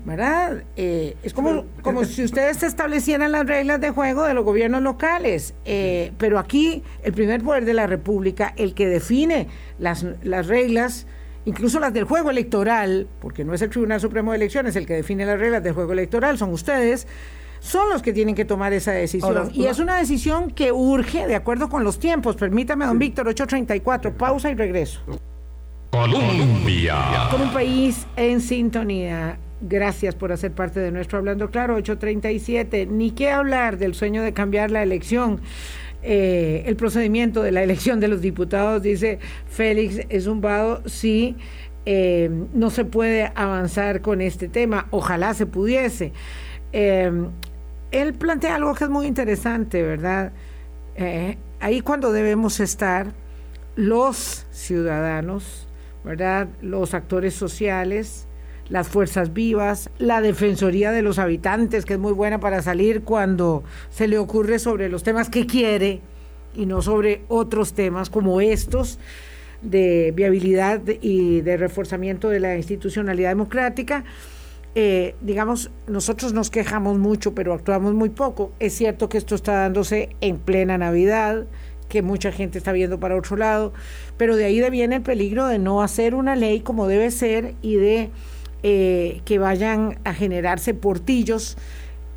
¿Verdad? 0.05 0.65
Eh, 0.77 1.17
es 1.23 1.33
como, 1.33 1.65
como 1.81 2.05
si 2.05 2.25
ustedes 2.25 2.63
establecieran 2.63 3.33
las 3.33 3.47
reglas 3.47 3.81
de 3.81 3.89
juego 3.89 4.25
de 4.25 4.35
los 4.35 4.45
gobiernos 4.45 4.83
locales, 4.83 5.55
eh, 5.65 6.13
pero 6.19 6.39
aquí 6.39 6.83
el 7.03 7.15
primer 7.15 7.43
poder 7.43 7.65
de 7.65 7.73
la 7.73 7.87
República, 7.87 8.53
el 8.59 8.75
que 8.75 8.87
define 8.87 9.49
las, 9.79 10.05
las 10.23 10.49
reglas, 10.49 11.07
incluso 11.47 11.81
las 11.81 11.95
del 11.95 12.05
juego 12.05 12.31
electoral, 12.31 13.09
porque 13.19 13.47
no 13.47 13.55
es 13.55 13.63
el 13.63 13.71
Tribunal 13.71 13.99
Supremo 13.99 14.33
de 14.33 14.37
Elecciones 14.37 14.77
el 14.77 14.85
que 14.85 14.95
define 14.95 15.25
las 15.25 15.41
reglas 15.41 15.63
del 15.63 15.73
juego 15.73 15.95
electoral, 15.95 16.37
son 16.37 16.53
ustedes, 16.53 17.07
son 17.63 17.89
los 17.91 18.03
que 18.03 18.13
tienen 18.13 18.35
que 18.35 18.45
tomar 18.45 18.73
esa 18.73 18.91
decisión. 18.91 19.51
y 19.55 19.67
es 19.67 19.79
una 19.79 19.97
decisión 19.97 20.51
que 20.51 20.73
urge 20.73 21.29
de 21.29 21.37
acuerdo 21.37 21.69
con 21.69 21.85
los 21.85 21.99
tiempos. 22.01 22.35
Permítame, 22.35 22.85
don 22.85 22.99
Víctor, 22.99 23.29
834, 23.29 24.17
pausa 24.17 24.51
y 24.51 24.55
regreso. 24.55 25.01
Colombia. 25.93 27.29
Con 27.31 27.43
un 27.43 27.53
país 27.53 28.05
en 28.17 28.41
sintonía. 28.41 29.39
Gracias 29.61 30.17
por 30.17 30.33
hacer 30.33 30.51
parte 30.51 30.81
de 30.81 30.91
nuestro 30.91 31.19
Hablando 31.19 31.51
Claro, 31.51 31.77
837. 31.77 32.87
Ni 32.87 33.13
qué 33.13 33.31
hablar 33.31 33.79
del 33.79 33.95
sueño 33.95 34.23
de 34.25 34.33
cambiar 34.33 34.73
la 34.73 34.83
elección. 34.83 35.41
Eh, 36.03 36.65
el 36.67 36.75
procedimiento 36.75 37.45
de 37.45 37.53
la 37.53 37.63
elección 37.63 38.01
de 38.01 38.09
los 38.09 38.21
diputados, 38.21 38.83
dice 38.83 39.21
Félix, 39.47 40.01
es 40.09 40.27
un 40.27 40.41
vado, 40.41 40.83
sí. 40.87 41.37
Eh, 41.87 42.29
no 42.55 42.71
se 42.71 42.85
puede 42.85 43.31
avanzar 43.37 44.01
con 44.01 44.21
este 44.21 44.49
tema. 44.49 44.89
Ojalá 44.91 45.33
se 45.35 45.47
pudiese. 45.47 46.13
Eh, 46.73 47.13
él 47.93 48.15
plantea 48.15 48.57
algo 48.57 48.75
que 48.75 48.85
es 48.85 48.91
muy 48.91 49.07
interesante, 49.07 49.83
¿verdad? 49.83 50.33
Eh, 50.97 51.39
ahí 51.61 51.81
cuando 51.81 52.13
debemos 52.13 52.59
estar 52.59 53.13
los 53.77 54.47
ciudadanos, 54.51 55.69
¿verdad? 56.05 56.49
Los 56.61 56.95
actores 56.95 57.35
sociales, 57.35 58.27
las 58.69 58.89
fuerzas 58.89 59.33
vivas, 59.33 59.91
la 59.99 60.21
defensoría 60.21 60.91
de 60.91 61.03
los 61.03 61.19
habitantes, 61.19 61.85
que 61.85 61.95
es 61.95 61.99
muy 61.99 62.13
buena 62.13 62.41
para 62.41 62.63
salir 62.63 63.03
cuando 63.03 63.63
se 63.91 64.09
le 64.09 64.19
ocurre 64.19 64.59
sobre 64.59 64.89
los 64.89 65.03
temas 65.03 65.29
que 65.29 65.47
quiere 65.47 66.01
y 66.55 66.67
no 66.67 66.83
sobre 66.83 67.23
otros 67.29 67.75
temas 67.75 68.11
como 68.11 68.41
estos 68.41 68.99
de 69.63 70.13
viabilidad 70.15 70.81
y 71.01 71.41
de 71.41 71.57
reforzamiento 71.57 72.29
de 72.29 72.41
la 72.41 72.57
institucionalidad 72.57 73.31
democrática. 73.31 74.05
Eh, 74.75 75.15
digamos, 75.21 75.71
nosotros 75.87 76.33
nos 76.33 76.51
quejamos 76.51 76.99
mucho, 76.99 77.35
pero 77.35 77.53
actuamos 77.53 77.95
muy 77.95 78.11
poco. 78.11 78.53
Es 78.59 78.75
cierto 78.75 79.09
que 79.09 79.19
esto 79.19 79.35
está 79.35 79.53
dándose 79.53 80.17
en 80.21 80.39
plena 80.39 80.79
Navidad, 80.79 81.47
que 81.89 82.01
mucha 82.01 82.33
gente 82.33 82.57
está 82.59 82.73
viendo 82.73 82.99
para 82.99 83.17
otro 83.17 83.37
lado, 83.37 83.75
pero 84.17 84.37
de 84.37 84.47
ahí 84.47 84.71
viene 84.71 84.97
el 84.97 85.03
peligro 85.03 85.47
de 85.47 85.59
no 85.59 85.83
hacer 85.83 86.15
una 86.15 86.37
ley 86.37 86.61
como 86.61 86.89
debe 86.89 87.11
ser 87.11 87.55
y 87.61 87.77
de 87.77 88.11
eh, 88.63 89.21
que 89.27 89.39
vayan 89.39 89.99
a 90.05 90.15
generarse 90.15 90.73
portillos 90.73 91.59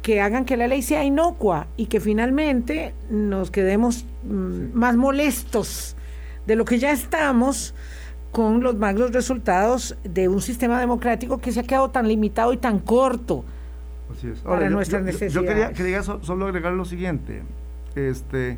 que 0.02 0.22
hagan 0.22 0.46
que 0.46 0.56
la 0.56 0.68
ley 0.68 0.84
sea 0.84 1.04
inocua 1.04 1.66
y 1.78 1.88
que 1.88 2.00
finalmente 2.00 2.94
nos 3.10 3.50
quedemos 3.50 4.06
mm, 4.24 4.78
más 4.78 4.96
molestos 4.96 5.96
de 6.46 6.56
lo 6.56 6.64
que 6.64 6.78
ya 6.78 6.92
estamos 6.92 7.74
con 8.36 8.62
los 8.62 8.76
magnos 8.76 9.14
resultados 9.14 9.96
de 10.04 10.28
un 10.28 10.42
sistema 10.42 10.78
democrático 10.78 11.38
que 11.38 11.54
se 11.54 11.62
ha 11.62 11.64
quedado 11.64 11.90
tan 11.90 12.06
limitado 12.06 12.52
y 12.52 12.58
tan 12.58 12.80
corto 12.80 13.46
para 14.44 14.70
nuestras 14.70 15.04
necesidades. 15.04 15.70
Yo, 15.70 15.74
quería, 15.74 16.04
solo 16.04 16.46
agregar 16.46 16.74
lo 16.74 16.84
siguiente. 16.84 17.44
Este, 17.96 18.58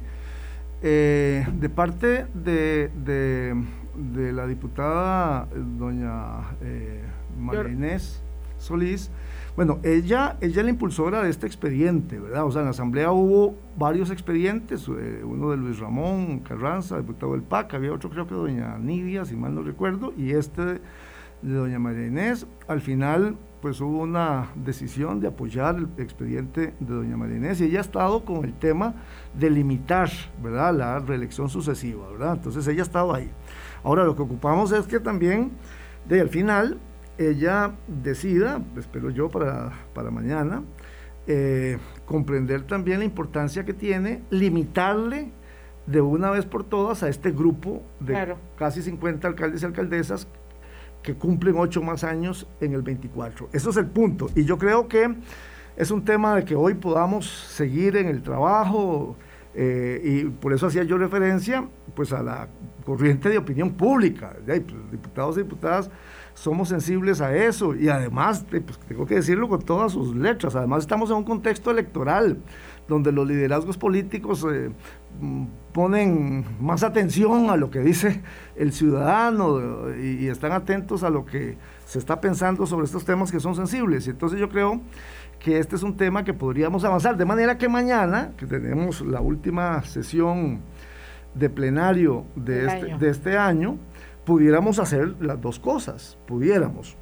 eh, 0.82 1.46
de 1.60 1.70
parte 1.70 2.26
de, 2.34 2.90
de, 2.96 4.34
la 4.34 4.48
diputada 4.48 5.48
eh, 5.52 5.62
doña 5.78 6.56
eh, 6.64 7.04
María 7.40 7.70
Inés 7.70 8.20
Solís, 8.58 9.12
bueno, 9.58 9.80
ella, 9.82 10.38
ella 10.40 10.60
es 10.60 10.66
la 10.66 10.70
impulsora 10.70 11.24
de 11.24 11.32
este 11.32 11.48
expediente, 11.48 12.20
¿verdad? 12.20 12.46
O 12.46 12.52
sea, 12.52 12.62
en 12.62 12.66
la 12.66 12.72
Asamblea 12.72 13.12
hubo 13.12 13.56
varios 13.76 14.12
expedientes, 14.12 14.88
eh, 14.88 15.24
uno 15.24 15.50
de 15.50 15.58
Luis 15.58 15.80
Ramón 15.80 16.42
Carranza, 16.42 16.98
diputado 16.98 17.32
del 17.32 17.42
PAC, 17.42 17.74
había 17.74 17.92
otro 17.92 18.12
creo 18.12 18.28
que 18.28 18.36
doña 18.36 18.78
Nidia, 18.78 19.26
si 19.26 19.36
mal 19.36 19.56
no 19.56 19.64
recuerdo, 19.64 20.14
y 20.16 20.30
este 20.34 20.62
de 20.62 20.80
doña 21.42 21.80
María 21.80 22.06
Inés. 22.06 22.46
Al 22.68 22.82
final, 22.82 23.36
pues 23.60 23.82
hubo 23.82 24.04
una 24.04 24.52
decisión 24.54 25.20
de 25.20 25.30
apoyar 25.30 25.78
el 25.78 25.88
expediente 25.98 26.76
de 26.80 26.94
doña 26.94 27.18
María 27.18 27.38
Inés 27.38 27.60
y 27.60 27.64
ella 27.64 27.80
ha 27.80 27.82
estado 27.82 28.26
con 28.26 28.46
el 28.46 28.54
tema 28.54 28.94
de 29.34 29.50
limitar, 29.50 30.12
¿verdad?, 30.44 30.72
la 30.76 31.00
reelección 31.00 31.50
sucesiva, 31.50 32.08
¿verdad? 32.12 32.34
Entonces 32.34 32.68
ella 32.68 32.84
ha 32.84 32.86
estado 32.86 33.12
ahí. 33.12 33.32
Ahora, 33.84 34.04
lo 34.04 34.16
que 34.16 34.22
ocupamos 34.22 34.72
es 34.72 34.86
que 34.86 35.00
también, 35.00 35.50
de 36.08 36.22
al 36.22 36.30
final, 36.30 36.78
ella 37.18 37.72
decida, 37.88 38.62
espero 38.78 39.10
yo 39.10 39.30
para, 39.30 39.72
para 39.94 40.12
mañana, 40.12 40.64
eh, 41.28 41.78
comprender 42.06 42.64
también 42.64 43.00
la 43.00 43.06
importancia 43.06 43.66
que 43.66 43.74
tiene 43.74 44.22
limitarle 44.30 45.32
de 45.86 46.02
una 46.02 46.32
vez 46.32 46.46
por 46.46 46.64
todas 46.64 47.04
a 47.04 47.10
este 47.10 47.32
grupo 47.32 47.82
de 48.00 48.36
casi 48.58 48.82
50 48.82 49.28
alcaldes 49.28 49.62
y 49.62 49.66
alcaldesas 49.66 50.28
que 51.02 51.16
cumplen 51.16 51.56
ocho 51.58 51.82
más 51.82 52.04
años 52.04 52.48
en 52.60 52.74
el 52.74 52.82
24. 52.82 53.50
Eso 53.54 53.70
es 53.70 53.78
el 53.78 53.88
punto. 53.88 54.30
Y 54.36 54.44
yo 54.44 54.58
creo 54.58 54.88
que 54.88 55.16
es 55.78 55.92
un 55.92 56.04
tema 56.04 56.36
de 56.36 56.46
que 56.46 56.56
hoy 56.56 56.74
podamos 56.74 57.30
seguir 57.30 57.96
en 57.98 58.08
el 58.08 58.22
trabajo 58.22 59.16
eh, 59.54 60.02
y 60.04 60.24
por 60.26 60.54
eso 60.54 60.68
hacía 60.68 60.84
yo 60.84 60.98
referencia 60.98 61.68
pues 61.96 62.12
a 62.14 62.22
la 62.22 62.48
corriente 62.86 63.30
de 63.30 63.38
opinión 63.38 63.72
pública, 63.72 64.36
pues, 64.46 64.62
diputados 64.92 65.38
y 65.38 65.44
diputadas 65.44 65.90
somos 66.38 66.70
sensibles 66.70 67.20
a 67.20 67.36
eso 67.36 67.74
y 67.74 67.90
además, 67.90 68.46
pues, 68.48 68.64
tengo 68.88 69.08
que 69.08 69.16
decirlo 69.16 69.50
con 69.50 69.60
todas 69.64 69.94
sus 69.94 70.16
letras, 70.16 70.56
además 70.56 70.82
estamos 70.82 71.10
en 71.10 71.18
un 71.18 71.24
contexto 71.24 71.72
electoral 71.72 72.38
donde 72.88 73.12
los 73.12 73.28
liderazgos 73.28 73.76
políticos 73.76 74.46
eh, 74.50 74.70
mm, 75.20 75.46
ponen 75.74 76.46
más 76.60 76.84
atención 76.84 77.50
a 77.50 77.58
lo 77.58 77.72
que 77.72 77.80
dice 77.80 78.22
el 78.56 78.72
ciudadano 78.72 79.90
y, 80.00 80.28
están 80.28 80.52
atentos 80.52 81.02
a 81.02 81.10
lo 81.10 81.26
que 81.26 81.58
se 81.88 81.98
está 81.98 82.22
pensando 82.22 82.68
sobre 82.68 82.86
estos 82.86 83.04
temas 83.04 83.32
que 83.32 83.40
son 83.40 83.56
sensibles. 83.56 84.06
Y 84.06 84.12
entonces 84.12 84.40
yo 84.40 84.48
creo 84.48 84.80
que 85.40 85.58
este 85.58 85.76
es 85.76 85.82
un 85.82 85.98
tema 85.98 86.24
que 86.24 86.36
podríamos 86.36 86.84
avanzar, 86.84 87.18
de 87.18 87.26
manera 87.26 87.58
que 87.58 87.68
mañana, 87.68 88.34
que 88.38 88.46
tenemos 88.46 89.02
la 89.02 89.22
última 89.22 89.82
sesión 89.84 90.60
de 91.34 91.50
plenario 91.50 92.26
de, 92.36 92.66
este, 92.68 92.98
de 92.98 93.10
este 93.10 93.38
año, 93.38 93.78
pudiéramos 94.28 94.78
hacer 94.78 95.16
las 95.22 95.42
dos 95.42 95.58
cosas, 95.58 96.18
pudiéramos 96.28 96.98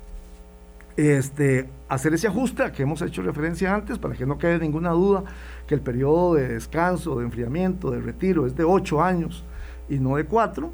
este, 0.95 1.67
hacer 1.89 2.13
ese 2.13 2.27
ajuste 2.27 2.61
a 2.61 2.71
que 2.71 2.83
hemos 2.83 3.01
hecho 3.01 3.23
referencia 3.23 3.73
antes 3.73 3.97
para 3.97 4.13
que 4.13 4.27
no 4.27 4.37
quede 4.37 4.59
ninguna 4.59 4.91
duda 4.91 5.23
que 5.65 5.73
el 5.73 5.81
periodo 5.81 6.35
de 6.35 6.49
descanso, 6.49 7.17
de 7.17 7.25
enfriamiento, 7.25 7.89
de 7.89 7.99
retiro 7.99 8.45
es 8.45 8.55
de 8.55 8.63
ocho 8.63 9.01
años 9.01 9.43
y 9.89 9.97
no 9.97 10.17
de 10.17 10.25
cuatro. 10.25 10.71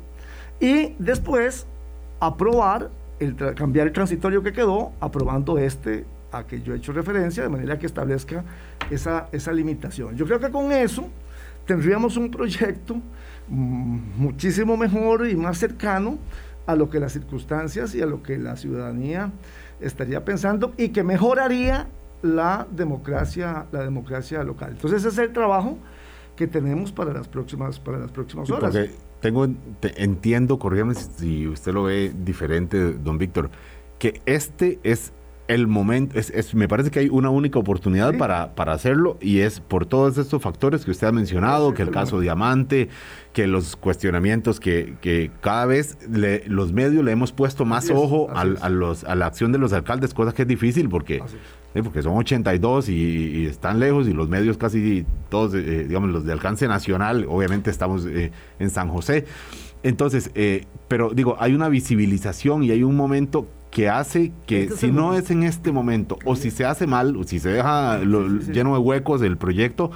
Y 0.60 0.94
después 1.00 1.68
aprobar, 2.20 2.90
el 3.22 3.34
cambiar 3.56 3.88
el 3.88 3.94
transitorio 3.94 4.44
que 4.44 4.52
quedó, 4.52 4.92
aprobando 5.00 5.58
este 5.58 6.04
a 6.34 6.44
que 6.44 6.62
yo 6.62 6.74
he 6.74 6.78
hecho 6.78 6.92
referencia, 6.92 7.44
de 7.44 7.50
manera 7.50 7.80
que 7.80 7.86
establezca 7.86 8.44
esa, 8.90 9.30
esa 9.32 9.54
limitación. 9.54 10.18
Yo 10.18 10.26
creo 10.26 10.42
que 10.42 10.50
con 10.50 10.74
eso 10.74 11.08
tendríamos 11.66 12.18
un 12.18 12.30
proyecto 12.30 12.98
muchísimo 13.52 14.78
mejor 14.78 15.28
y 15.28 15.36
más 15.36 15.58
cercano 15.58 16.18
a 16.66 16.76
lo 16.76 16.90
que 16.90 17.00
las 17.00 17.12
circunstancias 17.12 17.94
y 17.96 18.02
a 18.02 18.06
lo 18.06 18.24
que 18.24 18.38
la 18.38 18.56
ciudadanía 18.56 19.32
estaría 19.82 20.24
pensando 20.24 20.74
y 20.78 20.90
que 20.90 21.04
mejoraría 21.04 21.88
la 22.22 22.68
democracia, 22.72 23.66
la 23.72 23.84
democracia 23.84 24.44
local. 24.44 24.72
Entonces 24.72 25.00
ese 25.00 25.10
es 25.10 25.18
el 25.18 25.34
trabajo 25.34 25.78
que 26.36 26.48
tenemos 26.48 26.92
para 26.92 27.14
las 27.14 27.28
próximas, 27.28 27.80
para 27.80 27.98
las 27.98 28.12
próximas 28.12 28.50
horas. 28.50 28.72
Porque 28.72 28.92
tengo, 29.20 29.46
entiendo, 29.98 30.58
corrígame 30.58 30.96
si 30.96 31.48
usted 31.48 31.74
lo 31.74 31.84
ve 31.84 32.14
diferente, 32.24 32.94
don 32.94 33.18
Víctor, 33.18 33.50
que 34.00 34.22
este 34.26 34.80
es 34.84 35.12
el 35.54 35.68
momento, 35.68 36.18
es, 36.18 36.56
me 36.56 36.70
parece 36.70 36.92
que 36.92 37.00
hay 37.00 37.10
una 37.10 37.30
única 37.30 37.60
oportunidad 37.60 38.18
para, 38.18 38.56
para 38.56 38.72
hacerlo 38.72 39.18
y 39.20 39.40
es 39.40 39.60
por 39.60 39.86
todos 39.86 40.18
estos 40.18 40.42
factores 40.42 40.86
que 40.86 40.92
usted 40.92 41.08
ha 41.08 41.12
mencionado, 41.12 41.74
que 41.74 41.82
el 41.82 41.92
caso 41.92 42.22
Diamante, 42.22 42.88
que 43.34 43.48
los 43.48 43.76
cuestionamientos 43.76 44.62
que, 44.62 44.96
que 45.02 45.30
cada 45.42 45.66
vez 45.66 45.98
los 46.48 46.72
medios 46.72 47.04
le 47.04 47.12
hemos 47.12 47.34
puesto 47.34 47.66
más 47.66 47.90
ojo 47.90 48.30
a, 48.34 48.70
los, 48.70 49.04
a 49.04 49.16
la 49.16 49.26
acción 49.26 49.52
de 49.52 49.58
los 49.58 49.74
alcaldes, 49.74 50.14
cosa 50.14 50.34
que 50.34 50.44
es 50.44 50.48
difícil 50.48 50.88
porque, 50.88 51.22
eh, 51.76 51.84
porque 51.84 52.02
son 52.02 52.16
82 52.16 52.88
y, 52.88 53.46
están 53.46 53.82
lejos 53.82 54.08
y 54.08 54.14
los 54.14 54.30
medios 54.30 54.58
casi 54.58 55.06
todos, 55.30 55.54
eh, 55.54 55.86
digamos, 55.86 56.12
los 56.12 56.24
de 56.24 56.32
alcance 56.32 56.66
nacional, 56.70 57.26
obviamente 57.28 57.70
estamos 57.70 58.06
eh, 58.06 58.32
en 58.58 58.70
San 58.70 58.88
José. 58.88 59.26
Entonces, 59.84 60.32
pero 60.88 61.10
digo, 61.10 61.36
hay 61.40 61.56
una 61.56 61.68
visibilización 61.68 62.64
y 62.64 62.70
hay 62.70 62.84
un 62.84 62.96
momento 62.96 63.48
que 63.72 63.90
hace 63.90 64.34
que 64.46 64.64
este 64.64 64.76
si 64.76 64.92
no 64.92 65.16
es 65.16 65.32
en 65.32 65.44
este 65.44 65.72
momento 65.72 66.20
o 66.26 66.36
si 66.36 66.52
se 66.52 66.66
hace 66.66 66.86
mal 66.86 67.16
o 67.16 67.24
si 67.24 67.40
se 67.40 67.50
deja 67.50 68.00
lleno 68.00 68.74
de 68.74 68.80
huecos 68.80 69.22
el 69.22 69.38
proyecto, 69.38 69.92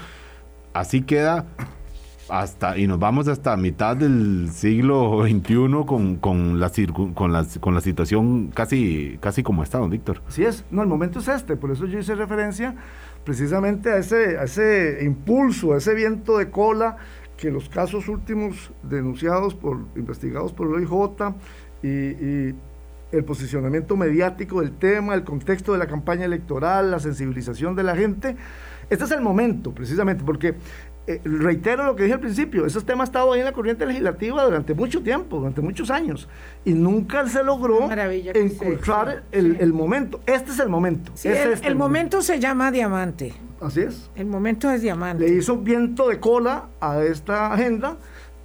así 0.74 1.02
queda 1.02 1.46
hasta 2.30 2.78
y 2.78 2.88
nos 2.88 2.98
vamos 3.00 3.28
hasta 3.28 3.56
mitad 3.58 3.96
del 3.98 4.50
siglo 4.52 5.24
XXI 5.28 5.86
con, 5.86 6.16
con, 6.16 6.60
la, 6.60 6.72
con, 7.14 7.32
la, 7.32 7.46
con 7.60 7.76
la 7.76 7.82
situación 7.82 8.48
casi, 8.48 9.18
casi 9.20 9.44
como 9.44 9.62
está, 9.62 9.78
don 9.78 9.90
Víctor. 9.90 10.22
Así 10.28 10.44
es, 10.44 10.66
no, 10.72 10.82
el 10.82 10.88
momento 10.88 11.20
es 11.20 11.28
este, 11.28 11.56
por 11.56 11.72
eso 11.72 11.86
yo 11.86 12.00
hice 12.00 12.16
referencia 12.16 12.76
precisamente 13.24 13.92
a 13.92 13.98
ese, 13.98 14.38
a 14.38 14.44
ese 14.44 15.04
impulso, 15.04 15.74
a 15.74 15.78
ese 15.78 15.94
viento 15.94 16.38
de 16.38 16.50
cola 16.50 16.98
que 17.38 17.52
los 17.52 17.70
casos 17.70 18.08
últimos 18.08 18.72
denunciados 18.84 19.54
por, 19.54 19.80
investigados 19.96 20.54
por 20.54 20.68
el 20.68 20.76
OIJ 20.76 21.36
y, 21.84 21.88
y 21.88 22.56
el 23.18 23.24
posicionamiento 23.26 23.96
mediático 23.96 24.62
del 24.62 24.72
tema, 24.72 25.14
el 25.14 25.24
contexto 25.24 25.74
de 25.74 25.80
la 25.80 25.88
campaña 25.88 26.26
electoral, 26.26 26.92
la 26.92 27.00
sensibilización 27.00 27.76
de 27.76 27.84
la 27.84 27.96
gente. 27.96 28.36
Este 28.90 29.06
es 29.06 29.12
el 29.12 29.22
momento, 29.22 29.74
precisamente, 29.74 30.24
porque 30.24 30.56
eh, 31.08 31.22
reitero 31.24 31.86
lo 31.86 31.96
que 31.96 32.04
dije 32.04 32.16
al 32.16 32.20
principio, 32.20 32.66
ese 32.66 32.82
tema 32.82 33.04
ha 33.04 33.06
estado 33.06 33.32
ahí 33.34 33.40
en 33.40 33.46
la 33.46 33.52
corriente 33.52 33.86
legislativa 33.86 34.44
durante 34.44 34.74
mucho 34.74 35.04
tiempo, 35.04 35.38
durante 35.38 35.62
muchos 35.62 35.92
años, 35.92 36.28
y 36.64 36.74
nunca 36.74 37.28
se 37.28 37.44
logró 37.44 37.90
encontrar 37.92 39.24
el, 39.32 39.74
momento. 39.74 40.20
Este 40.26 40.52
es 40.52 40.60
el 40.60 40.70
momento. 40.70 41.12
el, 41.24 41.54
este 41.54 41.76
momento 41.76 42.22
se 42.22 42.40
llama 42.40 42.72
diamante. 42.72 43.34
Así 43.62 43.82
es. 43.82 44.10
El 44.16 44.26
momento 44.26 44.70
es 44.72 44.82
diamante. 44.82 45.28
Le 45.28 45.36
hizo 45.36 45.58
viento 45.58 46.10
de 46.10 46.20
cola 46.20 46.70
a 46.82 47.04
esta 47.04 47.54
agenda 47.54 47.98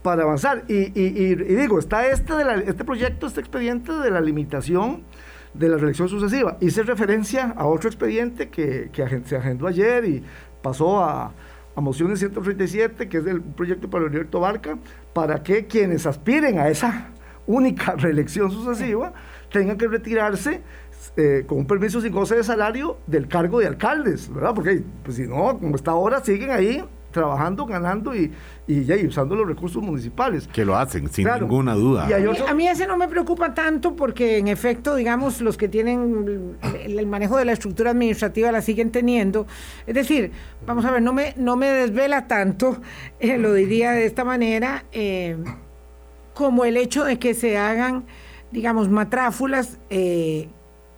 para 0.02 0.22
avanzar. 0.22 0.64
Y, 0.68 0.98
y, 0.98 1.34
digo, 1.34 1.78
está 1.78 2.06
este, 2.08 2.34
de 2.34 2.64
este 2.66 2.84
proyecto, 2.84 3.26
este 3.26 3.40
expediente 3.40 3.92
de 3.92 4.10
la 4.10 4.20
limitación 4.20 5.04
de 5.54 5.68
la 5.68 5.76
reelección 5.76 6.08
sucesiva. 6.08 6.56
Hice 6.60 6.82
referencia 6.82 7.54
a 7.56 7.66
otro 7.66 7.88
expediente 7.88 8.48
que, 8.48 8.90
que 8.92 9.22
se 9.24 9.36
agendó 9.36 9.66
ayer 9.66 10.04
y 10.04 10.22
pasó 10.62 11.02
a, 11.02 11.32
a 11.74 11.80
mociones 11.80 12.18
137, 12.20 13.08
que 13.08 13.18
es 13.18 13.24
del 13.24 13.42
proyecto 13.42 13.90
para 13.90 14.04
Alberto 14.04 14.40
Barca, 14.40 14.78
para 15.12 15.42
que 15.42 15.66
quienes 15.66 16.06
aspiren 16.06 16.58
a 16.58 16.68
esa 16.68 17.08
única 17.46 17.94
reelección 17.96 18.50
sucesiva 18.50 19.12
tengan 19.50 19.76
que 19.76 19.88
retirarse 19.88 20.62
eh, 21.16 21.44
con 21.46 21.58
un 21.58 21.66
permiso 21.66 22.00
sin 22.00 22.12
goce 22.12 22.36
de 22.36 22.44
salario 22.44 22.98
del 23.06 23.26
cargo 23.26 23.58
de 23.58 23.66
alcaldes, 23.66 24.32
¿verdad? 24.32 24.54
Porque 24.54 24.82
pues, 25.02 25.16
si 25.16 25.26
no, 25.26 25.58
como 25.58 25.76
está 25.76 25.92
ahora, 25.92 26.22
siguen 26.22 26.50
ahí 26.50 26.84
trabajando, 27.10 27.66
ganando 27.66 28.14
y, 28.14 28.32
y, 28.66 28.84
ya, 28.84 28.96
usando 29.06 29.34
los 29.34 29.46
recursos 29.46 29.82
municipales. 29.82 30.48
Que 30.48 30.64
lo 30.64 30.76
hacen, 30.76 31.08
sin 31.10 31.28
ninguna 31.28 31.74
duda. 31.74 32.08
a, 32.48 32.54
mí, 32.54 32.68
ese 32.68 32.86
no 32.86 32.96
me 32.96 33.08
preocupa 33.08 33.54
tanto 33.54 33.96
porque 33.96 34.38
en 34.38 34.48
efecto, 34.48 34.94
digamos, 34.94 35.40
los 35.40 35.56
que 35.56 35.68
tienen 35.68 36.56
el, 36.84 37.06
manejo 37.06 37.36
de 37.36 37.44
la 37.44 37.52
estructura 37.52 37.90
administrativa 37.90 38.52
la 38.52 38.62
siguen 38.62 38.90
teniendo. 38.90 39.46
Es 39.86 39.94
decir, 39.94 40.32
vamos 40.66 40.84
a 40.84 40.90
ver, 40.90 41.02
no 41.02 41.12
me, 41.12 41.34
no 41.36 41.56
me 41.56 41.68
desvela 41.68 42.26
tanto, 42.26 42.80
eh, 43.18 43.38
lo 43.38 43.52
diría 43.52 43.92
de 43.92 44.06
esta 44.06 44.24
manera, 44.24 44.84
eh, 44.92 45.36
como 46.34 46.64
el 46.64 46.76
hecho 46.76 47.04
de 47.04 47.18
que 47.18 47.34
se 47.34 47.58
hagan, 47.58 48.04
digamos, 48.50 48.88
matráfulas. 48.88 49.78
Eh, 49.90 50.48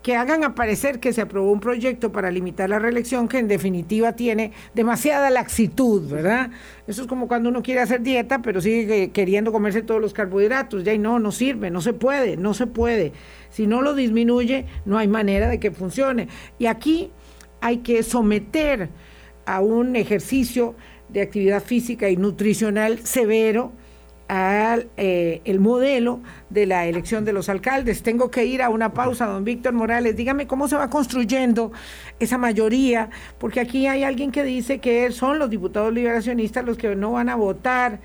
que 0.02 0.16
hagan 0.16 0.44
aparecer 0.44 0.98
que 0.98 1.12
se 1.12 1.20
aprobó 1.20 1.52
un 1.52 1.60
proyecto 1.60 2.10
para 2.10 2.30
limitar 2.30 2.68
la 2.68 2.78
reelección 2.78 3.28
que 3.28 3.38
en 3.38 3.48
definitiva 3.48 4.12
tiene 4.14 4.52
demasiada 4.74 5.30
laxitud, 5.30 6.10
¿verdad? 6.10 6.50
Eso 6.86 7.02
es 7.02 7.08
como 7.08 7.28
cuando 7.28 7.48
uno 7.48 7.62
quiere 7.62 7.80
hacer 7.80 8.02
dieta, 8.02 8.42
pero 8.42 8.60
sigue 8.60 9.10
queriendo 9.10 9.52
comerse 9.52 9.82
todos 9.82 10.00
los 10.00 10.12
carbohidratos, 10.12 10.82
ya 10.82 10.92
y 10.92 10.98
no, 10.98 11.18
no 11.18 11.30
sirve, 11.30 11.70
no 11.70 11.80
se 11.80 11.92
puede, 11.92 12.36
no 12.36 12.52
se 12.52 12.66
puede. 12.66 13.12
Si 13.50 13.66
no 13.66 13.80
lo 13.82 13.94
disminuye, 13.94 14.66
no 14.84 14.98
hay 14.98 15.08
manera 15.08 15.48
de 15.48 15.60
que 15.60 15.70
funcione. 15.70 16.28
Y 16.58 16.66
aquí 16.66 17.10
hay 17.60 17.78
que 17.78 18.02
someter 18.02 18.88
a 19.46 19.60
un 19.60 19.94
ejercicio 19.94 20.74
de 21.08 21.22
actividad 21.22 21.62
física 21.62 22.08
y 22.08 22.16
nutricional 22.16 23.00
severo, 23.00 23.72
al 24.32 24.88
eh, 24.96 25.42
el 25.44 25.60
modelo 25.60 26.20
de 26.48 26.64
la 26.64 26.86
elección 26.86 27.26
de 27.26 27.34
los 27.34 27.50
alcaldes. 27.50 28.02
Tengo 28.02 28.30
que 28.30 28.46
ir 28.46 28.62
a 28.62 28.70
una 28.70 28.94
pausa, 28.94 29.26
don 29.26 29.44
Víctor 29.44 29.74
Morales. 29.74 30.16
Dígame 30.16 30.46
cómo 30.46 30.68
se 30.68 30.76
va 30.76 30.88
construyendo 30.88 31.70
esa 32.18 32.38
mayoría, 32.38 33.10
porque 33.36 33.60
aquí 33.60 33.86
hay 33.86 34.04
alguien 34.04 34.32
que 34.32 34.42
dice 34.42 34.78
que 34.78 35.12
son 35.12 35.38
los 35.38 35.50
diputados 35.50 35.92
liberacionistas 35.92 36.64
los 36.64 36.78
que 36.78 36.96
no 36.96 37.12
van 37.12 37.28
a 37.28 37.36
votar 37.36 38.00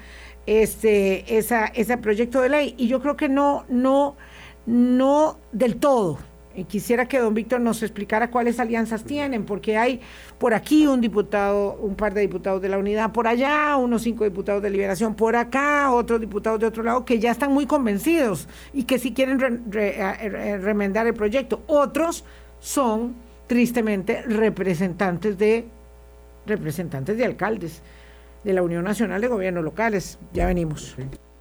este 0.46 1.38
esa, 1.38 1.68
ese 1.68 1.98
proyecto 1.98 2.42
de 2.42 2.50
ley. 2.50 2.76
Y 2.78 2.90
yo 2.90 3.02
creo 3.02 3.16
que 3.16 3.30
no, 3.30 3.64
no, 3.70 4.18
no 4.66 5.40
del 5.54 5.78
todo. 5.78 6.20
Quisiera 6.66 7.08
que 7.08 7.20
don 7.20 7.34
Víctor 7.34 7.62
nos 7.62 7.84
explicara 7.84 8.32
cuáles 8.32 8.60
alianzas 8.60 9.04
tienen, 9.04 9.46
porque 9.46 9.78
hay 9.78 10.02
por 10.38 10.54
aquí 10.54 10.88
un 10.88 11.02
diputado, 11.02 11.74
un 11.76 11.96
par 11.96 12.14
de 12.14 12.22
diputados 12.22 12.62
de 12.62 12.70
la 12.70 12.78
unidad, 12.78 13.12
por 13.12 13.28
allá 13.28 13.76
unos 13.78 14.02
cinco 14.02 14.24
diputados 14.24 14.62
de 14.64 14.70
liberación, 14.70 15.16
por 15.16 15.36
acá 15.36 15.92
otros 15.92 16.20
diputados 16.20 16.60
de 16.60 16.66
otro 16.66 16.84
lado 16.84 17.06
que 17.06 17.20
ya 17.20 17.32
están 17.32 17.54
muy 17.54 17.66
convencidos 17.66 18.48
y 18.74 18.84
que 18.84 19.00
sí 19.00 19.14
quieren 19.14 19.40
remendar 19.40 21.06
el 21.08 21.14
proyecto. 21.14 21.62
Otros 21.68 22.26
son 22.60 23.16
tristemente 23.48 24.22
representantes 24.24 25.38
de 25.38 25.66
representantes 26.46 27.18
de 27.18 27.26
alcaldes 27.26 27.82
de 28.44 28.54
la 28.54 28.64
Unión 28.64 28.84
Nacional 28.84 29.22
de 29.22 29.28
Gobiernos 29.28 29.64
Locales. 29.64 30.18
Ya 30.34 30.48
venimos. 30.48 30.96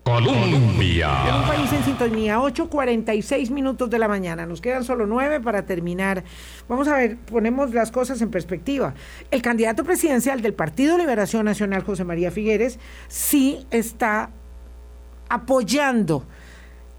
Colombia. 0.07 1.11
Un 1.37 1.49
país 1.49 1.73
en 1.73 1.83
sintonía, 1.83 2.39
8.46 2.39 3.51
minutos 3.51 3.91
de 3.91 3.99
la 3.99 4.07
mañana. 4.07 4.47
Nos 4.47 4.61
quedan 4.61 4.85
solo 4.85 5.05
nueve 5.05 5.41
para 5.41 5.67
terminar. 5.67 6.23
Vamos 6.69 6.87
a 6.87 6.97
ver, 6.97 7.17
ponemos 7.17 7.75
las 7.75 7.91
cosas 7.91 8.23
en 8.23 8.31
perspectiva. 8.31 8.95
El 9.33 9.43
candidato 9.43 9.83
presidencial 9.83 10.43
del 10.43 10.55
Partido 10.55 10.97
Liberación 10.97 11.45
Nacional, 11.45 11.83
José 11.83 12.05
María 12.05 12.31
Figueres, 12.31 12.79
sí 13.09 13.67
está 13.73 14.31
apoyando 15.29 16.25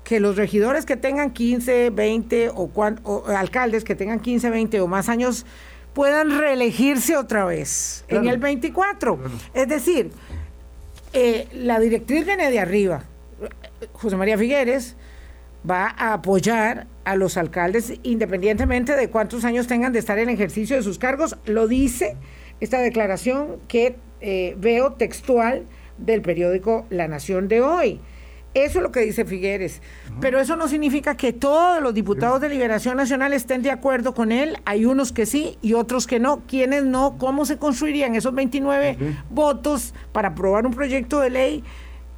que 0.04 0.20
los 0.20 0.36
regidores 0.36 0.86
que 0.86 0.98
tengan 0.98 1.32
15, 1.32 1.92
20 1.92 2.50
o, 2.50 2.70
o 2.76 3.28
alcaldes 3.30 3.86
que 3.86 3.96
tengan 3.96 4.20
15, 4.20 4.50
20 4.50 4.82
o 4.82 4.88
más 4.88 5.08
años 5.08 5.46
puedan 5.94 6.38
reelegirse 6.38 7.16
otra 7.16 7.46
vez 7.46 8.04
en 8.10 8.28
el 8.28 8.38
24. 8.38 9.18
Es 9.54 9.70
decir, 9.70 10.12
eh, 11.14 11.48
la 11.54 11.80
directriz 11.80 12.26
viene 12.26 12.50
de 12.52 12.60
arriba. 12.60 13.04
José 13.94 14.16
María 14.16 14.38
Figueres 14.38 14.96
va 15.70 15.94
a 15.98 16.14
apoyar 16.14 16.88
a 17.04 17.16
los 17.16 17.38
alcaldes 17.38 17.94
independientemente 18.04 18.96
de 18.96 19.10
cuántos 19.10 19.46
años 19.46 19.68
tengan 19.68 19.94
de 19.94 20.00
estar 20.00 20.18
en 20.20 20.30
ejercicio 20.30 20.76
de 20.76 20.84
sus 20.84 21.00
cargos. 21.00 21.38
Lo 21.46 21.68
dice 21.68 22.16
esta 22.60 22.82
declaración 22.82 23.60
que 23.68 23.96
eh, 24.22 24.56
veo 24.58 24.94
textual 24.94 25.66
del 25.98 26.22
periódico 26.22 26.86
La 26.90 27.08
Nación 27.08 27.48
de 27.48 27.62
hoy. 27.62 28.00
Eso 28.66 28.80
es 28.80 28.84
lo 28.84 28.92
que 28.92 29.02
dice 29.02 29.24
Figueres. 29.24 29.82
Pero 30.20 30.40
eso 30.40 30.56
no 30.56 30.68
significa 30.68 31.16
que 31.16 31.32
todos 31.32 31.82
los 31.82 31.94
diputados 31.94 32.42
de 32.42 32.50
Liberación 32.50 32.98
Nacional 32.98 33.34
estén 33.34 33.62
de 33.62 33.70
acuerdo 33.70 34.14
con 34.14 34.32
él. 34.32 34.58
Hay 34.66 34.86
unos 34.86 35.12
que 35.12 35.26
sí 35.26 35.58
y 35.62 35.74
otros 35.74 36.08
que 36.08 36.20
no. 36.20 36.42
¿Quiénes 36.48 36.84
no? 36.84 37.18
¿Cómo 37.18 37.46
se 37.46 37.58
construirían 37.58 38.16
esos 38.16 38.34
29 38.34 38.98
votos 39.30 39.94
para 40.12 40.30
aprobar 40.30 40.66
un 40.66 40.74
proyecto 40.74 41.20
de 41.20 41.30
ley 41.30 41.64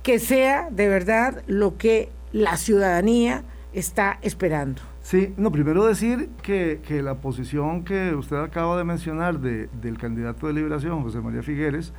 que 0.01 0.17
sea 0.19 0.69
de 0.71 0.87
verdad 0.87 1.43
lo 1.47 1.77
que 1.77 2.09
la 2.31 2.55
ciudadanía 2.57 3.43
está 3.73 4.19
esperando? 4.21 4.81
Sí, 5.01 5.33
no, 5.37 5.51
primero 5.51 5.85
decir 5.85 6.29
que, 6.41 6.81
que 6.87 7.01
la 7.01 7.15
posición 7.15 7.83
que 7.83 8.13
usted 8.13 8.37
acaba 8.37 8.77
de 8.77 8.83
mencionar 8.83 9.39
de, 9.39 9.67
del 9.81 9.97
candidato 9.97 10.47
de 10.47 10.53
liberación, 10.53 11.01
José 11.03 11.19
María 11.19 11.41
Figueres, 11.41 11.93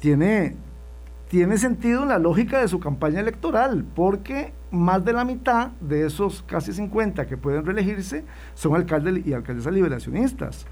tiene, 0.00 0.56
tiene 1.32 1.56
sentido 1.56 2.02
en 2.02 2.10
la 2.10 2.18
lógica 2.18 2.60
de 2.60 2.68
su 2.68 2.78
campaña 2.78 3.20
electoral, 3.20 3.86
porque 3.94 4.52
más 4.70 5.02
de 5.02 5.14
la 5.14 5.24
mitad 5.24 5.68
de 5.80 6.04
esos 6.04 6.42
casi 6.42 6.74
50 6.74 7.26
que 7.26 7.38
pueden 7.38 7.64
reelegirse 7.64 8.26
son 8.52 8.76
alcaldes 8.76 9.26
y 9.26 9.32
alcaldesas 9.32 9.72
liberacionistas 9.72 10.66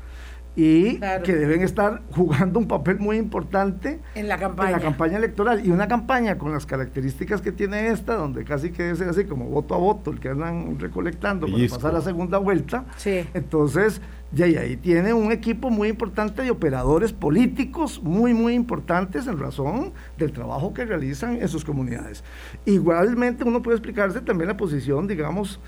y 0.60 1.00
que 1.24 1.34
deben 1.34 1.62
estar 1.62 2.02
jugando 2.10 2.58
un 2.58 2.68
papel 2.68 2.98
muy 2.98 3.16
importante 3.16 3.98
en 4.14 4.28
la, 4.28 4.36
campaña. 4.36 4.68
en 4.68 4.76
la 4.76 4.80
campaña 4.82 5.16
electoral. 5.16 5.64
Y 5.64 5.70
una 5.70 5.88
campaña 5.88 6.36
con 6.36 6.52
las 6.52 6.66
características 6.66 7.40
que 7.40 7.50
tiene 7.50 7.88
esta, 7.88 8.14
donde 8.16 8.44
casi 8.44 8.70
que 8.70 8.82
debe 8.82 9.08
así 9.08 9.24
como 9.24 9.46
voto 9.46 9.74
a 9.74 9.78
voto, 9.78 10.10
el 10.10 10.20
que 10.20 10.28
andan 10.28 10.78
recolectando 10.78 11.46
para 11.46 11.66
pasar 11.66 11.94
la 11.94 12.02
segunda 12.02 12.36
vuelta. 12.36 12.84
Entonces, 13.32 14.02
ya, 14.32 14.44
ahí 14.44 14.76
tiene 14.76 15.14
un 15.14 15.32
equipo 15.32 15.70
muy 15.70 15.88
importante 15.88 16.42
de 16.42 16.50
operadores 16.50 17.14
políticos, 17.14 18.02
muy, 18.02 18.34
muy 18.34 18.52
importantes 18.52 19.26
en 19.26 19.38
razón 19.38 19.94
del 20.18 20.32
trabajo 20.32 20.74
que 20.74 20.84
realizan 20.84 21.40
en 21.40 21.48
sus 21.48 21.64
comunidades. 21.64 22.22
Igualmente, 22.66 23.44
uno 23.44 23.62
puede 23.62 23.78
explicarse 23.78 24.20
también 24.20 24.48
la 24.48 24.58
posición, 24.58 25.06
digamos, 25.06 25.58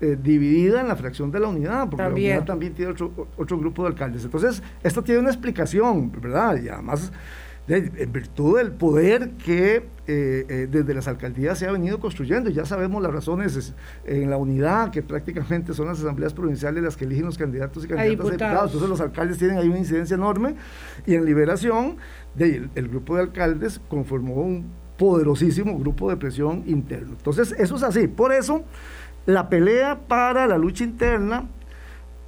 eh, 0.00 0.16
dividida 0.22 0.80
en 0.80 0.88
la 0.88 0.96
fracción 0.96 1.30
de 1.30 1.40
la 1.40 1.48
unidad, 1.48 1.88
porque 1.88 2.02
la 2.04 2.08
unidad 2.10 2.44
también 2.44 2.74
tiene 2.74 2.92
otro, 2.92 3.28
otro 3.36 3.58
grupo 3.58 3.82
de 3.82 3.88
alcaldes. 3.88 4.24
Entonces, 4.24 4.62
esto 4.82 5.02
tiene 5.02 5.20
una 5.20 5.30
explicación, 5.30 6.12
¿verdad? 6.12 6.60
Y 6.62 6.68
además, 6.68 7.12
en 7.68 8.12
virtud 8.12 8.58
del 8.58 8.72
poder 8.72 9.30
que 9.32 9.76
eh, 9.76 9.82
eh, 10.06 10.68
desde 10.70 10.94
las 10.94 11.06
alcaldías 11.06 11.58
se 11.58 11.66
ha 11.66 11.72
venido 11.72 12.00
construyendo, 12.00 12.48
ya 12.48 12.64
sabemos 12.64 13.02
las 13.02 13.12
razones 13.12 13.74
en 14.06 14.30
la 14.30 14.38
unidad, 14.38 14.90
que 14.90 15.02
prácticamente 15.02 15.74
son 15.74 15.88
las 15.88 15.98
asambleas 15.98 16.32
provinciales 16.32 16.82
las 16.82 16.96
que 16.96 17.04
eligen 17.04 17.26
los 17.26 17.36
candidatos 17.36 17.84
y 17.84 17.88
candidatas 17.88 18.26
a 18.26 18.30
diputados. 18.30 18.64
Entonces, 18.66 18.88
los 18.88 19.00
alcaldes 19.00 19.38
tienen 19.38 19.58
ahí 19.58 19.68
una 19.68 19.78
incidencia 19.78 20.14
enorme. 20.14 20.54
Y 21.06 21.14
en 21.14 21.24
Liberación, 21.26 21.98
de, 22.34 22.68
el 22.74 22.88
grupo 22.88 23.16
de 23.16 23.22
alcaldes 23.22 23.80
conformó 23.88 24.34
un 24.34 24.66
poderosísimo 24.96 25.78
grupo 25.78 26.08
de 26.08 26.16
presión 26.16 26.64
interno. 26.66 27.14
Entonces, 27.18 27.54
eso 27.58 27.76
es 27.76 27.82
así. 27.82 28.08
Por 28.08 28.32
eso 28.32 28.64
la 29.28 29.50
pelea 29.50 29.98
para 30.08 30.46
la 30.46 30.56
lucha 30.56 30.84
interna, 30.84 31.44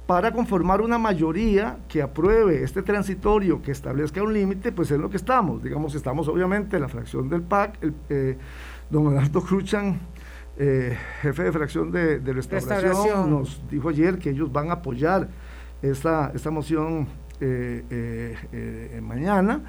para 0.05 0.31
conformar 0.31 0.81
una 0.81 0.99
mayoría 0.99 1.79
que 1.89 1.99
apruebe 1.99 2.63
este 2.63 2.83
transitorio 2.83 3.59
que 3.63 3.71
establezca 3.71 4.21
un 4.21 4.33
límite, 4.33 4.71
pues 4.71 4.91
es 4.91 4.99
lo 4.99 5.09
que 5.09 5.17
estamos. 5.17 5.63
Digamos, 5.63 5.95
estamos 5.95 6.27
obviamente 6.27 6.75
en 6.75 6.83
la 6.83 6.87
fracción 6.87 7.27
del 7.27 7.41
PAC, 7.41 7.81
el, 7.81 7.95
eh, 8.09 8.37
don 8.91 9.05
Leonardo 9.05 9.41
Cruchan, 9.41 9.99
eh, 10.59 10.95
jefe 11.23 11.43
de 11.43 11.51
fracción 11.51 11.91
de, 11.91 12.19
restauración, 12.19 13.31
nos 13.31 13.63
dijo 13.71 13.89
ayer 13.89 14.19
que 14.19 14.29
ellos 14.29 14.51
van 14.51 14.69
a 14.69 14.73
apoyar 14.73 15.27
esta, 15.81 16.31
esta 16.35 16.51
moción 16.51 17.07
eh, 17.39 18.99
mañana. 19.01 19.61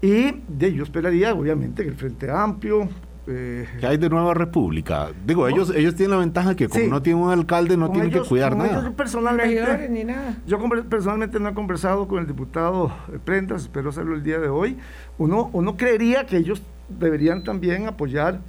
Y 0.00 0.30
de, 0.48 0.72
yo 0.72 0.84
esperaría, 0.84 1.34
obviamente, 1.34 1.82
que 1.82 1.90
el 1.90 1.96
Frente 1.96 2.30
Amplio, 2.30 2.88
eh, 3.30 3.68
que 3.78 3.86
hay 3.86 3.96
de 3.96 4.08
Nueva 4.08 4.34
República. 4.34 5.10
Digo, 5.24 5.46
ellos 5.48 5.72
ellos 5.74 5.94
tienen 5.94 6.10
la 6.10 6.16
ventaja 6.18 6.56
que 6.56 6.68
como 6.68 6.86
no 6.86 7.02
tienen 7.02 7.22
un 7.22 7.30
alcalde 7.30 7.76
no 7.76 7.90
tienen 7.90 8.10
que 8.10 8.20
cuidar 8.20 8.56
nada. 8.56 8.82
Yo 8.82 8.92
personalmente, 8.92 9.88
ni 9.88 10.04
nada. 10.04 10.36
Yo 10.46 10.58
personalmente 10.88 11.38
no 11.38 11.48
he 11.48 11.54
conversado 11.54 12.08
con 12.08 12.18
el 12.18 12.26
diputado 12.26 12.92
Prendas, 13.24 13.62
espero 13.62 13.90
hacerlo 13.90 14.14
el 14.14 14.22
día 14.22 14.38
de 14.38 14.48
hoy. 14.48 14.76
Uno, 15.18 15.50
uno 15.52 15.76
creería 15.76 16.26
que 16.26 16.36
ellos 16.36 16.62
deberían 16.88 17.44
también 17.44 17.86
apoyar 17.86 18.40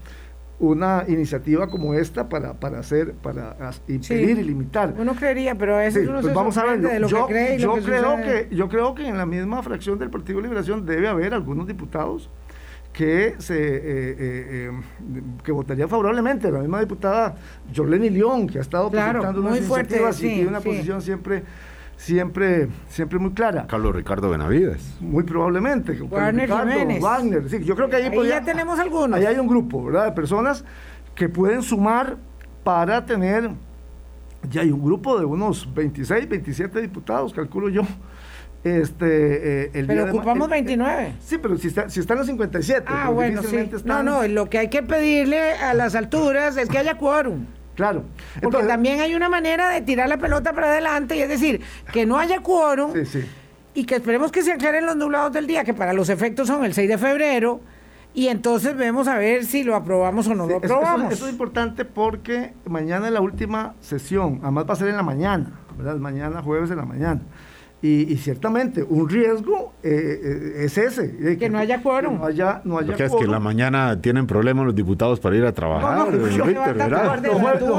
una 0.62 1.06
iniciativa 1.08 1.68
como 1.68 1.96
esta 1.96 2.30
para, 2.30 2.54
para 2.54 2.80
hacer, 2.80 3.14
para 3.14 3.56
impedir 3.88 4.38
y 4.38 4.44
limitar. 4.44 4.94
Uno 4.98 5.16
creería, 5.16 5.56
pero 5.56 5.78
veces 5.78 6.08
uno 6.08 6.22
pues 6.22 6.34
vamos 6.34 6.56
a 6.58 6.66
ver, 6.66 7.02
yo, 7.08 7.28
yo 7.58 7.78
creo 7.78 8.18
que 8.18 8.48
yo 8.52 8.70
creo 8.70 8.94
que 8.94 9.08
en 9.08 9.18
la 9.18 9.26
misma 9.26 9.64
fracción 9.64 9.98
del 9.98 10.12
Partido 10.12 10.38
de 10.38 10.44
Liberación 10.44 10.86
debe 10.86 11.08
haber 11.08 11.34
algunos 11.34 11.66
diputados 11.68 12.30
que, 12.94 13.36
se, 13.39 13.56
eh, 13.56 14.16
eh, 14.20 14.66
em, 14.68 15.38
que 15.44 15.52
votaría 15.52 15.88
favorablemente. 15.88 16.52
La 16.52 16.60
misma 16.60 16.80
diputada 16.80 17.36
Jorleni 17.76 18.10
León, 18.10 18.48
que 18.48 18.58
ha 18.58 18.62
estado 18.62 18.89
presentando 18.89 19.42
unas 19.42 19.58
iniciativas 19.58 20.20
y 20.20 20.28
tiene 20.28 20.48
una 20.48 20.60
posición 20.60 21.02
siempre 21.02 21.44
siempre 21.96 22.68
siempre 22.89 23.20
muy 23.20 23.32
clara. 23.32 23.68
Carlos 23.68 23.96
Ricardo 23.96 24.30
Benavides. 24.30 24.98
Muy 25.00 25.24
probablemente. 25.24 25.94
Wagner 25.94 26.50
Ricardo, 26.50 27.00
Wagner, 27.00 27.50
sí, 27.50 27.64
yo 27.64 27.76
creo 27.76 27.89
que 27.89 27.98
ahí, 27.98 28.28
ya 28.28 28.42
tenemos 28.44 28.80
algunos. 28.80 29.20
Ahí 29.20 29.26
hay 29.26 29.38
un 29.38 29.48
grupo, 29.48 29.86
¿verdad? 29.86 30.06
De 30.06 30.12
personas 30.12 30.66
que 31.14 31.30
pueden 31.30 31.62
sumar 31.62 32.18
para 32.64 33.06
tener, 33.06 33.52
ya 34.50 34.62
hay 34.62 34.72
un 34.72 34.84
grupo 34.84 35.20
de 35.20 35.26
unos 35.26 35.72
26, 35.74 36.28
27 36.28 36.82
diputados, 36.82 37.34
calculo 37.34 37.70
yo, 37.70 37.84
este, 38.64 39.64
eh, 39.64 39.72
el 39.74 39.88
pero 39.88 40.05
ocupamos 40.05 40.49
29. 40.49 41.14
sí, 41.20 41.38
pero 41.39 41.57
si, 41.57 41.68
está, 41.68 41.89
si 41.89 41.99
están 41.99 42.18
los 42.18 42.28
57. 42.28 42.86
Ah, 42.88 43.09
bueno, 43.09 43.41
sí. 43.43 43.57
No, 43.86 44.03
no, 44.03 44.28
lo 44.28 44.49
que 44.49 44.59
hay 44.59 44.70
que 44.70 44.84
pedirle 44.84 45.53
a 45.53 45.74
las 45.74 45.95
alturas 45.95 46.57
es 46.57 46.70
que 46.70 46.78
haya 46.78 46.97
quórum. 46.97 47.45
Claro. 47.76 48.03
Porque 48.41 48.64
también 48.64 48.99
hay 48.99 49.16
una 49.16 49.30
manera 49.30 49.70
de 49.70 49.82
tirar 49.82 50.07
la 50.07 50.18
pelota 50.18 50.53
para 50.53 50.72
adelante 50.72 51.16
y 51.16 51.22
es 51.22 51.30
decir, 51.30 51.62
que 51.91 52.05
no 52.05 52.20
haya 52.20 52.41
quórum 52.41 52.93
y 53.74 53.86
que 53.86 53.95
esperemos 53.95 54.32
que 54.32 54.43
se 54.43 54.51
aclaren 54.51 54.86
los 54.86 54.95
nublados 54.95 55.32
del 55.34 55.47
día, 55.47 55.64
que 55.64 55.74
para 55.74 55.93
los 55.93 56.09
efectos 56.09 56.47
son 56.47 56.64
el 56.64 56.74
6 56.74 56.89
de 56.89 56.97
febrero. 56.97 57.62
Y 58.14 58.28
entonces 58.28 58.76
vemos 58.76 59.07
a 59.07 59.18
ver 59.18 59.45
si 59.45 59.64
lo 59.64 59.74
aprobamos 59.74 60.28
o 60.28 60.36
no 60.36 60.45
lo 60.45 60.57
aprobamos. 60.57 61.14
Eso, 61.14 61.26
es 61.26 61.32
importante 61.32 61.86
porque 61.86 62.53
mañana 62.66 63.07
es 63.07 63.14
la 63.14 63.22
última 63.22 63.74
sesión, 63.80 64.39
además 64.43 64.66
va 64.70 64.74
a 64.74 64.76
ser 64.76 64.89
en 64.89 64.97
la 64.97 65.03
mañana, 65.03 65.53
¿verdad? 65.78 65.95
Mañana, 65.95 66.41
jueves 66.41 66.70
en 66.72 66.78
la 66.78 66.86
mañana. 66.86 67.22
Y, 67.84 68.16
ciertamente, 68.18 68.84
un 68.84 69.10
riesgo 69.10 69.74
eh, 69.82 69.90
eh, 70.24 70.66
es 70.66 70.78
ese. 70.78 71.38
que, 71.38 71.50
no 71.50 71.58
haya 71.58 71.82
quórum. 71.82 72.20
No 72.20 72.26
haya, 72.26 72.62
no 72.64 72.78
haya 72.78 72.90
Porque 72.90 73.06
es 73.06 73.16
que 73.16 73.24
en 73.24 73.32
la 73.32 73.40
mañana 73.40 74.00
tienen 74.00 74.28
problemas 74.28 74.68
los 74.68 74.76
diputados 74.76 75.20
para 75.20 75.36
ir 75.36 75.46
a 75.46 75.52
trabajar. 75.52 75.98
No, 75.98 76.06
no, 76.06 76.12
los, 76.12 76.30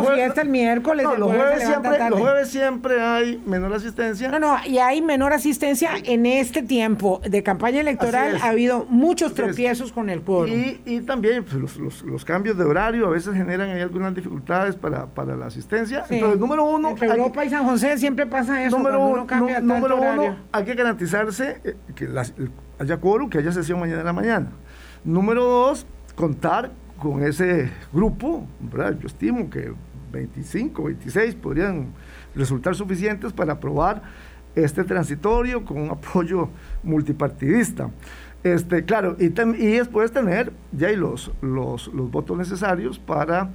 jueves, 0.05 0.39
el 0.39 0.49
miércoles. 0.49 1.07
los, 1.17 1.31
jueves 1.31 1.63
siempre, 1.63 2.11
los 2.11 2.21
jueves 2.21 2.49
siempre 2.49 3.01
hay 3.01 3.41
menor 3.47 3.75
asistencia. 3.75 4.29
No, 4.29 4.41
no, 4.41 4.57
y 4.67 4.79
hay 4.79 5.01
menor 5.03 5.33
asistencia 5.33 5.91
en 6.03 6.27
este 6.27 6.63
tiempo 6.63 7.21
de 7.25 7.45
campaña 7.45 7.81
electoral. 7.81 8.39
Ha 8.43 8.49
habido 8.49 8.87
muchos 8.89 9.35
tropiezos 9.35 9.93
con 9.93 10.11
el 10.11 10.23
quórum. 10.23 10.53
Y, 10.53 10.81
y 10.85 11.01
también 11.03 11.45
pues, 11.45 11.79
los, 11.79 12.03
los, 12.03 12.25
cambios 12.25 12.59
de 12.59 12.65
horario 12.65 13.07
a 13.07 13.11
veces 13.11 13.35
generan 13.35 13.71
ahí 13.71 13.81
algunas 13.81 14.13
dificultades 14.17 14.75
para, 14.75 15.07
para 15.07 15.37
la 15.37 15.47
asistencia. 15.47 16.05
Entonces, 16.09 16.41
número 16.41 16.65
uno. 16.65 16.91
Entre 16.91 17.07
Europa 17.07 17.45
y 17.45 17.51
San 17.51 17.65
José 17.65 17.97
siempre 17.99 18.27
pasa 18.27 18.65
eso. 18.65 18.77
Número 18.77 19.01
uno, 19.01 19.29
cambia 19.29 19.61
número 19.61 19.92
uno, 19.97 20.37
hay 20.53 20.65
que 20.65 20.75
garantizarse 20.75 21.61
eh, 21.65 21.77
que 21.95 22.09
haya 22.79 22.97
quórum, 22.99 23.29
que 23.29 23.39
haya 23.39 23.53
sesión 23.53 23.81
mañana 23.81 24.01
en 24.01 24.07
la 24.07 24.13
mañana. 24.13 24.47
Número 25.05 25.45
dos, 25.45 25.87
contar 26.15 26.71
con 26.99 27.23
ese 27.25 27.71
grupo, 27.93 28.47
Yo 28.71 29.07
estimo 29.07 29.51
que 29.51 29.73
25, 30.13 30.85
26 30.85 31.35
podrían 31.35 31.89
resultar 32.35 32.75
suficientes 32.75 33.33
para 33.33 33.55
aprobar 33.55 34.03
este 34.55 34.85
transitorio 34.85 35.65
con 35.65 35.81
un 35.81 35.91
apoyo 35.91 36.49
multipartidista. 36.83 37.91
Este, 38.45 38.85
claro, 38.85 39.17
y, 39.19 39.27
y 39.27 39.77
después 39.79 40.11
tener 40.13 40.53
ya 40.73 40.91
los, 40.93 41.31
los, 41.41 41.89
los 41.89 42.11
votos 42.11 42.37
necesarios 42.37 42.99
para 42.99 43.51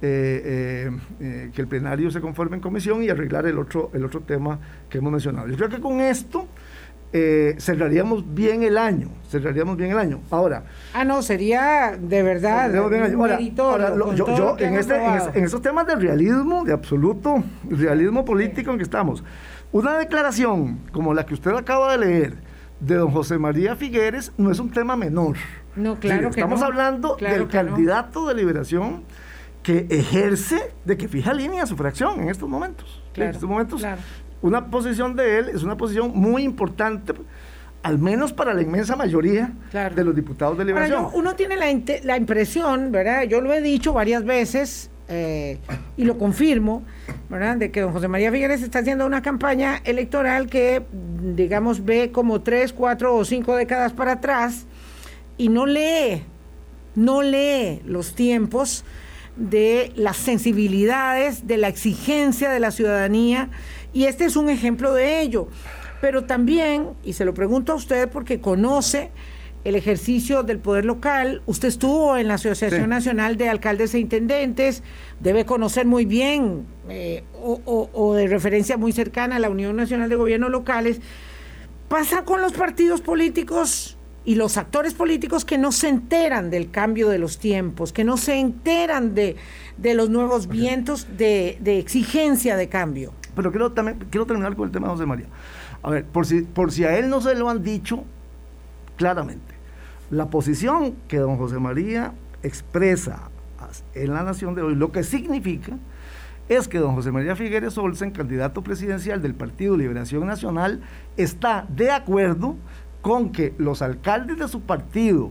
eh, 0.00 0.90
eh, 0.90 0.98
eh, 1.20 1.50
que 1.52 1.60
el 1.60 1.66
plenario 1.66 2.08
se 2.12 2.20
conforme 2.20 2.56
en 2.56 2.62
comisión 2.62 3.02
y 3.02 3.08
arreglar 3.08 3.46
el 3.46 3.58
otro, 3.58 3.90
el 3.94 4.04
otro 4.04 4.20
tema 4.20 4.60
que 4.88 4.98
hemos 4.98 5.10
mencionado. 5.10 5.48
Yo 5.48 5.56
creo 5.56 5.68
que 5.68 5.80
con 5.80 6.00
esto 6.00 6.46
cerraríamos 7.10 8.34
bien 8.34 8.62
el 8.62 8.76
año, 8.78 9.08
cerraríamos 9.28 9.76
bien 9.76 9.90
el 9.90 9.98
año. 9.98 10.20
Ahora. 10.30 10.64
Ah, 10.92 11.04
no, 11.04 11.22
sería 11.22 11.98
de 11.98 12.22
verdad. 12.22 12.72
yo, 12.72 14.56
en, 14.58 14.74
este, 14.74 14.94
en, 15.34 15.44
esos 15.44 15.62
temas 15.62 15.86
de 15.86 15.96
realismo, 15.96 16.64
de 16.64 16.74
absoluto 16.74 17.42
realismo 17.68 18.24
político 18.24 18.70
en 18.70 18.76
que 18.76 18.84
estamos, 18.84 19.24
una 19.72 19.96
declaración 19.98 20.80
como 20.92 21.14
la 21.14 21.24
que 21.24 21.34
usted 21.34 21.52
acaba 21.52 21.96
de 21.96 21.98
leer 21.98 22.34
de 22.78 22.94
don 22.94 23.10
José 23.10 23.38
María 23.38 23.74
Figueres 23.74 24.32
no 24.36 24.52
es 24.52 24.60
un 24.60 24.70
tema 24.70 24.94
menor. 24.94 25.36
No, 25.76 25.98
claro 25.98 26.30
que 26.30 26.40
Estamos 26.40 26.62
hablando 26.62 27.16
del 27.16 27.48
candidato 27.48 28.28
de 28.28 28.34
liberación 28.34 29.02
que 29.68 29.86
ejerce, 29.90 30.72
de 30.86 30.96
que 30.96 31.08
fija 31.08 31.34
línea 31.34 31.66
su 31.66 31.76
fracción 31.76 32.22
en 32.22 32.30
estos 32.30 32.48
momentos. 32.48 33.02
en 33.14 33.24
estos 33.24 33.46
momentos, 33.46 33.84
una 34.40 34.70
posición 34.70 35.14
de 35.14 35.40
él 35.40 35.50
es 35.50 35.62
una 35.62 35.76
posición 35.76 36.12
muy 36.14 36.42
importante 36.42 37.12
al 37.82 37.98
menos 37.98 38.32
para 38.32 38.54
la 38.54 38.62
inmensa 38.62 38.96
mayoría 38.96 39.52
de 39.94 40.04
los 40.04 40.16
diputados 40.16 40.56
de 40.56 40.64
liberación. 40.64 41.08
uno 41.12 41.36
tiene 41.36 41.56
la, 41.56 41.66
la, 42.02 42.16
impresión, 42.16 42.90
¿verdad? 42.90 43.24
Yo 43.24 43.42
lo 43.42 43.52
he 43.52 43.60
dicho 43.60 43.92
varias 43.92 44.24
veces 44.24 44.90
eh, 45.06 45.58
y 45.98 46.04
lo 46.04 46.16
confirmo, 46.16 46.82
¿verdad? 47.28 47.58
De 47.58 47.70
que 47.70 47.82
don 47.82 47.92
José 47.92 48.08
María 48.08 48.32
Figueres 48.32 48.62
está 48.62 48.78
haciendo 48.78 49.04
una 49.04 49.20
campaña 49.20 49.82
electoral 49.84 50.46
que, 50.48 50.82
digamos, 51.36 51.84
ve 51.84 52.10
como 52.10 52.40
tres, 52.40 52.72
cuatro 52.72 53.14
o 53.14 53.22
cinco 53.22 53.54
décadas 53.54 53.92
para 53.92 54.12
atrás 54.12 54.64
y 55.36 55.50
no 55.50 55.66
lee, 55.66 56.24
no 56.94 57.20
lee 57.20 57.82
los 57.84 58.14
tiempos 58.14 58.82
de 59.38 59.92
las 59.94 60.16
sensibilidades, 60.16 61.46
de 61.46 61.56
la 61.56 61.68
exigencia 61.68 62.50
de 62.50 62.60
la 62.60 62.70
ciudadanía, 62.70 63.50
y 63.92 64.04
este 64.04 64.24
es 64.24 64.36
un 64.36 64.50
ejemplo 64.50 64.92
de 64.92 65.20
ello. 65.20 65.48
Pero 66.00 66.24
también, 66.24 66.90
y 67.04 67.14
se 67.14 67.24
lo 67.24 67.34
pregunto 67.34 67.72
a 67.72 67.76
usted 67.76 68.08
porque 68.08 68.40
conoce 68.40 69.10
el 69.64 69.74
ejercicio 69.74 70.44
del 70.44 70.58
poder 70.58 70.84
local, 70.84 71.42
usted 71.46 71.68
estuvo 71.68 72.16
en 72.16 72.28
la 72.28 72.34
Asociación 72.34 72.88
Nacional 72.88 73.36
de 73.36 73.48
Alcaldes 73.48 73.94
e 73.94 73.98
Intendentes, 73.98 74.82
debe 75.20 75.44
conocer 75.44 75.86
muy 75.86 76.04
bien 76.04 76.66
eh, 76.88 77.24
o, 77.34 77.90
o 77.92 78.14
de 78.14 78.28
referencia 78.28 78.76
muy 78.76 78.92
cercana 78.92 79.36
a 79.36 79.38
la 79.40 79.50
Unión 79.50 79.76
Nacional 79.76 80.08
de 80.08 80.16
Gobiernos 80.16 80.50
Locales. 80.50 81.00
Pasa 81.88 82.24
con 82.24 82.40
los 82.40 82.52
partidos 82.52 83.00
políticos 83.00 83.97
y 84.24 84.34
los 84.34 84.56
actores 84.56 84.94
políticos 84.94 85.44
que 85.44 85.58
no 85.58 85.72
se 85.72 85.88
enteran 85.88 86.50
del 86.50 86.70
cambio 86.70 87.08
de 87.08 87.18
los 87.18 87.38
tiempos, 87.38 87.92
que 87.92 88.04
no 88.04 88.16
se 88.16 88.38
enteran 88.38 89.14
de, 89.14 89.36
los 89.94 90.10
nuevos 90.10 90.48
vientos 90.48 91.06
de, 91.16 91.58
exigencia 91.78 92.56
de 92.56 92.68
cambio. 92.68 93.12
Pero 93.34 93.50
quiero, 93.50 93.72
también, 93.72 93.98
quiero 94.10 94.26
terminar 94.26 94.54
con 94.56 94.66
el 94.66 94.72
tema 94.72 94.88
de 94.88 94.94
José 94.94 95.06
María. 95.06 95.26
A 95.82 95.90
ver, 95.90 96.04
por 96.04 96.26
si, 96.26 96.42
por 96.42 96.72
si 96.72 96.84
a 96.84 96.98
él 96.98 97.08
no 97.08 97.20
se 97.20 97.34
lo 97.34 97.48
han 97.48 97.62
dicho 97.62 98.04
claramente, 98.96 99.54
la 100.10 100.28
posición 100.28 100.94
que 101.06 101.18
don 101.18 101.36
José 101.36 101.58
María 101.58 102.12
expresa 102.42 103.30
en 103.94 104.14
la 104.14 104.22
nación 104.22 104.54
de 104.54 104.62
hoy, 104.62 104.74
lo 104.74 104.92
que 104.92 105.04
significa 105.04 105.76
es 106.48 106.66
que 106.66 106.78
don 106.78 106.94
José 106.94 107.12
María 107.12 107.36
Figueres 107.36 107.76
Olsen, 107.76 108.10
candidato 108.10 108.62
presidencial 108.62 109.20
del 109.20 109.34
Partido 109.34 109.76
Liberación 109.76 110.26
Nacional, 110.26 110.80
está 111.16 111.66
de 111.68 111.90
acuerdo 111.90 112.56
con 113.02 113.30
que 113.30 113.54
los 113.58 113.82
alcaldes 113.82 114.38
de 114.38 114.48
su 114.48 114.60
partido 114.60 115.30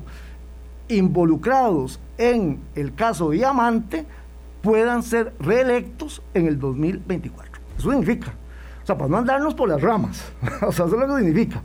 involucrados 0.87 1.99
en 2.17 2.59
el 2.75 2.93
caso 2.95 3.31
Diamante 3.31 4.05
puedan 4.61 5.03
ser 5.03 5.33
reelectos 5.39 6.21
en 6.33 6.47
el 6.47 6.59
2024. 6.59 7.61
Eso 7.77 7.91
significa. 7.91 8.33
O 8.83 8.85
sea, 8.85 8.97
para 8.97 9.09
no 9.09 9.17
andarnos 9.17 9.53
por 9.53 9.69
las 9.69 9.81
ramas. 9.81 10.23
o 10.61 10.71
sea, 10.71 10.85
eso 10.85 10.95
es 10.95 11.07
lo 11.07 11.15
que 11.15 11.23
significa. 11.23 11.61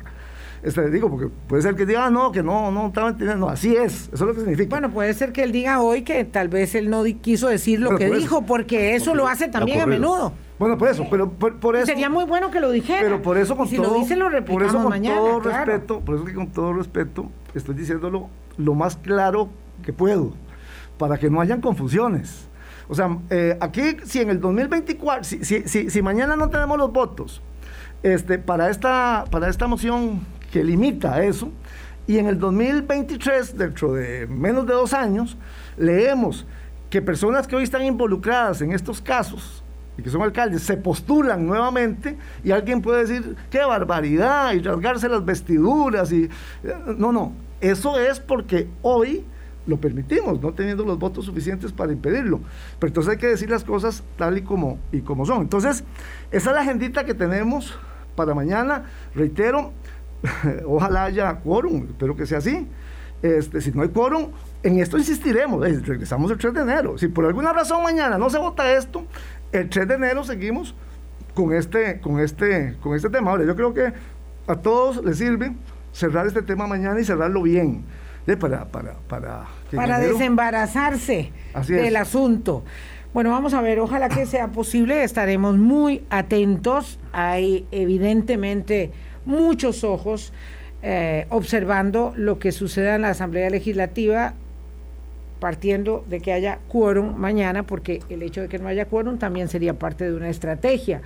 Este, 0.63 0.89
digo, 0.91 1.11
porque 1.11 1.29
puede 1.49 1.63
ser 1.63 1.75
que 1.75 1.85
diga, 1.85 2.07
ah, 2.07 2.11
no, 2.11 2.31
que 2.31 2.43
no, 2.43 2.71
no 2.71 2.87
estaba 2.89 3.09
entendiendo. 3.09 3.49
Así 3.49 3.75
es, 3.75 4.11
eso 4.13 4.15
es 4.15 4.21
lo 4.21 4.35
que 4.35 4.41
significa. 4.41 4.71
Bueno, 4.71 4.91
puede 4.91 5.13
ser 5.15 5.33
que 5.33 5.43
él 5.43 5.51
diga 5.51 5.81
hoy 5.81 6.03
que 6.03 6.25
tal 6.25 6.49
vez 6.49 6.75
él 6.77 6.89
no 6.89 7.03
quiso 7.21 7.49
decir 7.49 7.81
lo 7.81 7.97
que 7.97 8.11
dijo, 8.11 8.43
porque 8.43 8.95
eso 8.95 9.15
lo 9.15 9.27
hace 9.27 9.49
también 9.49 9.81
a 9.81 9.87
menudo. 9.87 10.33
Bueno, 10.63 10.79
por 10.79 10.89
eso, 10.91 11.05
pero 11.11 11.29
por, 11.29 11.75
eso. 11.75 11.87
Sería 11.87 12.09
muy 12.09 12.23
bueno 12.23 12.53
que 12.53 12.61
lo 12.61 12.71
dijera. 12.71 13.01
Pero 13.01 13.21
por 13.21 13.37
eso 13.37 13.57
con 13.57 13.67
si 13.67 13.79
todo. 13.79 13.95
Lo 13.95 13.99
dice, 13.99 14.15
lo 14.15 14.45
por 14.45 14.63
eso 14.63 14.75
con 14.75 14.91
mañana, 14.91 15.17
todo 15.17 15.41
respeto, 15.41 15.99
por 15.99 16.15
eso 16.15 16.25
que 16.25 16.35
con 16.35 16.47
todo 16.53 16.73
respeto 16.73 17.29
estoy 17.53 17.75
diciéndolo 17.75 18.29
lo 18.59 18.75
más 18.77 18.95
claro 18.95 19.49
que 19.85 19.93
puedo, 19.93 20.35
para 20.99 21.19
que 21.19 21.29
no 21.29 21.41
hayan 21.41 21.61
confusiones. 21.61 22.49
O 22.89 22.95
sea, 22.95 23.19
eh, 23.31 23.59
aquí, 23.61 23.97
si 24.05 24.21
en 24.21 24.31
el 24.31 24.41
2024, 24.41 25.25
si, 25.25 25.45
si, 25.45 25.67
si, 25.67 25.91
si, 25.91 26.01
mañana 26.01 26.37
no 26.37 26.49
tenemos 26.49 26.79
los 26.79 26.93
votos 26.93 27.43
este, 28.05 28.39
para, 28.39 28.71
esta, 28.71 29.25
para 29.33 29.49
esta 29.49 29.67
moción 29.67 30.21
que 30.53 30.63
limita 30.63 31.25
eso, 31.25 31.51
y 32.07 32.19
en 32.19 32.29
el 32.29 32.39
2023, 32.39 33.59
dentro 33.59 33.95
de 33.95 34.29
menos 34.29 34.65
de 34.69 34.75
dos 34.75 34.93
años, 34.93 35.37
leemos 35.77 36.47
que 36.89 37.03
personas 37.03 37.49
que 37.49 37.57
hoy 37.57 37.65
están 37.65 37.83
involucradas 37.83 38.63
en 38.63 38.71
estos 38.71 39.01
casos, 39.01 39.62
que 40.01 40.11
son 40.11 40.23
alcaldes, 40.23 40.63
se 40.63 40.77
postulan 40.77 41.47
nuevamente 41.47 42.17
y 42.43 42.51
alguien 42.51 42.81
puede 42.81 43.05
decir, 43.05 43.37
qué 43.51 43.59
barbaridad, 43.65 44.53
y 44.53 44.61
rasgarse 44.61 45.09
las 45.09 45.25
vestiduras. 45.25 46.11
y 46.13 46.25
eh, 46.65 46.75
No, 46.97 47.13
no, 47.13 47.33
eso 47.61 47.99
es 47.99 48.19
porque 48.21 48.69
hoy 48.83 49.25
lo 49.67 49.77
permitimos, 49.77 50.41
no 50.41 50.53
teniendo 50.53 50.85
los 50.85 50.99
votos 50.99 51.27
suficientes 51.27 51.73
para 51.73 51.93
impedirlo. 51.93 52.41
Pero 52.79 52.89
entonces 52.89 53.13
hay 53.13 53.19
que 53.19 53.29
decir 53.29 53.51
las 53.51 53.65
cosas 53.65 54.03
tal 54.17 54.39
y 54.39 54.43
como, 54.43 54.79
y 54.91 55.01
como 55.01 55.27
son. 55.27 55.43
Entonces, 55.43 55.85
esa 56.31 56.51
es 56.51 56.55
la 56.57 56.63
agendita 56.63 57.05
que 57.05 57.15
tenemos 57.15 57.79
para 58.17 58.35
mañana. 58.35 58.85
Reitero, 59.15 59.73
ojalá 60.67 61.05
haya 61.05 61.37
quórum, 61.37 61.87
espero 61.89 62.17
que 62.17 62.27
sea 62.27 62.39
así. 62.39 62.67
Este, 63.23 63.61
si 63.61 63.71
no 63.71 63.83
hay 63.83 63.89
quórum, 63.89 64.31
en 64.65 64.81
esto 64.81 64.99
insistiremos, 64.99 65.61
regresamos 65.61 66.31
el 66.31 66.39
3 66.39 66.55
de 66.55 66.63
enero. 66.63 66.99
Si 66.99 67.07
por 67.07 67.25
alguna 67.25 67.53
razón 67.53 67.83
mañana 67.83 68.19
no 68.19 68.29
se 68.31 68.39
vota 68.39 68.73
esto, 68.73 69.05
el 69.53 69.69
3 69.69 69.89
de 69.89 69.95
enero 69.95 70.25
seguimos 70.25 70.75
con 71.35 71.53
este, 71.55 72.01
con 72.01 72.21
este, 72.21 72.77
con 72.81 72.95
este 72.97 73.11
tema. 73.11 73.31
Ahora, 73.31 73.45
yo 73.45 73.55
creo 73.57 73.75
que 73.75 73.93
a 74.47 74.57
todos 74.57 75.05
les 75.05 75.19
sirve 75.19 75.53
cerrar 75.93 76.27
este 76.27 76.43
tema 76.43 76.67
mañana 76.67 77.01
y 77.01 77.05
cerrarlo 77.05 77.43
bien. 77.43 77.85
para, 78.39 78.67
para, 78.67 78.95
para, 79.09 79.47
para 79.75 79.99
desembarazarse 79.99 81.33
del 81.69 81.97
asunto. 81.97 82.65
Bueno, 83.13 83.31
vamos 83.31 83.53
a 83.53 83.61
ver, 83.61 83.79
ojalá 83.79 84.09
que 84.09 84.25
sea 84.25 84.49
posible, 84.49 85.05
estaremos 85.05 85.59
muy 85.59 86.03
atentos. 86.09 86.99
Hay 87.13 87.67
evidentemente 87.71 88.91
muchos 89.27 89.85
ojos 89.85 90.33
eh, 90.83 91.27
observando 91.29 92.15
lo 92.17 92.39
que 92.39 92.53
suceda 92.53 92.95
en 92.95 93.03
la 93.03 93.11
Asamblea 93.11 93.51
Legislativa 93.51 94.35
partiendo 95.43 96.05
de 96.09 96.21
que 96.21 96.33
haya 96.33 96.61
quórum 96.69 97.17
mañana, 97.17 97.65
porque 97.65 98.01
el 98.09 98.23
hecho 98.23 98.43
de 98.43 98.49
que 98.49 98.61
no 98.61 98.69
haya 98.69 98.85
quórum 98.85 99.19
también 99.19 99.49
sería 99.49 99.77
parte 99.77 100.05
de 100.09 100.15
una 100.15 100.29
estrategia 100.29 101.03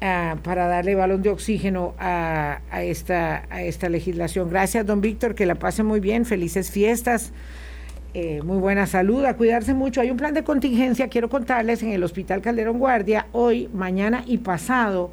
ah, 0.00 0.36
para 0.44 0.68
darle 0.68 0.94
balón 0.94 1.22
de 1.22 1.30
oxígeno 1.30 1.92
a, 1.98 2.60
esta, 2.80 3.42
legislación. 3.88 4.48
Gracias, 4.48 4.86
don 4.86 5.00
Víctor, 5.00 5.34
que 5.34 5.44
la 5.44 5.56
pase 5.56 5.82
muy 5.82 5.98
bien, 5.98 6.24
felices 6.24 6.70
fiestas. 6.70 7.32
Eh, 8.14 8.42
muy 8.44 8.58
buena 8.58 8.86
salud, 8.86 9.24
a 9.24 9.36
cuidarse 9.36 9.74
mucho. 9.74 10.00
Hay 10.02 10.12
un 10.12 10.18
plan 10.18 10.34
de 10.34 10.44
contingencia, 10.44 11.08
quiero 11.08 11.28
contarles, 11.28 11.82
en 11.82 11.90
el 11.90 12.04
Hospital 12.04 12.40
Calderón 12.40 12.78
Guardia, 12.78 13.26
hoy, 13.32 13.68
mañana 13.74 14.22
y 14.24 14.38
pasado, 14.38 15.10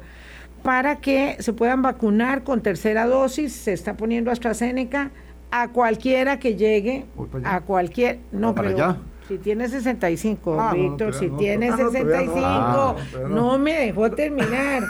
para 0.62 1.00
que 1.00 1.36
se 1.40 1.52
puedan 1.52 1.82
vacunar 1.82 2.44
con 2.44 2.62
tercera 2.62 3.06
dosis. 3.06 3.52
Se 3.52 3.72
está 3.72 3.96
poniendo 3.96 4.30
AstraZeneca 4.30 5.10
a 5.50 5.68
cualquiera 5.68 6.38
que 6.38 6.56
llegue, 6.56 7.04
a 7.44 7.60
cualquier, 7.60 8.18
no, 8.32 8.54
pero 8.54 8.96
si 9.28 9.38
tiene 9.38 9.68
65, 9.68 10.60
ah, 10.60 10.72
Víctor, 10.72 11.12
si 11.14 11.28
tiene 11.30 11.74
65, 11.74 12.36
ah, 12.44 12.94
no, 13.28 13.58
me 13.58 13.72
dejó 13.72 14.10
terminar. 14.10 14.82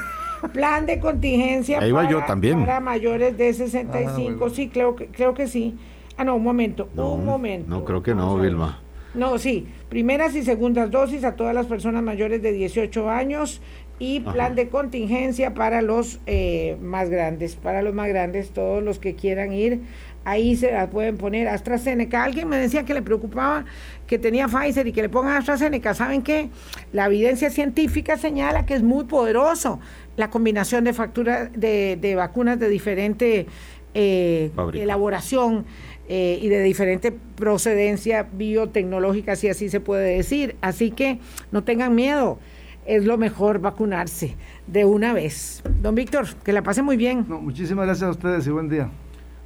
Plan 0.52 0.84
de 0.84 1.00
contingencia 1.00 1.80
para, 2.66 2.80
mayores 2.80 3.36
de 3.38 3.54
65, 3.54 4.44
ah, 4.44 4.50
sí, 4.54 4.68
creo 4.68 4.94
que, 4.94 5.06
creo 5.06 5.32
que 5.32 5.46
sí. 5.46 5.76
Ah, 6.18 6.24
no, 6.24 6.36
un 6.36 6.44
momento, 6.44 6.88
un 6.94 7.24
momento. 7.24 7.70
No, 7.70 7.84
creo 7.84 8.02
que 8.02 8.14
no, 8.14 8.36
Vilma. 8.36 8.80
No, 9.14 9.38
sí, 9.38 9.66
primeras 9.88 10.34
y 10.34 10.42
segundas 10.42 10.90
dosis 10.90 11.24
a 11.24 11.36
todas 11.36 11.54
las 11.54 11.66
personas 11.66 12.02
mayores 12.02 12.42
de 12.42 12.52
18 12.52 13.08
años 13.08 13.62
y 13.98 14.20
plan 14.20 14.54
de 14.54 14.68
contingencia 14.68 15.54
para 15.54 15.80
los 15.80 16.20
eh, 16.26 16.76
más 16.82 17.08
grandes, 17.08 17.56
para 17.56 17.80
los 17.80 17.94
más 17.94 18.08
grandes, 18.08 18.50
todos 18.50 18.82
los 18.82 18.98
que 18.98 19.14
quieran 19.14 19.54
ir 19.54 19.80
ahí 20.26 20.56
se 20.56 20.72
la 20.72 20.90
pueden 20.90 21.16
poner 21.16 21.46
AstraZeneca. 21.46 22.24
Alguien 22.24 22.48
me 22.48 22.56
decía 22.56 22.84
que 22.84 22.92
le 22.92 23.00
preocupaba 23.00 23.64
que 24.08 24.18
tenía 24.18 24.48
Pfizer 24.48 24.86
y 24.88 24.92
que 24.92 25.00
le 25.00 25.08
pongan 25.08 25.36
AstraZeneca. 25.36 25.94
¿Saben 25.94 26.22
qué? 26.22 26.50
La 26.92 27.06
evidencia 27.06 27.48
científica 27.48 28.18
señala 28.18 28.66
que 28.66 28.74
es 28.74 28.82
muy 28.82 29.04
poderoso 29.04 29.78
la 30.16 30.28
combinación 30.28 30.82
de 30.82 30.92
facturas 30.92 31.50
de, 31.52 32.14
vacunas 32.16 32.58
de 32.58 32.68
diferente 32.68 33.46
eh, 33.94 34.50
elaboración 34.74 35.64
eh, 36.08 36.40
y 36.42 36.48
de 36.48 36.60
diferente 36.62 37.12
procedencia 37.12 38.28
biotecnológica, 38.32 39.36
si 39.36 39.48
así 39.48 39.68
se 39.68 39.78
puede 39.78 40.16
decir. 40.16 40.56
Así 40.60 40.90
que 40.90 41.20
no 41.52 41.62
tengan 41.62 41.94
miedo. 41.94 42.40
Es 42.84 43.04
lo 43.04 43.16
mejor 43.16 43.60
vacunarse 43.60 44.36
de 44.66 44.84
una 44.84 45.12
vez. 45.12 45.62
Don 45.82 45.94
Víctor, 45.94 46.26
que 46.42 46.52
la 46.52 46.62
pase 46.62 46.82
muy 46.82 46.96
bien. 46.96 47.26
muchísimas 47.28 47.86
gracias 47.86 48.08
a 48.08 48.10
ustedes 48.10 48.44
y 48.48 48.50
buen 48.50 48.68
día. 48.68 48.90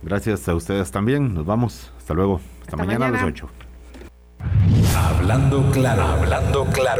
Gracias 0.02 0.48
a 0.48 0.54
ustedes 0.54 0.90
también. 0.90 1.34
Nos 1.34 1.46
vamos. 1.46 1.92
Hasta 1.98 2.14
luego. 2.14 2.40
Hasta, 2.62 2.76
mañana, 2.76 3.06
mañana 3.06 3.18
a 3.18 3.26
las 3.26 3.32
8. 3.32 3.48
Hablando 4.96 5.70
claro, 5.70 6.02
hablando 6.02 6.64
claro. 6.66 6.90